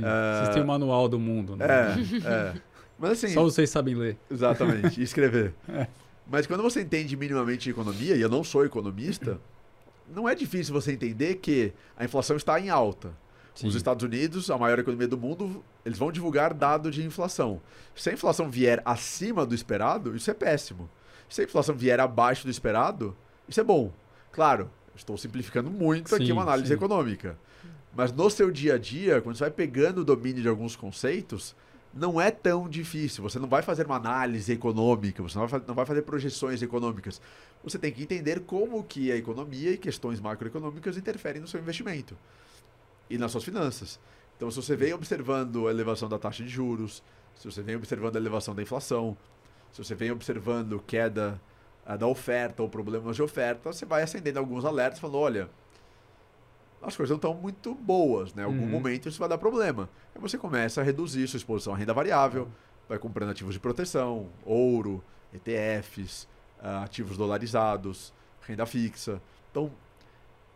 [0.05, 0.41] É...
[0.41, 1.67] Vocês têm o manual do mundo, né?
[1.67, 2.55] É, é.
[2.99, 3.29] Mas assim.
[3.29, 4.17] Só vocês sabem ler.
[4.31, 5.55] Exatamente, e escrever.
[5.69, 5.87] é.
[6.27, 9.41] Mas quando você entende minimamente economia, e eu não sou economista,
[10.15, 13.13] não é difícil você entender que a inflação está em alta.
[13.55, 13.67] Sim.
[13.67, 17.61] Os Estados Unidos, a maior economia do mundo, eles vão divulgar dado de inflação.
[17.95, 20.89] Se a inflação vier acima do esperado, isso é péssimo.
[21.29, 23.17] Se a inflação vier abaixo do esperado,
[23.49, 23.93] isso é bom.
[24.31, 26.75] Claro, estou simplificando muito sim, aqui uma análise sim.
[26.75, 27.37] econômica.
[27.99, 31.57] Mas no seu dia a dia, quando você vai pegando o domínio de alguns conceitos,
[31.93, 33.25] não é tão difícil.
[33.25, 37.21] Você não vai fazer uma análise econômica, você não vai, não vai fazer projeções econômicas.
[37.65, 42.17] Você tem que entender como que a economia e questões macroeconômicas interferem no seu investimento
[43.11, 43.99] e nas suas finanças.
[44.37, 47.03] Então, se você vem observando a elevação da taxa de juros,
[47.35, 49.17] se você vem observando a elevação da inflação,
[49.73, 51.41] se você vem observando queda
[51.85, 55.51] uh, da oferta ou problemas de oferta, você vai acendendo alguns alertas falando, olha,
[56.83, 58.43] as coisas não estão muito boas, né?
[58.43, 58.69] Em algum uhum.
[58.69, 59.89] momento isso vai dar problema.
[60.15, 62.49] Aí você começa a reduzir sua exposição à renda variável,
[62.89, 65.03] vai comprando ativos de proteção, ouro,
[65.33, 66.29] ETFs,
[66.63, 68.13] ah, ativos dolarizados,
[68.43, 69.21] renda fixa.
[69.51, 69.71] Então,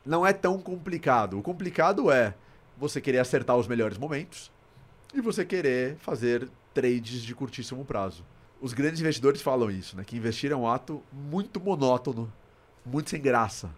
[0.04, 1.38] não é tão complicado.
[1.38, 2.34] O complicado é
[2.76, 4.50] você querer acertar os melhores momentos
[5.14, 8.24] e você querer fazer trades de curtíssimo prazo.
[8.60, 10.04] Os grandes investidores falam isso, né?
[10.04, 12.32] Que investir é um ato muito monótono,
[12.86, 13.70] muito sem graça.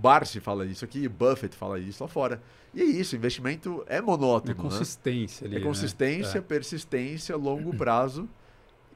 [0.00, 2.42] Barsi fala isso aqui, Buffett fala isso lá fora.
[2.72, 4.52] E é isso, investimento é monótono.
[4.52, 5.56] É consistência né?
[5.56, 5.62] ali.
[5.62, 6.46] É consistência, né?
[6.46, 8.28] persistência, longo prazo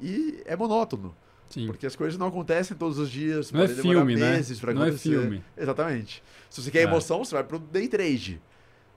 [0.01, 1.15] e é monótono.
[1.51, 1.67] Sim.
[1.67, 3.53] Porque as coisas não acontecem todos os dias.
[3.53, 4.33] Não é filme, né?
[4.33, 4.73] meses né?
[4.73, 5.43] Não é filme.
[5.57, 6.23] Exatamente.
[6.49, 6.83] Se você quer é.
[6.83, 8.41] emoção, você vai para o day trade.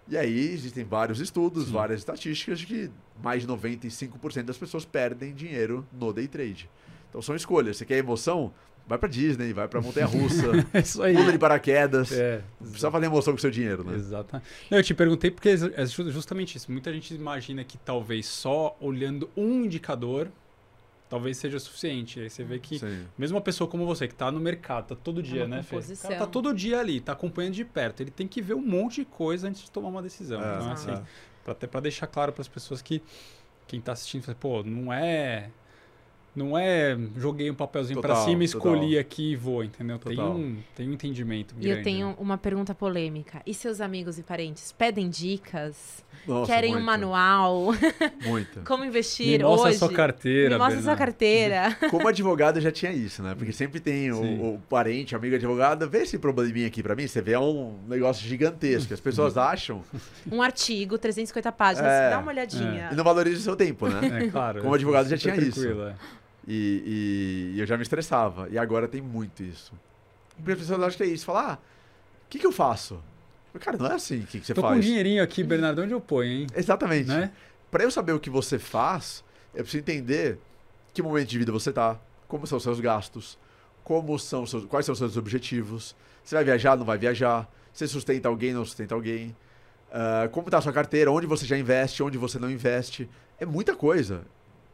[0.07, 1.73] E aí existem vários estudos, Sim.
[1.73, 2.91] várias estatísticas de que
[3.21, 6.69] mais de 95% das pessoas perdem dinheiro no day trade.
[7.09, 7.77] Então são escolhas.
[7.77, 8.53] Você quer emoção?
[8.87, 11.13] Vai pra Disney, vai pra Montanha Russa, é isso aí.
[11.13, 12.11] pula de paraquedas.
[12.11, 13.95] É, não precisa fazer emoção com o seu dinheiro, né?
[13.95, 14.49] Exatamente.
[14.71, 16.71] Eu te perguntei porque é justamente isso.
[16.71, 20.29] Muita gente imagina que talvez só olhando um indicador
[21.09, 22.19] talvez seja suficiente.
[22.19, 23.05] Aí você vê que Sim.
[23.17, 25.77] mesmo uma pessoa como você, que está no mercado, tá todo dia, é né, Fê?
[25.77, 28.01] O cara tá todo dia ali, tá acompanhando de perto.
[28.01, 30.41] Ele tem que ver um monte de coisa antes de tomar uma decisão.
[30.41, 31.01] É, então, assim, é.
[31.43, 33.01] pra, até para deixar claro para as pessoas que
[33.67, 35.49] quem está assistindo, pô, não é
[36.37, 38.99] não é joguei um papelzinho para cima, escolhi total.
[38.99, 39.97] aqui e vou, entendeu?
[39.97, 41.67] Tem um, tem um entendimento grande.
[41.67, 43.41] E eu tenho uma pergunta polêmica.
[43.43, 46.05] E seus amigos e parentes pedem dicas?
[46.27, 46.83] Nossa, Querem muito.
[46.83, 47.67] um manual?
[48.25, 48.59] Muito.
[48.65, 49.79] Como investir Me mostra hoje?
[49.79, 51.77] sua carteira, Me mostra sua carteira.
[51.89, 53.33] Como advogado já tinha isso, né?
[53.33, 57.21] Porque sempre tem o, o, parente, amigo advogado, vê esse probleminha aqui para mim, você
[57.21, 58.93] vê é um negócio gigantesco.
[58.93, 59.83] As pessoas acham...
[60.29, 62.89] Um artigo, 350 páginas, é, dá uma olhadinha.
[62.89, 62.93] É.
[62.93, 64.25] E não valoriza o seu tempo, né?
[64.25, 64.61] É, claro.
[64.61, 65.65] Como advogado já tinha isso.
[65.65, 65.95] É.
[66.47, 68.47] E, e, eu já me estressava.
[68.49, 69.73] E agora tem muito isso.
[70.39, 71.25] As pessoas acham que é isso.
[71.25, 71.57] Falar, ah,
[72.25, 73.03] o que, que eu faço?
[73.59, 74.21] Cara, não é assim.
[74.21, 74.73] O que, que você Tô faz?
[74.73, 76.47] com um dinheirinho aqui, Bernardo, onde eu ponho, hein?
[76.55, 77.09] Exatamente.
[77.09, 77.31] Né?
[77.71, 79.23] Para eu saber o que você faz,
[79.53, 80.39] eu preciso entender
[80.93, 83.37] que momento de vida você tá, como são os seus gastos,
[83.83, 85.95] como são seus, quais são os seus objetivos.
[86.23, 87.49] Você vai viajar, não vai viajar?
[87.73, 89.35] Você sustenta alguém, não sustenta alguém?
[89.89, 91.11] Uh, como está a sua carteira?
[91.11, 93.09] Onde você já investe, onde você não investe?
[93.39, 94.23] É muita coisa.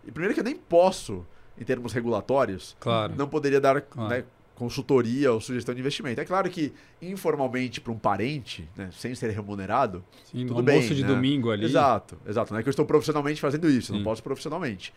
[0.05, 1.26] E primeiro que eu nem posso
[1.58, 3.14] em termos regulatórios, claro.
[3.16, 4.10] não poderia dar claro.
[4.10, 4.24] né,
[4.56, 6.20] consultoria ou sugestão de investimento.
[6.20, 10.82] É claro que informalmente para um parente, né, sem ser remunerado, Sim, tudo bem.
[10.82, 11.08] de né?
[11.08, 11.66] domingo ali.
[11.66, 12.54] Exato, exato.
[12.54, 13.97] Não é que eu estou profissionalmente fazendo isso, Sim.
[13.97, 14.93] não posso profissionalmente.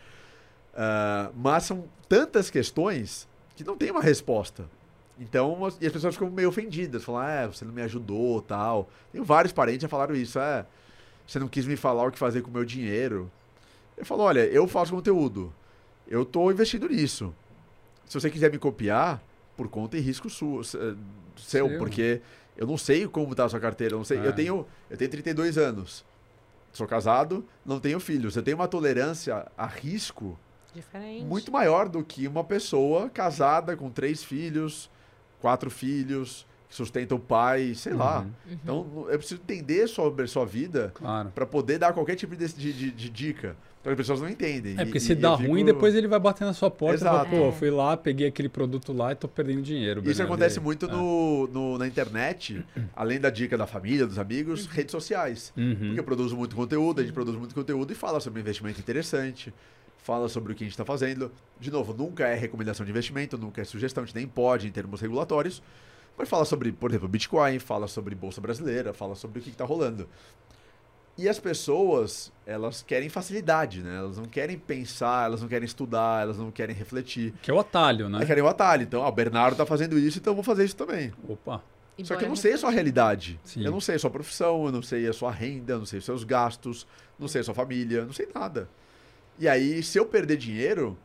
[0.73, 4.65] Uh, mas são tantas questões que não tem uma resposta.
[5.19, 8.87] Então, e as pessoas ficam meio ofendidas, falam, é, você não me ajudou, tal.
[9.11, 10.63] Tenho vários parentes que já falaram isso, é,
[11.25, 13.31] você não quis me falar o que fazer com o meu dinheiro.
[13.97, 15.51] Eu falo, olha, eu faço conteúdo,
[16.07, 17.33] eu tô investindo nisso.
[18.05, 19.21] Se você quiser me copiar,
[19.55, 21.77] por conta e risco eh, seu, Seu.
[21.77, 22.21] porque
[22.55, 24.19] eu não sei como tá a sua carteira, eu não sei.
[24.19, 24.27] É.
[24.27, 26.05] Eu tenho, eu tenho 32 anos.
[26.71, 28.35] Sou casado, não tenho filhos.
[28.35, 30.37] Eu tenho uma tolerância a risco
[30.73, 31.25] Diferente.
[31.25, 34.89] muito maior do que uma pessoa casada com três filhos,
[35.41, 38.21] quatro filhos, que sustenta o pai, sei lá.
[38.21, 41.31] Uhum, Então, eu preciso entender sobre a sua vida Claro.
[41.33, 43.55] para poder dar qualquer tipo de, de, de- de dica.
[43.79, 44.75] Então, as pessoas não entendem.
[44.77, 46.69] É, E- porque e se eu dá fico- ruim, depois ele vai bater na sua
[46.69, 47.29] porta e fala, Exato.
[47.29, 47.51] pô, É.
[47.53, 50.01] fui lá, peguei aquele produto lá e tô perdendo dinheiro.
[50.05, 50.91] Isso acontece E- muito é.
[50.91, 55.53] no, no- na internet, além da dica da família, dos amigos, redes sociais.
[55.55, 55.73] Uhum.
[55.79, 59.53] Porque eu produzo muito conteúdo, a gente produz muito conteúdo e fala sobre investimento interessante,
[59.99, 61.31] fala sobre o que a gente está fazendo.
[61.57, 64.71] De novo, nunca é recomendação de investimento, nunca é sugestão, a gente nem pode em
[64.71, 65.61] termos regulatórios,
[66.17, 69.63] mas fala sobre, por exemplo, Bitcoin, fala sobre Bolsa Brasileira, fala sobre o que está
[69.63, 70.07] rolando.
[71.17, 73.97] E as pessoas, elas querem facilidade, né?
[73.97, 77.33] Elas não querem pensar, elas não querem estudar, elas não querem refletir.
[77.41, 78.17] Que é o atalho, né?
[78.17, 78.83] Elas querem o atalho.
[78.83, 81.11] Então, ah, o Bernardo está fazendo isso, então eu vou fazer isso também.
[81.27, 81.63] Opa.
[81.97, 83.39] E Só que eu não sei a sua realidade.
[83.43, 83.65] Sim.
[83.65, 85.97] Eu não sei a sua profissão, eu não sei a sua renda, eu não sei
[85.97, 86.85] os seus gastos,
[87.17, 88.69] não sei a sua família, não sei nada.
[89.39, 90.95] E aí, se eu perder dinheiro,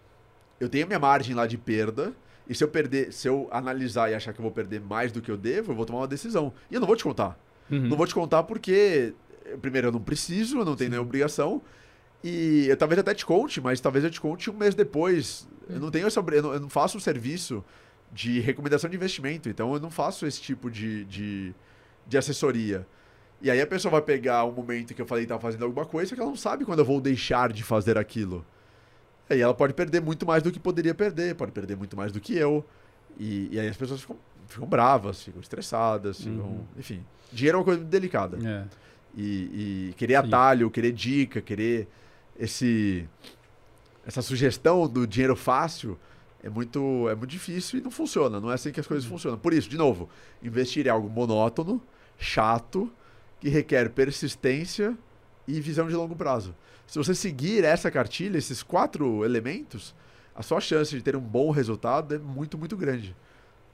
[0.61, 2.13] eu tenho a minha margem lá de perda.
[2.49, 5.21] E se eu perder, se eu analisar e achar que eu vou perder mais do
[5.21, 6.53] que eu devo, eu vou tomar uma decisão.
[6.71, 7.39] E eu não vou te contar.
[7.71, 7.89] Uhum.
[7.89, 9.15] Não vou te contar porque,
[9.61, 11.63] primeiro, eu não preciso, eu não tenho nenhuma obrigação.
[12.23, 15.49] E eu talvez até te conte, mas talvez eu te conte um mês depois.
[15.69, 17.65] Eu não tenho essa, eu não, eu não faço um serviço
[18.13, 21.55] de recomendação de investimento, então eu não faço esse tipo de, de,
[22.07, 22.87] de assessoria.
[23.41, 25.85] E aí a pessoa vai pegar um momento que eu falei que estava fazendo alguma
[25.85, 28.47] coisa que ela não sabe quando eu vou deixar de fazer aquilo.
[29.33, 32.21] Aí ela pode perder muito mais do que poderia perder, pode perder muito mais do
[32.21, 32.65] que eu.
[33.19, 34.17] E, e aí as pessoas ficam,
[34.49, 36.65] ficam bravas, ficam estressadas, ficam, Uhum.
[36.79, 37.05] enfim.
[37.33, 38.39] Dinheiro é uma coisa muito delicada.
[38.47, 38.65] É.
[39.15, 40.27] E, e querer Sim.
[40.29, 41.89] atalho, querer dica, querer
[42.39, 43.07] esse
[44.07, 45.99] essa sugestão do dinheiro fácil
[46.43, 48.41] é muito é muito difícil e não funciona.
[48.41, 49.39] Não é assim que as coisas funcionam.
[49.39, 50.09] Por isso, de novo,
[50.43, 51.81] investir é algo monótono,
[52.19, 52.91] chato,
[53.41, 54.97] que requer persistência
[55.47, 56.55] e visão de longo prazo.
[56.93, 59.95] Se você seguir essa cartilha, esses quatro elementos,
[60.35, 63.17] a sua chance de ter um bom resultado é muito, muito grande.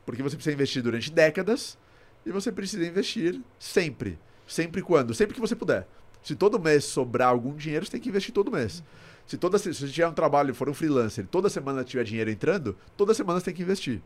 [0.07, 1.77] Porque você precisa investir durante décadas
[2.25, 4.17] e você precisa investir sempre.
[4.47, 5.13] Sempre quando?
[5.15, 5.85] Sempre que você puder.
[6.23, 8.85] Se todo mês sobrar algum dinheiro, você tem que investir todo mês.
[9.27, 12.77] Se, toda, se você tiver um trabalho for um freelancer, toda semana tiver dinheiro entrando,
[12.97, 14.01] toda semana você tem que investir.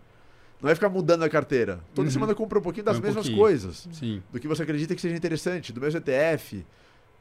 [0.62, 1.80] Não é ficar mudando a carteira.
[1.94, 2.12] Toda Uhum.
[2.14, 3.36] semana compra um pouquinho das um mesmas pouquinho.
[3.36, 3.86] coisas.
[3.92, 4.22] Sim.
[4.32, 5.70] Do que você acredita que seja interessante.
[5.70, 6.64] Do mesmo ETF.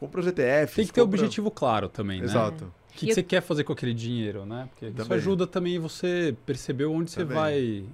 [0.02, 0.76] Compra os ETFs.
[0.76, 2.26] Tem que ter compra- objetivo claro também, né?
[2.26, 2.66] Exato.
[2.90, 4.68] O que, que eu- você quer fazer com aquele dinheiro, né?
[4.72, 5.18] Porque isso Também.
[5.18, 7.38] ajuda também você perceber onde você Também.
[7.38, 7.86] vai.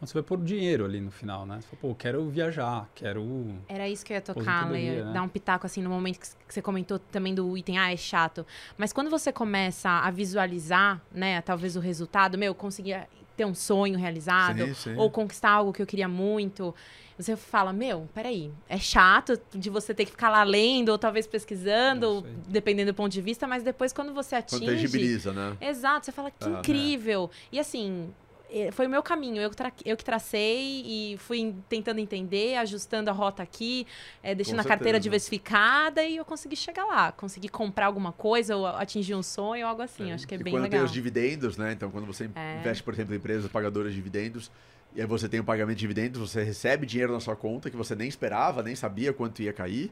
[0.00, 1.60] Onde você vai pôr o dinheiro ali no final, né?
[1.60, 3.54] Você fala, pô, quero viajar, quero.
[3.68, 5.12] Era isso que eu ia tocar, Lê, né?
[5.12, 7.96] dar um pitaco assim no momento que que você comentou também do item, ah, é
[7.96, 8.44] chato.
[8.76, 13.06] Mas quando você começa a visualizar, né, talvez o resultado, meu, conseguir
[13.36, 14.96] ter um sonho realizado, Sim, sim.
[14.96, 16.74] ou conquistar algo que eu queria muito,
[17.18, 21.26] você fala, meu, peraí, é chato de você ter que ficar lá lendo, ou talvez
[21.26, 22.34] pesquisando, aí.
[22.48, 24.66] dependendo do ponto de vista, mas depois quando você Quando atinge...
[24.66, 25.56] tangibiliza, né?
[25.60, 27.30] Exato, você fala que Ah, incrível.
[27.50, 28.12] E assim,
[28.50, 32.56] eh, foi o meu caminho, eu, que tra- eu que tracei e fui tentando entender,
[32.56, 33.86] ajustando a rota aqui,
[34.22, 38.66] eh, deixando a carteira diversificada e eu consegui chegar lá, consegui comprar alguma coisa ou
[38.66, 40.12] atingir um sonho, algo assim.
[40.12, 40.80] Acho que é E bem quando legal.
[40.80, 41.72] tem os dividendos, né?
[41.72, 42.58] Então, quando você É.
[42.58, 44.50] investe, por exemplo, em empresas pagadoras de dividendos,
[44.94, 47.76] e aí você tem o pagamento de dividendos, você recebe dinheiro na sua conta que
[47.76, 49.90] você nem esperava, nem sabia quanto ia cair.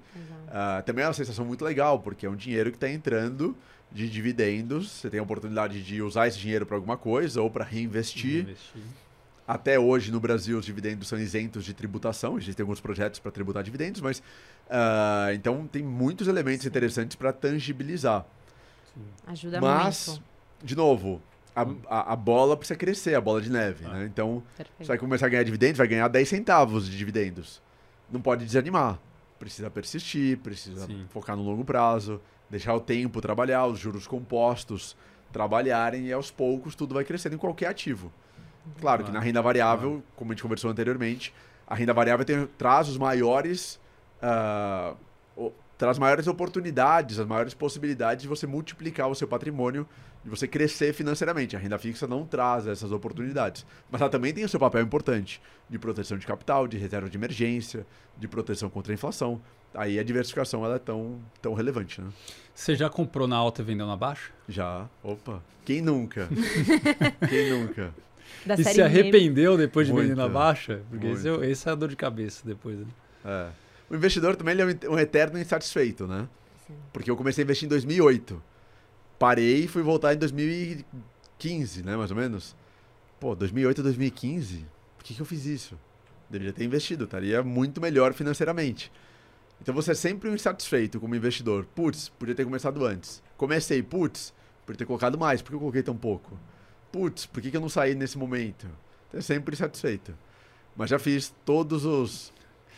[0.49, 3.57] Ah, também é uma sensação muito legal, porque é um dinheiro que está entrando
[3.91, 4.91] de dividendos.
[4.91, 8.43] Você tem a oportunidade de usar esse dinheiro para alguma coisa ou para reinvestir.
[8.43, 8.83] investir.
[9.49, 12.39] Até hoje, no Brasil, os dividendos são isentos de tributação.
[12.39, 14.23] Existem alguns projetos para tributar dividendos, mas.
[14.69, 18.27] ah, então, tem muitos elementos interessantes para tangibilizar.
[19.27, 20.23] Ajuda mas, muito.
[20.63, 21.23] de novo,
[21.55, 23.85] a, a, a bola precisa crescer, a bola de neve.
[23.87, 23.91] Ah.
[23.95, 24.05] Né?
[24.07, 24.89] Então, você Perfeito.
[24.89, 27.61] vai começar a ganhar dividendos, vai ganhar 10 centavos de dividendos.
[28.11, 28.99] Não pode desanimar.
[29.39, 31.07] Precisa persistir, precisa Sim.
[31.11, 32.21] focar no longo prazo,
[32.51, 34.97] deixar o tempo trabalhar, os juros compostos
[35.33, 38.13] trabalharem e aos poucos tudo vai crescendo em qualquer ativo.
[38.81, 39.13] Claro que Claro.
[39.13, 41.33] na renda variável, como a gente conversou anteriormente,
[41.67, 43.79] a renda variável tem, traz os maiores.
[44.23, 45.10] ah, o-
[45.81, 49.89] traz maiores oportunidades, as maiores possibilidades de você multiplicar o seu patrimônio,
[50.23, 51.57] de você crescer financeiramente.
[51.57, 53.65] A renda fixa não traz essas oportunidades.
[53.91, 55.41] Mas ela também tem o seu papel importante
[55.71, 57.87] de proteção de capital, de reserva de emergência,
[58.19, 59.41] de proteção contra a inflação.
[59.73, 62.11] Aí a diversificação ela é tão, tão relevante, né?
[62.55, 64.33] Você já comprou na alta e vendeu na baixa?
[64.47, 64.87] Já.
[65.03, 65.43] Opa.
[65.65, 66.29] Quem nunca?
[67.27, 67.95] Quem nunca?
[68.45, 70.83] Da E se arrependeu depois de Muito, vender na baixa?
[70.91, 72.79] Porque esse é, esse é a dor de cabeça depois.
[72.79, 72.87] né?
[73.25, 73.49] É.
[73.91, 76.29] O investidor também ele é um eterno insatisfeito, né?
[76.65, 76.75] Sim.
[76.93, 78.41] Porque eu comecei a investir em 2008.
[79.19, 82.57] Parei e fui voltar em 2015, né, mais ou menos.
[83.19, 84.65] Pô, 2008 a 2015?
[84.97, 85.77] Por que, que eu fiz isso?
[86.31, 88.93] Deveria ter investido, estaria muito melhor financeiramente.
[89.61, 91.67] Então você é sempre um insatisfeito como investidor.
[91.75, 93.21] Putz, podia ter começado antes.
[93.37, 94.33] Comecei, putz,
[94.65, 96.39] podia ter colocado mais, por que eu coloquei tão pouco?
[96.93, 98.69] Putz, por que, que eu não saí nesse momento?
[99.09, 100.15] Então é sempre insatisfeito.
[100.77, 102.33] Mas já fiz todos os,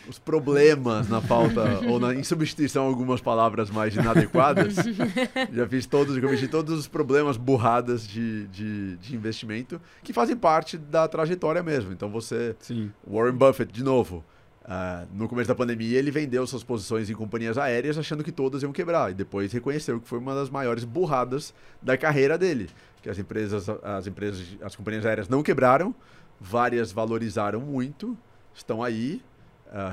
[0.08, 4.74] os problemas na falta, ou na, em substituição a algumas palavras mais inadequadas.
[5.52, 10.36] já fiz todos, já cometi todos os problemas, burradas de, de, de investimento que fazem
[10.36, 11.92] parte da trajetória mesmo.
[11.92, 12.90] Então você Sim.
[13.06, 14.24] Warren Buffett, de novo,
[14.64, 18.62] ah, no começo da pandemia, ele vendeu suas posições em companhias aéreas achando que todas
[18.62, 19.10] iam quebrar.
[19.10, 22.68] E depois reconheceu que foi uma das maiores burradas da carreira dele.
[23.02, 25.94] Que as empresas, as empresas, as companhias aéreas não quebraram,
[26.40, 28.16] várias valorizaram muito,
[28.54, 29.20] estão aí,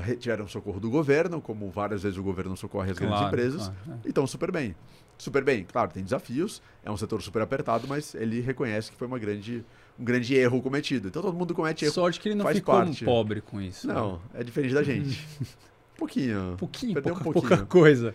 [0.02, 3.68] re- tiveram socorro do governo, como várias vezes o governo socorre as grandes Claro, empresas,
[3.84, 4.06] claro, é.
[4.06, 4.74] e estão super bem.
[5.16, 9.06] Super bem, claro, tem desafios, é um setor super apertado, mas ele reconhece que foi
[9.06, 9.62] uma grande,
[9.98, 11.08] um grande erro cometido.
[11.08, 11.92] Então todo mundo comete erro.
[11.92, 13.04] Sorte que ele não faz ficou parte.
[13.04, 13.86] pobre com isso.
[13.86, 13.92] né?
[13.94, 15.26] Não, é diferente da gente.
[15.42, 15.44] um
[15.98, 16.54] pouquinho.
[16.58, 17.48] Pouquinho, Perdeu pouca, um pouquinho.
[17.58, 18.14] pouca coisa.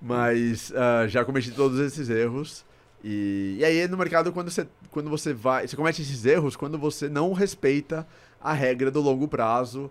[0.00, 2.64] Mas ah, já cometi todos esses erros.
[3.04, 5.66] E, e aí no mercado, quando você, quando você vai.
[5.68, 8.06] Você comete esses erros quando você não respeita
[8.40, 9.90] a regra do longo prazo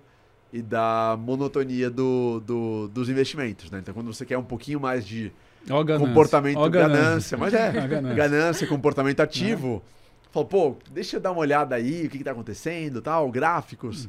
[0.51, 3.69] e da monotonia do, do- dos investimentos.
[3.69, 3.79] Né?
[3.79, 5.31] Então, quando você quer um pouquinho mais de
[5.67, 6.07] ganância.
[6.07, 8.15] comportamento, ó a ganância, mas é, A ganância.
[8.15, 9.83] ganância, comportamento ativo.
[10.31, 14.07] Fala, pô, deixa eu dar uma olhada aí, o que, que tá acontecendo, tal, gráficos.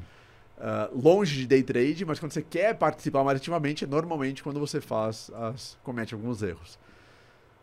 [0.62, 4.60] Ah, longe de day trade, mas quando você quer participar mais ativamente, é normalmente quando
[4.60, 6.78] você faz as, comete alguns erros.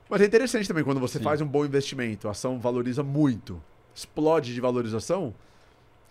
[0.10, 1.24] Mas é interessante também quando você Sim.
[1.24, 3.62] faz um bom investimento, a ação valoriza muito,
[3.94, 5.36] explode de valorização,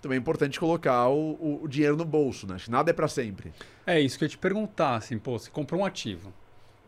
[0.06, 2.56] também é importante colocar o, o- dinheiro no bolso, né?
[2.68, 3.52] Nada é para sempre.
[3.86, 6.32] É isso que eu ia te perguntar, assim, pô, você comprou um ativo.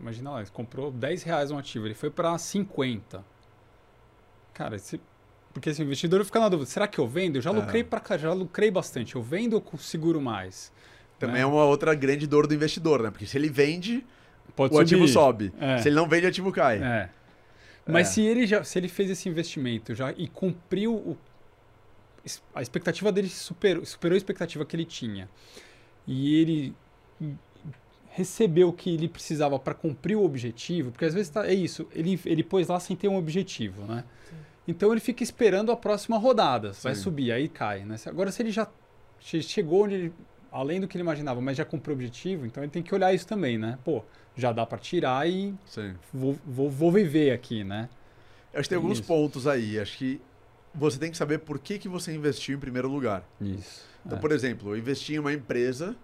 [0.01, 3.25] Imagina lá, você comprou 10 reais um ativo, ele foi para 50.
[4.55, 5.01] Cara, esse...
[5.53, 7.37] porque esse investidor fica na dúvida, será que eu vendo?
[7.37, 7.53] Eu já É.
[7.53, 9.17] lucrei para cá, já lucrei bastante.
[9.17, 10.73] Eu vendo ou seguro mais?
[11.19, 11.41] Também né?
[11.43, 13.11] é uma outra grande dor do investidor, né?
[13.11, 14.05] Porque se ele vende,
[14.55, 15.13] Pode o ativo subir.
[15.13, 15.53] sobe.
[15.61, 15.79] É.
[15.79, 16.79] Se ele não vende, o ativo cai.
[16.83, 17.11] É.
[17.87, 18.11] Mas É.
[18.13, 21.19] se ele já, se ele fez esse investimento já e cumpriu o,
[22.55, 25.29] a expectativa dele superou, superou a expectativa que ele tinha
[26.07, 26.75] e ele
[28.11, 31.87] recebeu o que ele precisava para cumprir o objetivo, porque às vezes tá, é isso,
[31.95, 34.05] ele, ele pôs lá sem ter um objetivo, né?
[34.67, 37.03] Então ele fica esperando a próxima rodada, vai Sim.
[37.03, 37.97] subir, aí cai, né?
[38.07, 38.67] Agora se ele já
[39.21, 40.13] che- chegou onde ele,
[40.51, 43.13] além do que ele imaginava, mas já cumpriu o objetivo, então ele tem que olhar
[43.15, 43.79] isso também, né?
[43.85, 44.03] Pô,
[44.37, 45.95] já dá para tirar e Sim.
[46.13, 47.89] vou, vou, vou viver aqui, né?
[48.53, 49.07] Acho que tem alguns Isso.
[49.07, 49.79] pontos aí.
[49.79, 50.21] Acho que
[50.79, 53.23] você tem que saber por que, que você investiu em primeiro lugar.
[53.41, 53.83] Isso.
[54.07, 54.21] Então, É.
[54.21, 55.97] por exemplo, eu investi em uma empresa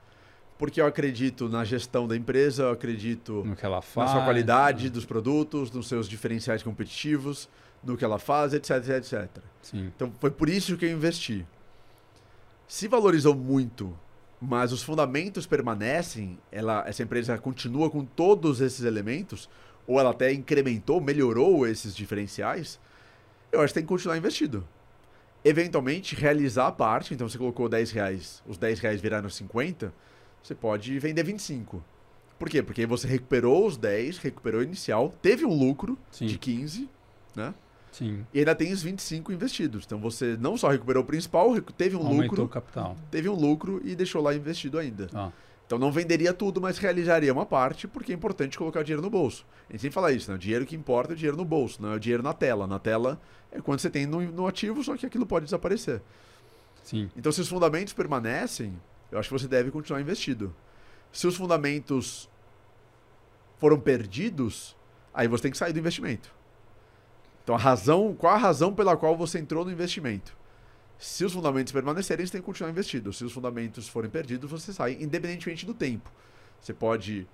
[0.59, 4.11] porque eu acredito na gestão da empresa, eu acredito no que ela na faz.
[4.11, 4.91] sua qualidade né?
[4.91, 7.49] dos produtos, nos seus diferenciais competitivos,
[7.83, 9.29] no que ela faz, etc, etc.
[9.63, 9.91] Sim.
[9.95, 11.45] Então, foi por isso que eu investi.
[12.67, 13.97] Se valorizou muito,
[14.41, 19.49] mas os fundamentos permanecem, ela, essa empresa continua com todos esses elementos,
[19.87, 22.81] ou ela até incrementou, melhorou esses diferenciais,
[23.55, 24.67] eu acho que tem que continuar investido.
[25.45, 29.93] Eventualmente, realizar a parte, então você colocou 10 reais, os 10 reais viraram 50,
[30.43, 31.85] você pode vender 25.
[32.39, 32.63] Por quê?
[32.63, 36.27] Porque você recuperou os 10, recuperou o inicial, teve um lucro Sim.
[36.27, 36.89] de 15,
[37.37, 37.55] né?
[37.93, 38.27] Sim.
[38.35, 39.85] E ainda tem os 25 investidos.
[39.87, 42.97] Então você não só recuperou o principal, teve um Aumentou lucro, o capital.
[43.11, 45.09] teve um lucro e deixou lá investido ainda.
[45.15, 45.31] Ah,
[45.67, 49.47] Então não venderia tudo, mas realizaria uma parte, porque é importante colocar dinheiro no bolso.
[49.69, 50.37] A gente sempre fala isso, né?
[50.37, 52.67] O dinheiro que importa é o dinheiro no bolso, não é o dinheiro na tela.
[52.67, 53.21] Na tela
[53.51, 56.03] é quando você tem no, no ativo, só que aquilo pode desaparecer.
[56.83, 57.11] sim.
[57.17, 58.79] Então se os fundamentos permanecem,
[59.11, 60.55] eu acho que você deve continuar investido.
[61.11, 62.29] Se os fundamentos
[63.59, 64.77] foram perdidos,
[65.15, 66.31] aí você tem que sair do investimento.
[67.43, 70.37] Então a razão, qual a razão pela qual você entrou no investimento?
[71.05, 73.13] Se os fundamentos permanecerem, você tem que continuar investido.
[73.13, 76.11] Se os fundamentos forem perdidos, você sai, independentemente do tempo.
[76.59, 77.29] Você pode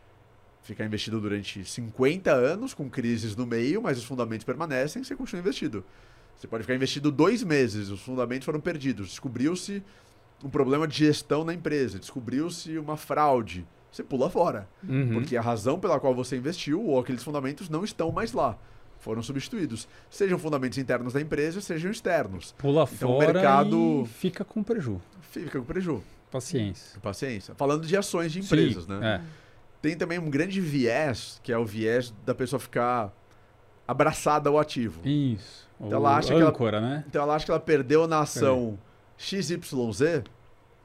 [0.61, 5.41] ficar investido durante 50 anos, com crises no meio, mas os fundamentos permanecem, você continua
[5.41, 5.85] investido.
[6.37, 9.11] Você pode ficar investido dois meses, os fundamentos foram perdidos.
[9.11, 9.85] Descobriu-se
[10.43, 13.65] um problema de gestão na empresa, descobriu-se uma fraude.
[13.93, 14.69] Você pula fora.
[14.83, 15.13] Uhum.
[15.15, 18.59] Porque a razão pela qual você investiu ou aqueles fundamentos não estão mais lá.
[19.01, 19.89] Foram substituídos.
[20.11, 22.55] Sejam fundamentos internos da empresa, sejam externos.
[22.59, 25.01] Pula Então, o fora mercado- e fica com preju.
[25.33, 26.03] Fica com prejuízo.
[26.31, 27.01] Paciência.
[27.01, 27.55] Paciência.
[27.57, 29.17] Falando de ações de empresas, Sim, né?
[29.17, 29.41] É.
[29.83, 33.13] Tem também um grande viés, que é o viés da pessoa ficar
[33.89, 35.01] abraçada ao ativo.
[35.07, 35.69] Isso.
[35.81, 37.05] Então ela acha que âncora, ela, né?
[37.09, 38.79] Então ela acha que ela perdeu na ação
[39.17, 40.23] XYZ,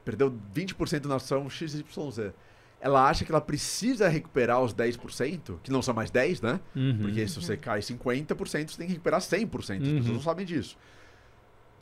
[0.04, 2.32] perdeu 20% na ação XYZ.
[2.80, 6.60] Ela acha que ela precisa recuperar os 10%, que não são mais 10, né?
[6.74, 6.98] Uhum.
[7.00, 9.82] Porque se você cai 50%, você tem que recuperar 100%.
[9.82, 10.12] As pessoas Uhum.
[10.14, 10.76] não sabem disso.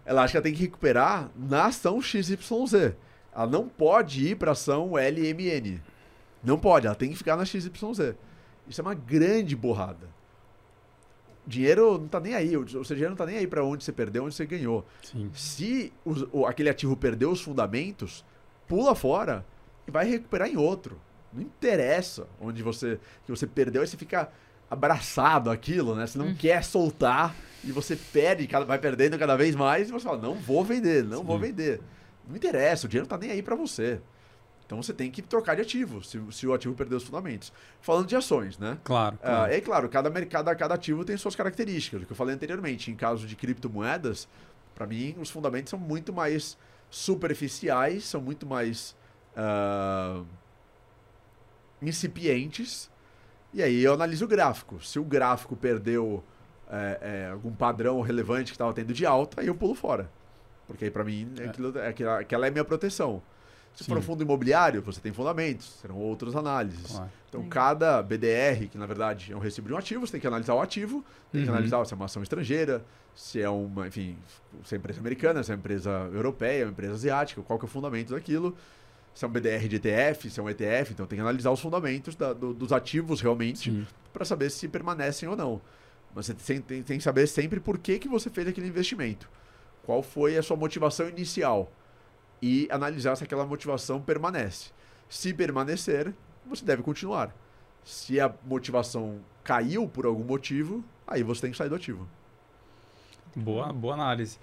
[0.07, 2.95] Ela acha que ela tem que recuperar na ação XYZ.
[3.35, 5.81] Ela não pode ir para ação LMN.
[6.43, 8.15] Não pode, ela tem que ficar na XYZ.
[8.69, 10.09] Isso é uma grande borrada.
[11.47, 13.85] O dinheiro não tá nem aí, o seu dinheiro não tá nem aí para onde
[13.85, 14.87] você perdeu, onde você ganhou.
[15.03, 15.31] Sim.
[15.35, 15.93] Se
[16.33, 18.25] o- aquele ativo perdeu os fundamentos,
[18.67, 19.45] pula fora
[19.87, 21.01] e vai recuperar em outro.
[21.33, 24.31] Não interessa onde você que você perdeu, aí você fica
[24.71, 26.07] abraçado àquilo, né?
[26.07, 30.05] Você não quer soltar e você perde, cada- vai perdendo cada vez mais e você
[30.05, 31.47] fala, não vou vender, não vou Sim.
[31.47, 31.81] vender.
[32.29, 34.01] Não interessa, o dinheiro não tá nem aí para você.
[34.67, 37.53] Então você tem que trocar de ativo, se, se o ativo perdeu os fundamentos.
[37.83, 38.79] Falando de ações, né?
[38.83, 39.19] Claro.
[39.23, 39.53] Ah, claro.
[39.53, 42.03] é claro, cada, mercado, cada ativo tem suas características.
[42.03, 44.27] O que eu falei anteriormente, em caso de criptomoedas,
[44.75, 46.57] para mim, os fundamentos são muito mais
[46.91, 48.97] superficiais, são muito mais
[49.37, 50.23] ah,
[51.81, 52.91] incipientes.
[53.53, 54.83] E aí eu analiso o gráfico.
[54.85, 56.23] Se o gráfico perdeu
[56.71, 60.11] é, é, algum padrão relevante que estava tendo de alta, aí eu pulo fora.
[60.67, 63.23] Porque aí para mim é aquilo, é aquela, aquela é a minha proteção.
[63.75, 64.07] Se for um Sim.
[64.07, 66.93] fundo imobiliário, você tem fundamentos, serão outras análises.
[66.93, 67.11] Claro.
[67.29, 67.49] Então, Sim.
[67.49, 70.55] cada BDR, que na verdade é um recibo de um ativo, você tem que analisar
[70.55, 71.55] o ativo, tem que Uhum.
[71.55, 72.85] analisar se é uma ação estrangeira,
[73.17, 74.17] se é uma, enfim,
[74.65, 77.69] se é empresa americana, se é empresa europeia, uma empresa asiática, qual que é o
[77.69, 78.57] fundamento daquilo.
[79.15, 81.61] Se é um BDR de ETF, se é um ETF, então tem que analisar os
[81.61, 83.71] fundamentos da- do- dos ativos realmente
[84.13, 85.61] para saber se permanecem ou não.
[86.15, 89.29] Mas você tem, tem- tem que saber sempre por que, que você fez aquele investimento.
[89.85, 91.71] Qual foi a sua motivação inicial.
[92.43, 94.71] E analisar se aquela motivação permanece.
[95.09, 96.13] Se permanecer,
[96.47, 97.35] você deve continuar.
[97.85, 102.09] Se a motivação caiu por algum motivo, aí você tem que sair do ativo.
[103.37, 104.39] Boa, boa análise.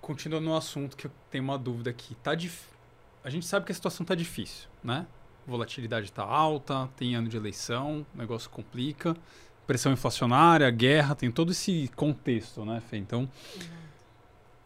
[0.00, 2.14] Continuando no assunto que eu tenho uma dúvida aqui.
[2.16, 2.66] Tá dif...
[3.28, 5.06] A gente sabe que a situação tá difícil, né?
[5.46, 9.14] Volatilidade tá alta, tem ano de eleição, o negócio complica.
[9.66, 12.96] Pressão inflacionária, guerra, tem todo esse contexto, né, Fê?
[12.96, 13.28] Então,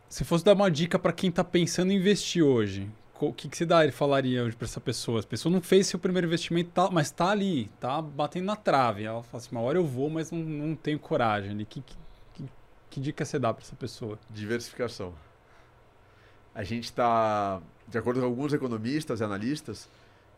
[0.08, 2.88] se fosse dar uma dica para quem tá pensando em investir hoje,
[3.20, 5.18] o que, que você daria, falaria hoje para essa pessoa?
[5.18, 9.02] A pessoa não fez seu primeiro investimento, tá- mas tá ali, tá batendo na trave.
[9.02, 11.56] Ela fala assim, uma hora eu vou, mas não, não tenho coragem.
[11.64, 11.96] Que, que,
[12.32, 12.44] que,
[12.90, 14.20] que dica você dá para essa pessoa?
[14.30, 15.12] Diversificação.
[16.54, 17.60] A gente está,
[17.92, 19.86] de acordo com alguns economistas e analistas,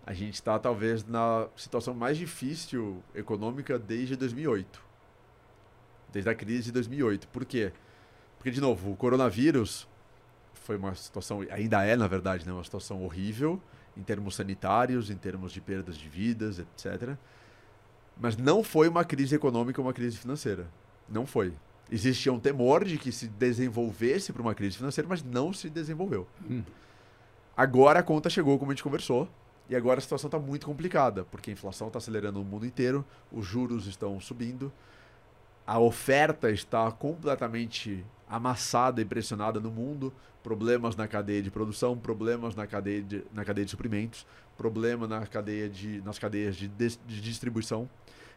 [0.05, 4.82] a gente está talvez na situação mais difícil econômica desde 2008.
[6.12, 7.28] Desde a crise de 2008.
[7.28, 7.72] Por quê?
[8.36, 9.86] Porque, de novo, o coronavírus
[10.52, 13.62] foi uma situação, ainda é, na verdade, né, uma situação horrível
[13.97, 17.16] em termos sanitários, em termos de perdas de vidas, etc.
[18.20, 20.66] Mas não foi uma crise econômica, uma crise financeira.
[21.09, 21.52] Não foi.
[21.89, 26.26] Existia um temor de que se desenvolvesse para uma crise financeira, mas não se desenvolveu.
[26.51, 26.64] Hum.
[27.56, 29.28] Agora a conta chegou, como a gente conversou,
[29.68, 33.05] e agora a situação está muito complicada, porque a inflação está acelerando no mundo inteiro,
[33.32, 34.72] os juros estão subindo,
[35.66, 40.12] a oferta está completamente amassada e pressionada no mundo,
[40.43, 44.26] problemas na cadeia de produção, problemas na cadeia de, na cadeia de suprimentos,
[44.59, 47.89] problema na cadeia de, nas cadeias de, dis- de distribuição.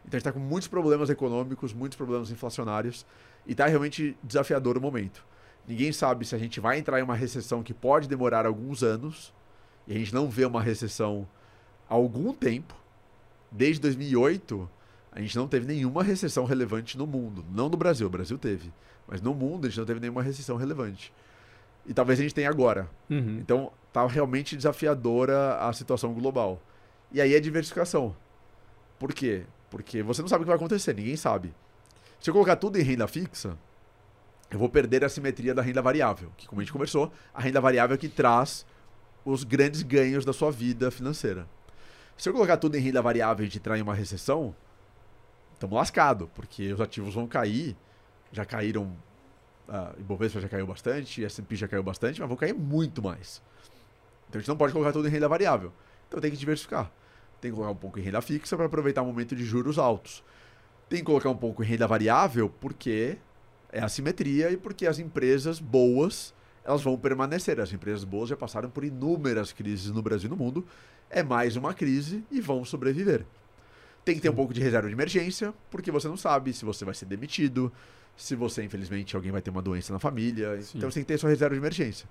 [0.06, 3.04] Então a gente está com muitos problemas econômicos, muitos problemas inflacionários,
[3.46, 5.22] e está realmente desafiador o momento.
[5.68, 9.34] Ninguém sabe se a gente vai entrar em uma recessão que pode demorar alguns anos,
[9.86, 11.28] e a gente não vê uma recessão
[11.88, 12.74] há algum tempo.
[13.52, 14.68] Desde 2008,
[15.12, 17.44] a gente não teve nenhuma recessão relevante no mundo.
[17.52, 18.72] Não no Brasil, o Brasil teve.
[19.06, 21.12] Mas no mundo a gente não teve nenhuma recessão relevante.
[21.86, 22.88] E talvez a gente tenha agora.
[23.10, 23.38] Uhum.
[23.38, 26.62] Então, tá realmente desafiadora a situação global.
[27.12, 28.16] E aí é diversificação.
[28.98, 29.44] Por quê?
[29.70, 31.54] Porque você não sabe o que vai acontecer, ninguém sabe.
[32.20, 33.56] Se eu colocar tudo em renda fixa,
[34.50, 37.60] eu vou perder a simetria da renda variável, que como a gente conversou, a renda
[37.60, 38.64] variável é que traz
[39.24, 41.46] os grandes ganhos da sua vida financeira.
[42.16, 44.54] Se eu colocar tudo em renda variável e a gente entrar em uma recessão,
[45.52, 47.76] estamos lascados, porque os ativos vão cair,
[48.32, 48.96] já caíram,
[49.68, 53.42] a Ibovespa já caiu bastante, S&P já caiu bastante, mas vão cair muito mais.
[54.28, 55.72] Então a gente não pode colocar tudo em renda variável.
[56.06, 56.90] Então tem que diversificar.
[57.40, 60.24] Tem que colocar um pouco em renda fixa para aproveitar o momento de juros altos.
[60.88, 63.18] Tem que colocar um pouco em renda variável porque
[63.72, 66.34] é assimetria e porque as empresas boas
[66.64, 67.58] elas vão permanecer.
[67.60, 70.66] As empresas boas já passaram por inúmeras crises no Brasil e no mundo.
[71.08, 73.24] É mais uma crise e vão sobreviver.
[74.04, 76.84] Tem que ter um pouco de reserva de emergência, porque você não sabe se você
[76.84, 77.72] vai ser demitido,
[78.16, 80.60] se você, infelizmente, alguém vai ter uma doença na família.
[80.60, 80.78] Sim.
[80.78, 82.08] Então você tem que ter sua reserva de emergência.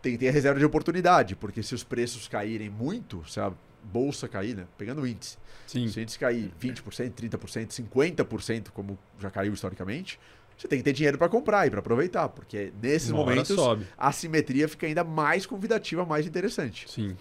[0.00, 3.52] Tem que ter a reserva de oportunidade, porque se os preços caírem muito, se a
[3.82, 4.66] bolsa cair, né?
[4.78, 5.36] Pegando o índice.
[5.66, 5.88] Sim.
[5.88, 10.18] Se o índice cair 20%, 30%, 50%, como já caiu historicamente,
[10.60, 13.56] você tem que ter dinheiro para comprar e para aproveitar, porque nesses Uma momentos
[13.96, 16.84] a simetria fica ainda mais convidativa, mais interessante.
[16.86, 17.16] Sim.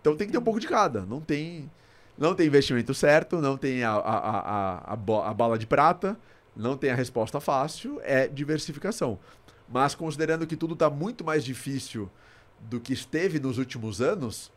[0.00, 1.02] Então tem que ter um pouco de cada.
[1.02, 1.70] Não tem,
[2.18, 6.18] não tem investimento certo, não tem a, a, a, a bala de prata,
[6.56, 9.20] não tem a resposta fácil, é diversificação.
[9.68, 12.10] Mas considerando que tudo está muito mais difícil
[12.58, 14.50] do que esteve nos últimos anos,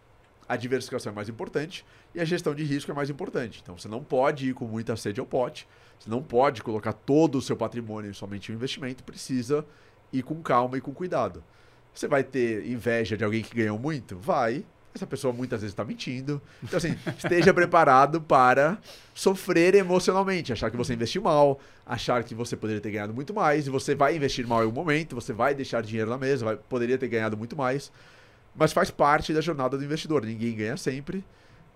[0.48, 3.60] a diversificação é mais importante e a gestão de risco é mais importante.
[3.61, 5.68] Então você não pode ir com muita sede ao pote,
[5.99, 9.65] você não pode colocar todo o seu patrimônio em somente um investimento, precisa
[10.11, 11.44] ir com calma e com cuidado.
[11.94, 14.18] Você vai ter inveja de alguém que ganhou muito?
[14.18, 14.64] Vai.
[14.94, 16.41] Essa pessoa muitas vezes está mentindo.
[16.64, 18.78] Então, assim, esteja preparado para
[19.14, 23.68] sofrer emocionalmente, achar que você investiu mal, achar que você poderia ter ganhado muito mais,
[23.68, 26.56] e você vai investir mal em um momento, você vai deixar dinheiro na mesa, vai,
[26.56, 27.91] poderia ter ganhado muito mais.
[28.57, 30.25] Mas faz parte da jornada do investidor.
[30.25, 31.23] Ninguém ganha sempre.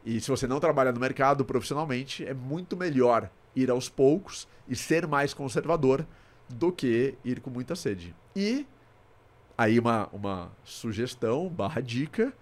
[0.03, 4.75] E se você não trabalha no mercado profissionalmente, é muito melhor ir aos poucos e
[4.75, 6.05] ser mais conservador
[6.49, 8.15] do que ir com muita sede.
[8.35, 8.65] E
[9.57, 12.33] aí uma, uma sugestão barra dica,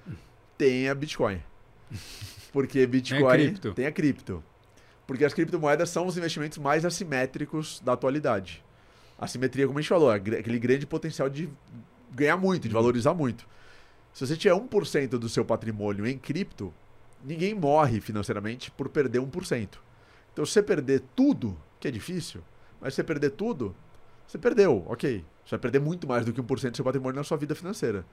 [0.58, 1.42] tenha Bitcoin.
[2.54, 3.74] Porque Bitcoin cripto.
[3.74, 4.44] tem a cripto.
[5.06, 8.64] Porque as criptomoedas são os investimentos mais assimétricos da atualidade.
[9.18, 11.50] A simetria, como a gente falou, é aquele grande potencial de
[12.12, 13.46] ganhar muito, de valorizar muito.
[14.14, 16.74] Se você tiver 1% do seu patrimônio em cripto,
[17.24, 19.78] ninguém morre financeiramente por perder 1%.
[20.34, 22.42] Então, se você perder tudo, que é difícil,
[22.82, 23.76] mas se você perder tudo,
[24.28, 25.24] você perdeu, ok.
[25.46, 28.06] Você vai perder muito mais do que 1% do seu patrimônio na sua vida financeira.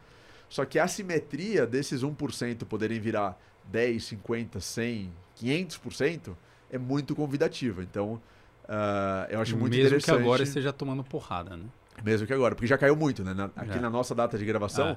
[0.48, 6.36] Só que a simetria desses 1% poderem virar 10, 50, 100, 500%
[6.70, 7.82] é muito convidativa.
[7.82, 8.20] Então,
[8.68, 10.20] ah, eu acho muito Mesmo que interessante.
[10.22, 11.64] agora esteja tomando porrada, né?
[12.04, 13.32] Mesmo que agora, porque já caiu muito, né?
[13.34, 13.80] Na- aqui Já.
[13.80, 14.96] na nossa data de gravação, É.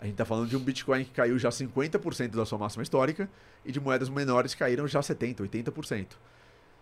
[0.00, 3.28] a gente tá falando de um Bitcoin que caiu já 50% da sua máxima histórica
[3.64, 6.06] e de moedas menores que caíram já 70%, 80%.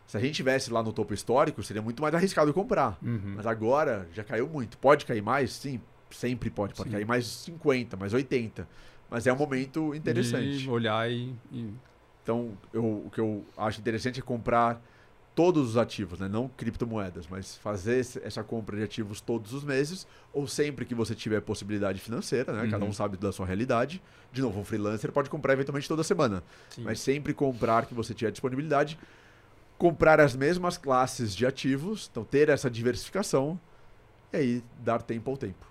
[0.07, 2.97] Se a gente tivesse lá no topo histórico, seria muito mais arriscado comprar.
[3.03, 3.35] Uhum.
[3.37, 4.79] Mas agora já caiu muito.
[4.79, 5.53] Pode cair mais?
[5.53, 5.81] Sim,
[6.11, 6.75] sempre pode.
[6.75, 6.95] Pode Sim.
[6.95, 8.67] cair mais 50, mais 80.
[9.11, 10.59] Mas é um momento interessante.
[10.59, 11.75] De olhar e, e-
[12.23, 14.81] Então, eu- o que eu acho interessante é comprar
[15.39, 16.27] todos os ativos, né?
[16.27, 21.15] não criptomoedas, mas fazer essa compra de ativos todos os meses ou sempre que você
[21.15, 22.69] tiver possibilidade financeira, né?
[22.69, 22.91] Cada Uhum.
[22.91, 24.03] um sabe da sua realidade.
[24.33, 26.83] De novo, um freelancer pode comprar eventualmente toda semana, sim.
[26.83, 28.99] mas sempre comprar que você tiver disponibilidade,
[29.79, 33.61] comprar as mesmas classes de ativos, então ter essa diversificação
[34.33, 35.65] e aí dar tempo ao tempo.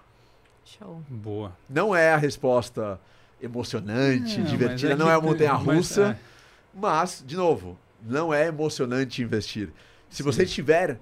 [0.64, 1.04] Show.
[1.10, 1.52] Boa.
[1.70, 2.98] Não é a resposta
[3.42, 6.18] emocionante, Não, divertida, mas não que- é a montanha mas, russa.
[6.18, 6.18] é.
[6.74, 9.70] Mas, de novo, não é emocionante investir.
[10.10, 11.00] Se você estiver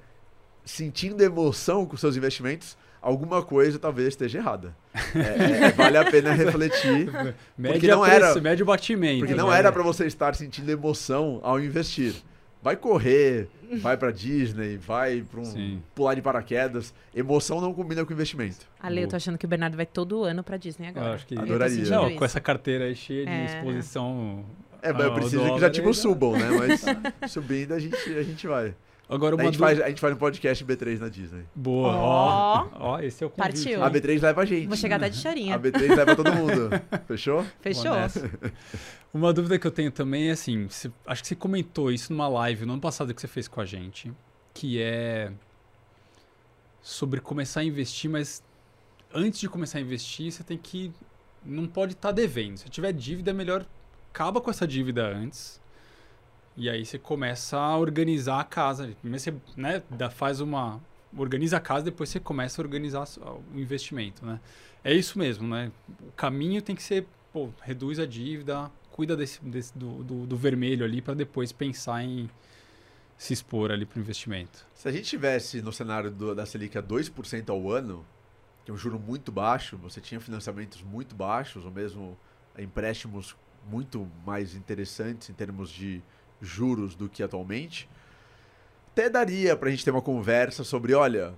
[0.64, 4.76] sentindo emoção com seus investimentos, alguma coisa talvez esteja errada.
[5.14, 7.08] É, é, vale a pena refletir,
[7.58, 9.20] Mede, não era- mede o batimento.
[9.20, 9.60] porque não né?
[9.60, 12.16] era para você estar sentindo emoção ao investir.
[12.64, 13.48] Vai correr,
[13.80, 15.84] vai para Disney, vai para um Sim.
[15.94, 16.96] pular de paraquedas.
[17.16, 18.66] Emoção não combina com investimento.
[18.80, 21.06] Ale, eu tô achando que o Bernardo vai todo ano pra Disney agora.
[21.10, 21.86] Eu acho que tô Adoraria.
[21.92, 22.18] Não, isso.
[22.18, 23.46] com essa carteira aí cheia de É.
[23.46, 24.44] exposição.
[24.90, 26.48] É, mas eu ao preciso que ativos aí- subam, né?
[27.22, 28.76] Mas subindo a gente, a gente vai.
[29.08, 31.44] Agora A uma gente, dúvida- faz, a gente faz um podcast B3 na Disney.
[31.54, 31.94] Boa.
[31.96, 32.58] Ó.
[32.74, 33.54] Ó, ó, esse é o convite.
[33.64, 33.84] Partiu.
[33.84, 34.68] A B3 leva a gente.
[34.68, 35.60] Vou chegar até de A chorinha.
[35.60, 36.70] B3 leva todo mundo.
[37.08, 37.46] Fechou?
[37.62, 37.92] Fechou?
[39.14, 42.28] Uma dúvida que eu tenho também é assim, você- acho que você comentou isso numa
[42.28, 44.12] live no ano passado que você fez com a gente,
[44.54, 45.32] que é
[46.82, 48.44] sobre começar a investir, mas
[49.14, 50.92] antes de começar a investir, você tem que
[51.44, 52.58] não pode estar devendo.
[52.58, 53.66] Se tiver dívida, é melhor
[54.16, 55.62] acaba com essa dívida antes.
[56.56, 58.96] E aí você começa a organizar a casa.
[59.02, 60.82] Primeiro você né, faz uma
[61.18, 64.40] organiza a casa, depois você começa a organizar o investimento, né?
[64.84, 65.72] É isso mesmo, né?
[66.08, 70.38] O caminho tem que ser, pô, reduz a dívida, cuida desse, desse- do, do, do
[70.38, 72.30] vermelho ali para depois pensar em
[73.18, 74.66] se expor ali para o investimento.
[74.74, 78.06] Se a gente tivesse no cenário do- da Selic a 2% ao ano,
[78.66, 82.18] que é um juro muito baixo, você tinha financiamentos muito baixos, ou mesmo
[82.58, 83.36] empréstimos
[83.70, 86.02] muito mais interessantes em termos de
[86.42, 87.90] juros do que atualmente,
[88.92, 91.34] até daria para a gente ter uma conversa sobre, olha,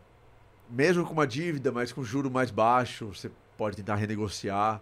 [0.69, 4.81] mesmo com uma dívida, mas com juro mais baixo, você pode tentar renegociar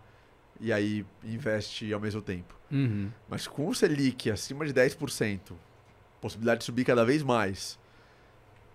[0.60, 2.54] e aí investe ao mesmo tempo.
[2.72, 3.10] Uhum.
[3.30, 5.54] Mas com o Selic acima de 10%,
[6.20, 7.80] possibilidade de subir cada vez mais,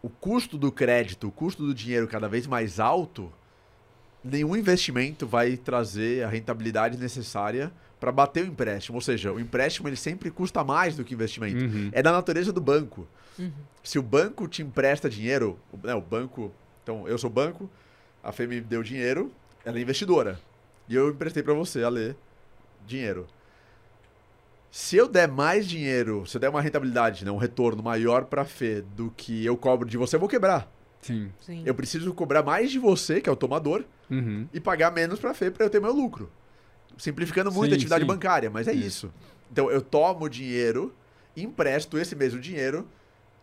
[0.03, 3.31] o custo do crédito, o custo do dinheiro cada vez mais alto,
[4.25, 8.97] nenhum investimento vai trazer a rentabilidade necessária para bater o empréstimo.
[8.97, 11.62] Ou seja, o empréstimo ele sempre custa mais do que o investimento.
[11.64, 11.90] Uhum.
[11.93, 13.06] É da natureza do banco.
[13.39, 13.52] Uhum.
[13.85, 16.51] Se o banco te empresta dinheiro, o- né, o banco.
[16.82, 17.70] Então, eu sou banco,
[18.24, 19.31] a Fê me deu dinheiro,
[19.64, 20.40] ela é investidora.
[20.89, 22.16] E eu emprestei para você, Ale,
[22.86, 23.27] dinheiro.
[24.70, 28.44] Se eu der mais dinheiro, se eu der uma rentabilidade, né, um retorno maior para
[28.44, 30.70] Fê do que eu cobro de você, eu vou quebrar.
[31.02, 31.31] Sim.
[31.40, 31.62] Sim.
[31.66, 34.47] Eu preciso cobrar mais de você, que é o tomador, Uhum.
[34.52, 36.31] e pagar menos para Fê para eu ter meu lucro.
[36.99, 38.07] Simplificando muito Sim, a atividade sim.
[38.09, 38.87] bancária, mas é Isso.
[39.07, 39.12] isso.
[39.51, 40.95] Então eu tomo dinheiro,
[41.37, 42.87] empresto esse mesmo dinheiro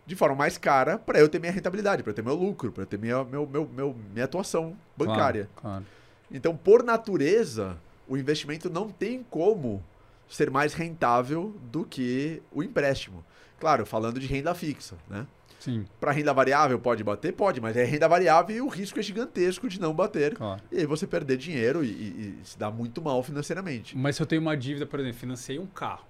[0.06, 2.84] de forma mais cara para eu ter minha rentabilidade, para eu ter meu lucro, para
[2.84, 5.50] eu ter minha, meu, meu, meu- minha atuação bancária.
[5.56, 5.86] Claro, claro.
[6.32, 9.84] Então, por natureza, o investimento não tem como
[10.30, 13.24] ser mais rentável do que o empréstimo.
[13.60, 15.26] Claro, falando de renda fixa, né?
[15.68, 17.34] Sim, Para renda variável pode bater?
[17.34, 20.34] Pode, mas é renda variável e o risco é gigantesco de não bater.
[20.36, 20.62] claro.
[20.72, 23.98] E aí você perder dinheiro e, e- e se dar muito mal financeiramente.
[23.98, 26.06] Mas se eu tenho uma dívida, por exemplo, financei um carro.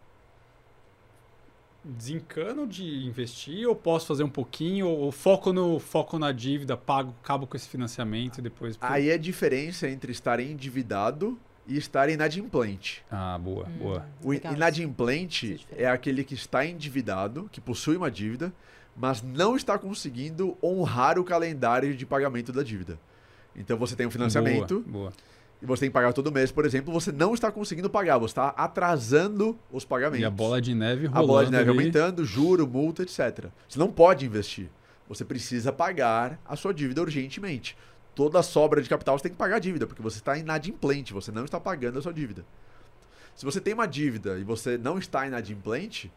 [1.84, 7.16] Desencano de investir ou posso fazer um pouquinho ou, foco no foco na dívida, pago,
[7.24, 12.10] acabo com esse financiamento e depois Aí é a diferença entre estar endividado e estar
[12.10, 13.04] inadimplente.
[13.10, 14.06] Ah, boa, Hum, boa.
[14.22, 14.58] O legal isso.
[14.58, 18.52] inadimplente é é aquele que está endividado, que possui uma dívida,
[18.98, 23.00] mas não está conseguindo honrar o calendário de pagamento da dívida.
[23.56, 25.14] Então você tem um financiamento Boa, boa.
[25.62, 28.32] e você tem que pagar todo mês, por exemplo, você não está conseguindo pagar, você
[28.32, 30.22] está atrasando os pagamentos.
[30.22, 31.80] E a bola de neve A rolando bola de neve ali.
[31.80, 33.46] aumentando, juro, multa, etc.
[33.70, 34.70] Você não pode investir.
[35.08, 37.78] Você precisa pagar a sua dívida urgentemente.
[38.14, 41.32] Toda sobra de capital você tem que pagar a dívida, porque você está inadimplente, você
[41.32, 42.44] não está pagando a sua dívida.
[43.36, 46.12] Se você tem uma dívida e você não está inadimplente,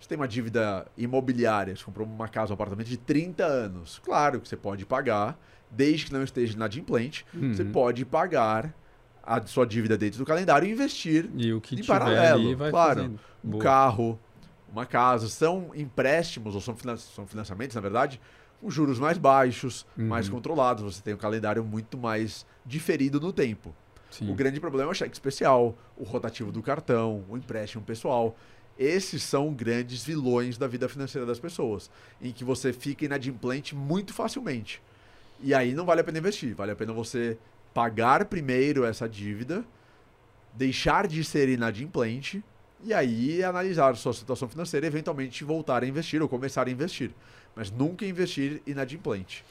[0.00, 4.00] você tem uma dívida imobiliária, você comprou uma casa, um apartamento de 30 anos.
[4.02, 5.38] Claro que você pode pagar,
[5.70, 7.72] desde que não esteja inadimplente, você Uhum.
[7.72, 8.74] pode pagar
[9.22, 13.00] a sua dívida dentro do calendário e investir E o que em paralelo, claro.
[13.00, 13.20] fazendo.
[13.44, 13.62] um Boa.
[13.62, 14.18] carro,
[14.72, 18.20] uma casa, são empréstimos, ou são, finan- são financiamentos, na verdade,
[18.60, 20.32] com juros mais baixos, mais Uhum.
[20.34, 20.82] controlados.
[20.82, 23.74] Você tem um calendário muito mais diferido no tempo.
[24.10, 24.30] Sim.
[24.30, 28.36] O grande problema é o cheque especial, o rotativo do cartão, o empréstimo pessoal.
[28.80, 34.14] Esses são grandes vilões da vida financeira das pessoas, em que você fica inadimplente muito
[34.14, 34.80] facilmente.
[35.38, 37.36] E aí não vale a pena investir, vale a pena você
[37.74, 39.62] pagar primeiro essa dívida,
[40.54, 42.42] deixar de ser inadimplente
[42.82, 47.10] e aí analisar sua situação financeira e eventualmente voltar a investir ou começar a investir.
[47.54, 49.44] Mas nunca investir inadimplente.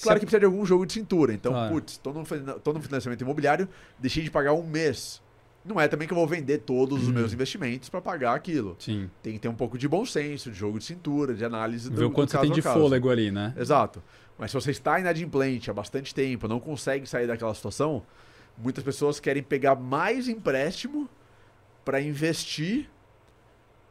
[0.00, 1.34] Claro que precisa de algum jogo de cintura.
[1.34, 1.74] Então, Claro.
[1.74, 3.68] putz, tô tô num financiamento imobiliário,
[3.98, 5.21] deixei de pagar um mês.
[5.64, 7.12] Não é também que eu vou vender todos os Hum.
[7.12, 8.74] meus investimentos para pagar aquilo.
[8.80, 9.08] Sim.
[9.22, 11.96] Tem que ter um pouco de bom senso, de jogo de cintura, de análise do,
[11.96, 13.54] Ver o quanto você tem de fôlego ali, né?
[13.56, 14.02] Exato.
[14.36, 18.02] Mas se você está inadimplente há bastante tempo, não consegue sair daquela situação,
[18.58, 21.08] muitas pessoas querem pegar mais empréstimo
[21.84, 22.88] para investir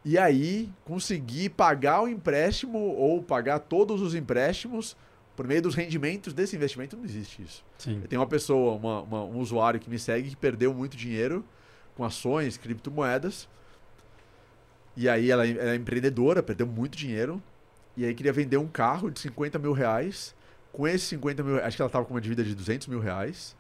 [0.03, 4.98] e aí conseguir pagar o empréstimo ou pagar todos os empréstimos
[5.38, 6.98] por meio dos rendimentos desse investimento.
[6.98, 7.64] Não existe isso.
[7.77, 7.99] Sim.
[8.02, 11.45] Eu tenho uma pessoa, uma- uma- um usuário que me segue que perdeu muito dinheiro
[11.95, 13.47] com ações, criptomoedas.
[14.95, 17.41] E aí ela, ela é empreendedora, perdeu muito dinheiro.
[17.95, 20.35] E aí queria vender um carro de 50 mil reais.
[20.72, 23.55] Com esses 50 mil acho que ela estava com uma dívida de 200 mil reais.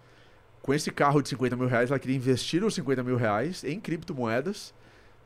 [0.61, 3.79] Com esse carro de 50 mil reais, ela queria investir os 50 mil reais em
[3.79, 4.73] criptomoedas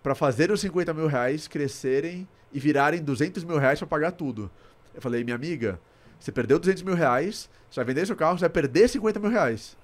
[0.01, 4.49] para fazer os 50 mil reais crescerem e virarem 200 mil reais para pagar tudo.
[4.93, 5.79] Eu falei, minha amiga,
[6.19, 9.29] você perdeu 200 mil reais, você vai vender seu carro, você vai perder 50 mil
[9.29, 9.75] reais.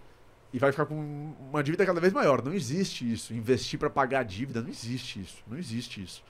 [0.53, 2.43] E vai ficar com uma dívida cada vez maior.
[2.43, 3.33] Não existe isso.
[3.33, 5.43] Investir para pagar a dívida, não existe isso.
[5.47, 6.23] Não existe isso.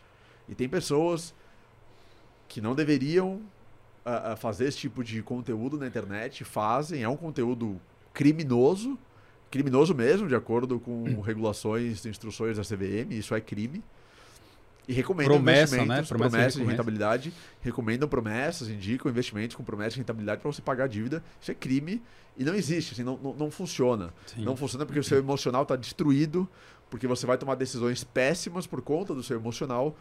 [0.48, 1.34] E tem pessoas
[2.48, 3.41] que não deveriam
[4.03, 7.80] ah, fazer esse tipo de conteúdo na internet, fazem, é um conteúdo
[8.14, 8.98] criminoso,
[9.49, 13.84] criminoso mesmo, de acordo com regulações e instruções da CVM, isso é crime.
[14.87, 15.83] E recomendam Promessa, né?
[15.83, 16.71] investimentos, Promessa de promessas de recompensa.
[16.71, 21.23] rentabilidade, recomendam promessas, indicam investimentos com promessas de rentabilidade para você pagar a dívida.
[21.39, 22.01] Isso é crime
[22.37, 24.11] e não existe, assim, não, não, não funciona.
[24.25, 24.43] Sim.
[24.43, 26.49] Não funciona porque o seu emocional está destruído,
[26.89, 29.95] porque você vai tomar decisões péssimas por conta do seu emocional,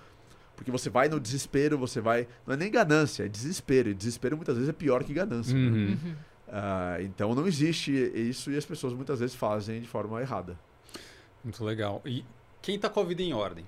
[0.57, 2.27] porque você vai no desespero, você vai.
[2.47, 3.91] Não é nem ganância, é desespero.
[3.91, 5.55] E desespero muitas vezes é pior que ganância.
[5.55, 5.61] né?
[5.61, 5.99] Uhum.
[6.05, 6.15] Uhum.
[6.49, 10.59] Ah, então não existe isso e as pessoas muitas vezes fazem de forma errada.
[11.45, 12.03] Muito legal.
[12.05, 12.25] E
[12.61, 13.65] quem tá com a vida em ordem?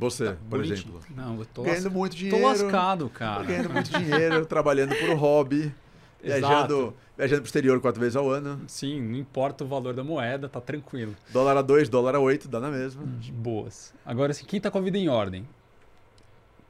[0.00, 0.74] Você, Tá por bonitinho.
[0.74, 1.00] exemplo.
[1.14, 2.42] Não, eu tô, Ganhando muito tô dinheiro.
[2.46, 3.42] lascado, Tá cara.
[3.44, 5.72] Ganhando muito dinheiro, trabalhando por hobby,
[6.22, 8.60] viajando, viajando pro exterior quatro vezes ao ano.
[8.66, 11.14] Sim, não importa o valor da moeda, tá tranquilo.
[11.30, 13.04] Dólar a 2, dólar a 8, dá na mesma.
[13.20, 13.92] De boas.
[14.04, 15.46] Agora, assim, quem tá com a vida em ordem?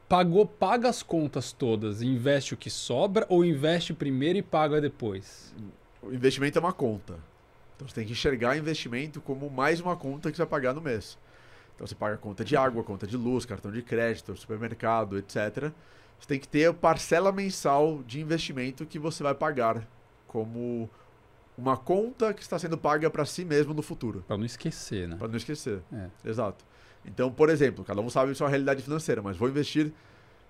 [0.09, 4.81] Pagou, paga as contas todas e investe o que sobra ou investe primeiro e paga
[4.81, 5.55] depois?
[6.03, 7.17] O investimento é uma conta.
[7.75, 10.81] Então você tem que enxergar investimento como mais uma conta que você vai pagar no
[10.81, 11.17] mês.
[11.81, 15.71] Então você paga conta de água, conta de luz, cartão de crédito, supermercado, etc.
[16.19, 19.87] Você tem que ter a parcela mensal de investimento que você vai pagar
[20.27, 20.87] como
[21.57, 25.15] uma conta que está sendo paga para si mesmo no futuro, Pra não esquecer, né?
[25.15, 25.81] para não esquecer.
[25.91, 26.29] É.
[26.29, 26.63] Exato.
[27.03, 29.91] Então, por exemplo, cada um sabe a sua realidade financeira, mas vou investir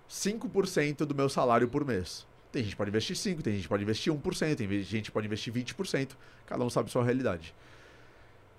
[0.09, 2.27] 5% do meu salário por mês.
[2.51, 5.11] Tem gente que pode investir 5%, tem gente que pode investir 1%, tem gente que
[5.11, 6.09] pode investir 20%,
[6.45, 7.55] cada um sabe a sua realidade.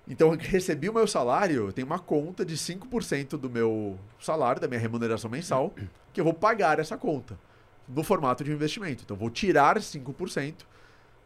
[0.07, 4.61] Então, eu recebi o meu salário, eu tenho uma conta de 5% do meu salário,
[4.61, 5.73] da minha remuneração mensal,
[6.11, 7.39] que eu vou pagar essa conta
[7.87, 9.03] no formato de investimento.
[9.05, 10.55] Então, vou tirar 5%,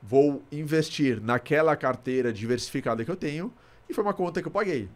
[0.01, 3.51] vou investir naquela carteira diversificada que eu tenho,
[3.89, 4.87] e foi uma conta que eu paguei.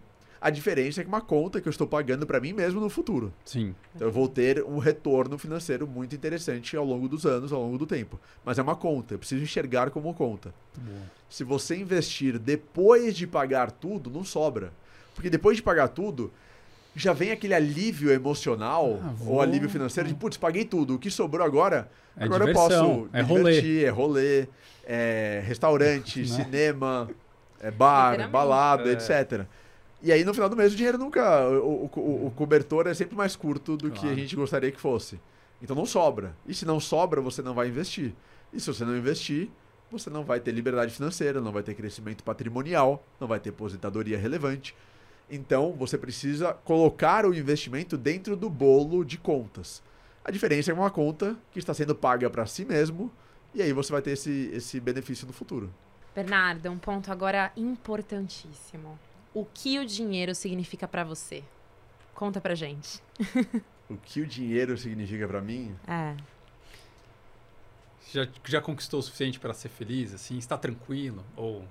[0.42, 3.32] A diferença é que uma conta que eu estou pagando para mim mesmo no futuro.
[3.46, 3.76] Sim.
[3.96, 7.78] Então eu vou ter um retorno financeiro muito interessante ao longo dos anos, ao longo
[7.78, 8.20] do tempo.
[8.44, 10.52] Mas é uma conta, eu preciso enxergar como conta.
[10.76, 10.98] Boa.
[11.30, 14.74] Se você investir depois de pagar tudo, não sobra.
[15.14, 16.32] Porque depois de pagar tudo,
[16.96, 20.96] já vem aquele alívio emocional Ah, vou- ou alívio financeiro de, putz, paguei tudo.
[20.96, 21.88] O que sobrou agora,
[22.18, 23.44] É agora eu diversão, posso é rolê.
[23.44, 24.48] divertir, é rolê,
[24.86, 26.26] é restaurante, Né?
[26.26, 27.08] cinema,
[27.60, 28.32] é bar, Literalmente.
[28.32, 28.94] balada, É.
[28.94, 29.46] etc.
[30.04, 31.48] E aí, no final do mês, o dinheiro nunca.
[31.50, 34.16] O, o- o- cobertor é sempre mais curto do que a Claro.
[34.18, 35.20] gente gostaria que fosse.
[35.62, 36.36] Então não sobra.
[36.48, 38.14] E se não sobra, você não vai investir.
[38.52, 39.50] E se você não investir,
[39.92, 44.18] você não vai ter liberdade financeira, não vai ter crescimento patrimonial, não vai ter aposentadoria
[44.18, 44.76] relevante.
[45.30, 49.84] Então, você precisa colocar o investimento dentro do bolo de contas.
[50.26, 53.12] A diferença é uma conta que está sendo paga para si mesmo,
[53.54, 55.70] e aí você vai ter esse, esse benefício no futuro.
[56.16, 59.00] Bernardo, um ponto agora importantíssimo.
[59.34, 61.44] O que o dinheiro significa pra você?
[62.14, 63.02] Conta pra gente.
[63.90, 65.76] O que o dinheiro significa para mim?
[65.88, 66.16] É.
[68.12, 70.38] Já, já conquistou o suficiente para ser feliz, assim?
[70.38, 71.24] Está tranquilo?
[71.36, 71.64] Ou.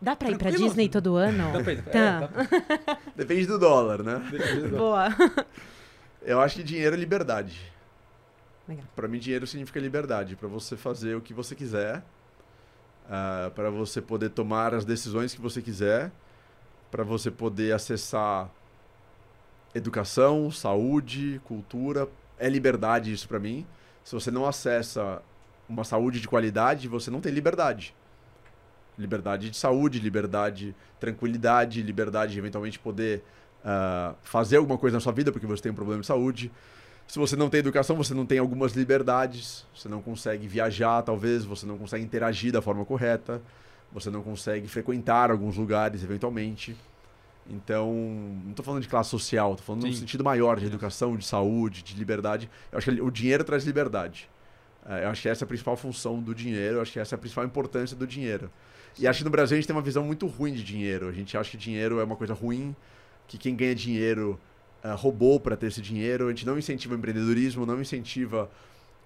[0.00, 0.50] Dá pra ir pra?
[0.50, 1.52] Disney todo ano?
[1.52, 2.20] Dá pra, é, Tá.
[2.20, 4.20] dá pra- Depende do dólar, né?
[4.76, 5.08] Boa.
[6.20, 7.72] Eu acho que dinheiro é liberdade.
[8.68, 8.84] Legal.
[8.94, 12.02] Para mim, dinheiro significa liberdade, para você fazer o que você quiser,
[13.54, 16.10] para você poder tomar as decisões que você quiser,
[16.90, 18.50] para você poder acessar
[19.74, 22.08] educação, saúde, cultura.
[22.38, 23.66] É liberdade isso para mim.
[24.04, 25.22] Se você não acessa
[25.68, 27.94] uma saúde de qualidade, você não tem liberdade.
[28.98, 33.22] Liberdade de saúde, liberdade, tranquilidade, liberdade de eventualmente poder
[33.64, 36.50] ah, fazer alguma coisa na sua vida porque você tem um problema de saúde.
[37.06, 39.64] Se você não tem educação, você não tem algumas liberdades.
[39.74, 41.44] Você não consegue viajar, talvez.
[41.44, 43.40] Você não consegue interagir da forma correta.
[43.92, 46.76] Você não consegue frequentar alguns lugares, eventualmente.
[47.48, 47.92] Então,
[48.44, 49.92] não estou falando de classe social, estou falando Sim.
[50.00, 52.50] sentido maior de educação, de saúde, de liberdade.
[52.72, 54.28] Eu acho que o dinheiro traz liberdade.
[54.88, 57.14] Eh, Eu acho que essa é a principal função do dinheiro, eu acho que essa
[57.14, 58.50] é a principal importância do dinheiro.
[58.98, 61.08] E acho que no Brasil a gente tem uma visão muito ruim de dinheiro.
[61.08, 62.74] A gente acha que dinheiro é uma coisa ruim,
[63.28, 64.40] que quem ganha dinheiro
[64.82, 66.26] ah, roubou para ter esse dinheiro.
[66.26, 68.50] A gente não incentiva o empreendedorismo, não incentiva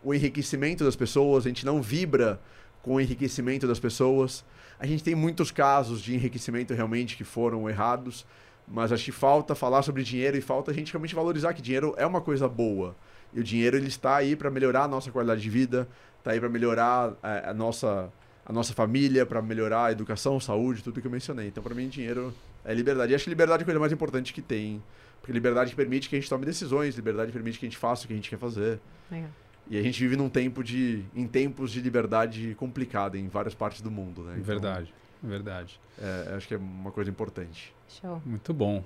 [0.03, 2.41] o enriquecimento das pessoas, a gente não vibra
[2.83, 4.45] com o enriquecimento das pessoas.
[4.79, 8.27] A gente tem muitos casos de enriquecimento realmente que foram errados,
[8.67, 11.95] mas acho que falta falar sobre dinheiro e falta a gente realmente valorizar que dinheiro
[11.97, 12.97] é uma coisa boa.
[13.33, 15.89] E o dinheiro ele está aí para melhorar a nossa qualidade de vida,
[16.19, 18.11] está aí para melhorar eh, a, nossa
[18.45, 21.49] a nossa família, para melhorar a educação, saúde, tudo que eu mencionei.
[21.49, 22.35] Então, para mim, dinheiro
[22.65, 23.13] é liberdade.
[23.13, 24.83] E acho que liberdade é a coisa mais importante que tem.
[25.21, 28.07] Porque liberdade permite que a gente tome decisões, liberdade permite que a gente faça o
[28.09, 28.81] que a gente quer fazer.
[29.11, 29.31] Legal.
[29.71, 31.05] E a gente vive num tempo de.
[31.15, 34.33] em tempos de liberdade complicada em várias partes do mundo, né?
[34.33, 34.93] Então, Verdade,
[35.23, 35.81] verdade.
[35.97, 37.73] é, acho que é uma coisa importante.
[37.89, 38.21] Show.
[38.27, 38.83] Muito bom.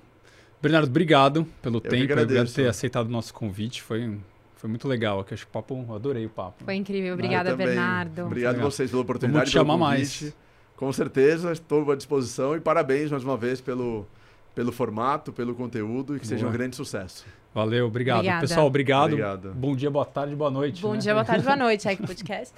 [0.61, 3.82] Bernardo, obrigado pelo que tempo, obrigado por ter aceitado o nosso convite.
[3.82, 4.19] Foi,
[4.56, 5.20] foi muito legal.
[5.20, 6.65] Aqui, acho que o papo, eu adorei o papo.
[6.65, 7.09] Foi incrível.
[7.09, 7.56] Eu Obrigada.
[7.56, 8.27] Bernardo.
[8.27, 9.39] Obrigado a vocês pela oportunidade.
[9.39, 10.35] Vamos te chamar mais.
[10.77, 14.06] Com certeza, estou à disposição e parabéns mais uma vez pelo,
[14.55, 16.59] pelo formato, pelo conteúdo e que seja um Boa.
[16.59, 17.24] grande sucesso.
[17.55, 18.18] Valeu, obrigado.
[18.18, 18.40] Obrigada.
[18.40, 19.05] Pessoal, obrigado.
[19.12, 19.52] Obrigado.
[19.55, 20.82] Bom dia, boa tarde, boa noite.
[20.82, 20.98] Bom né?
[20.98, 21.89] dia, boa tarde, boa noite.
[21.89, 22.52] Aí que podcast.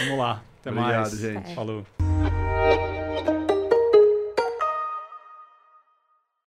[0.00, 0.42] Vamos lá.
[0.60, 1.18] Até Obrigado, mais.
[1.18, 1.54] gente.
[1.54, 1.95] Falou.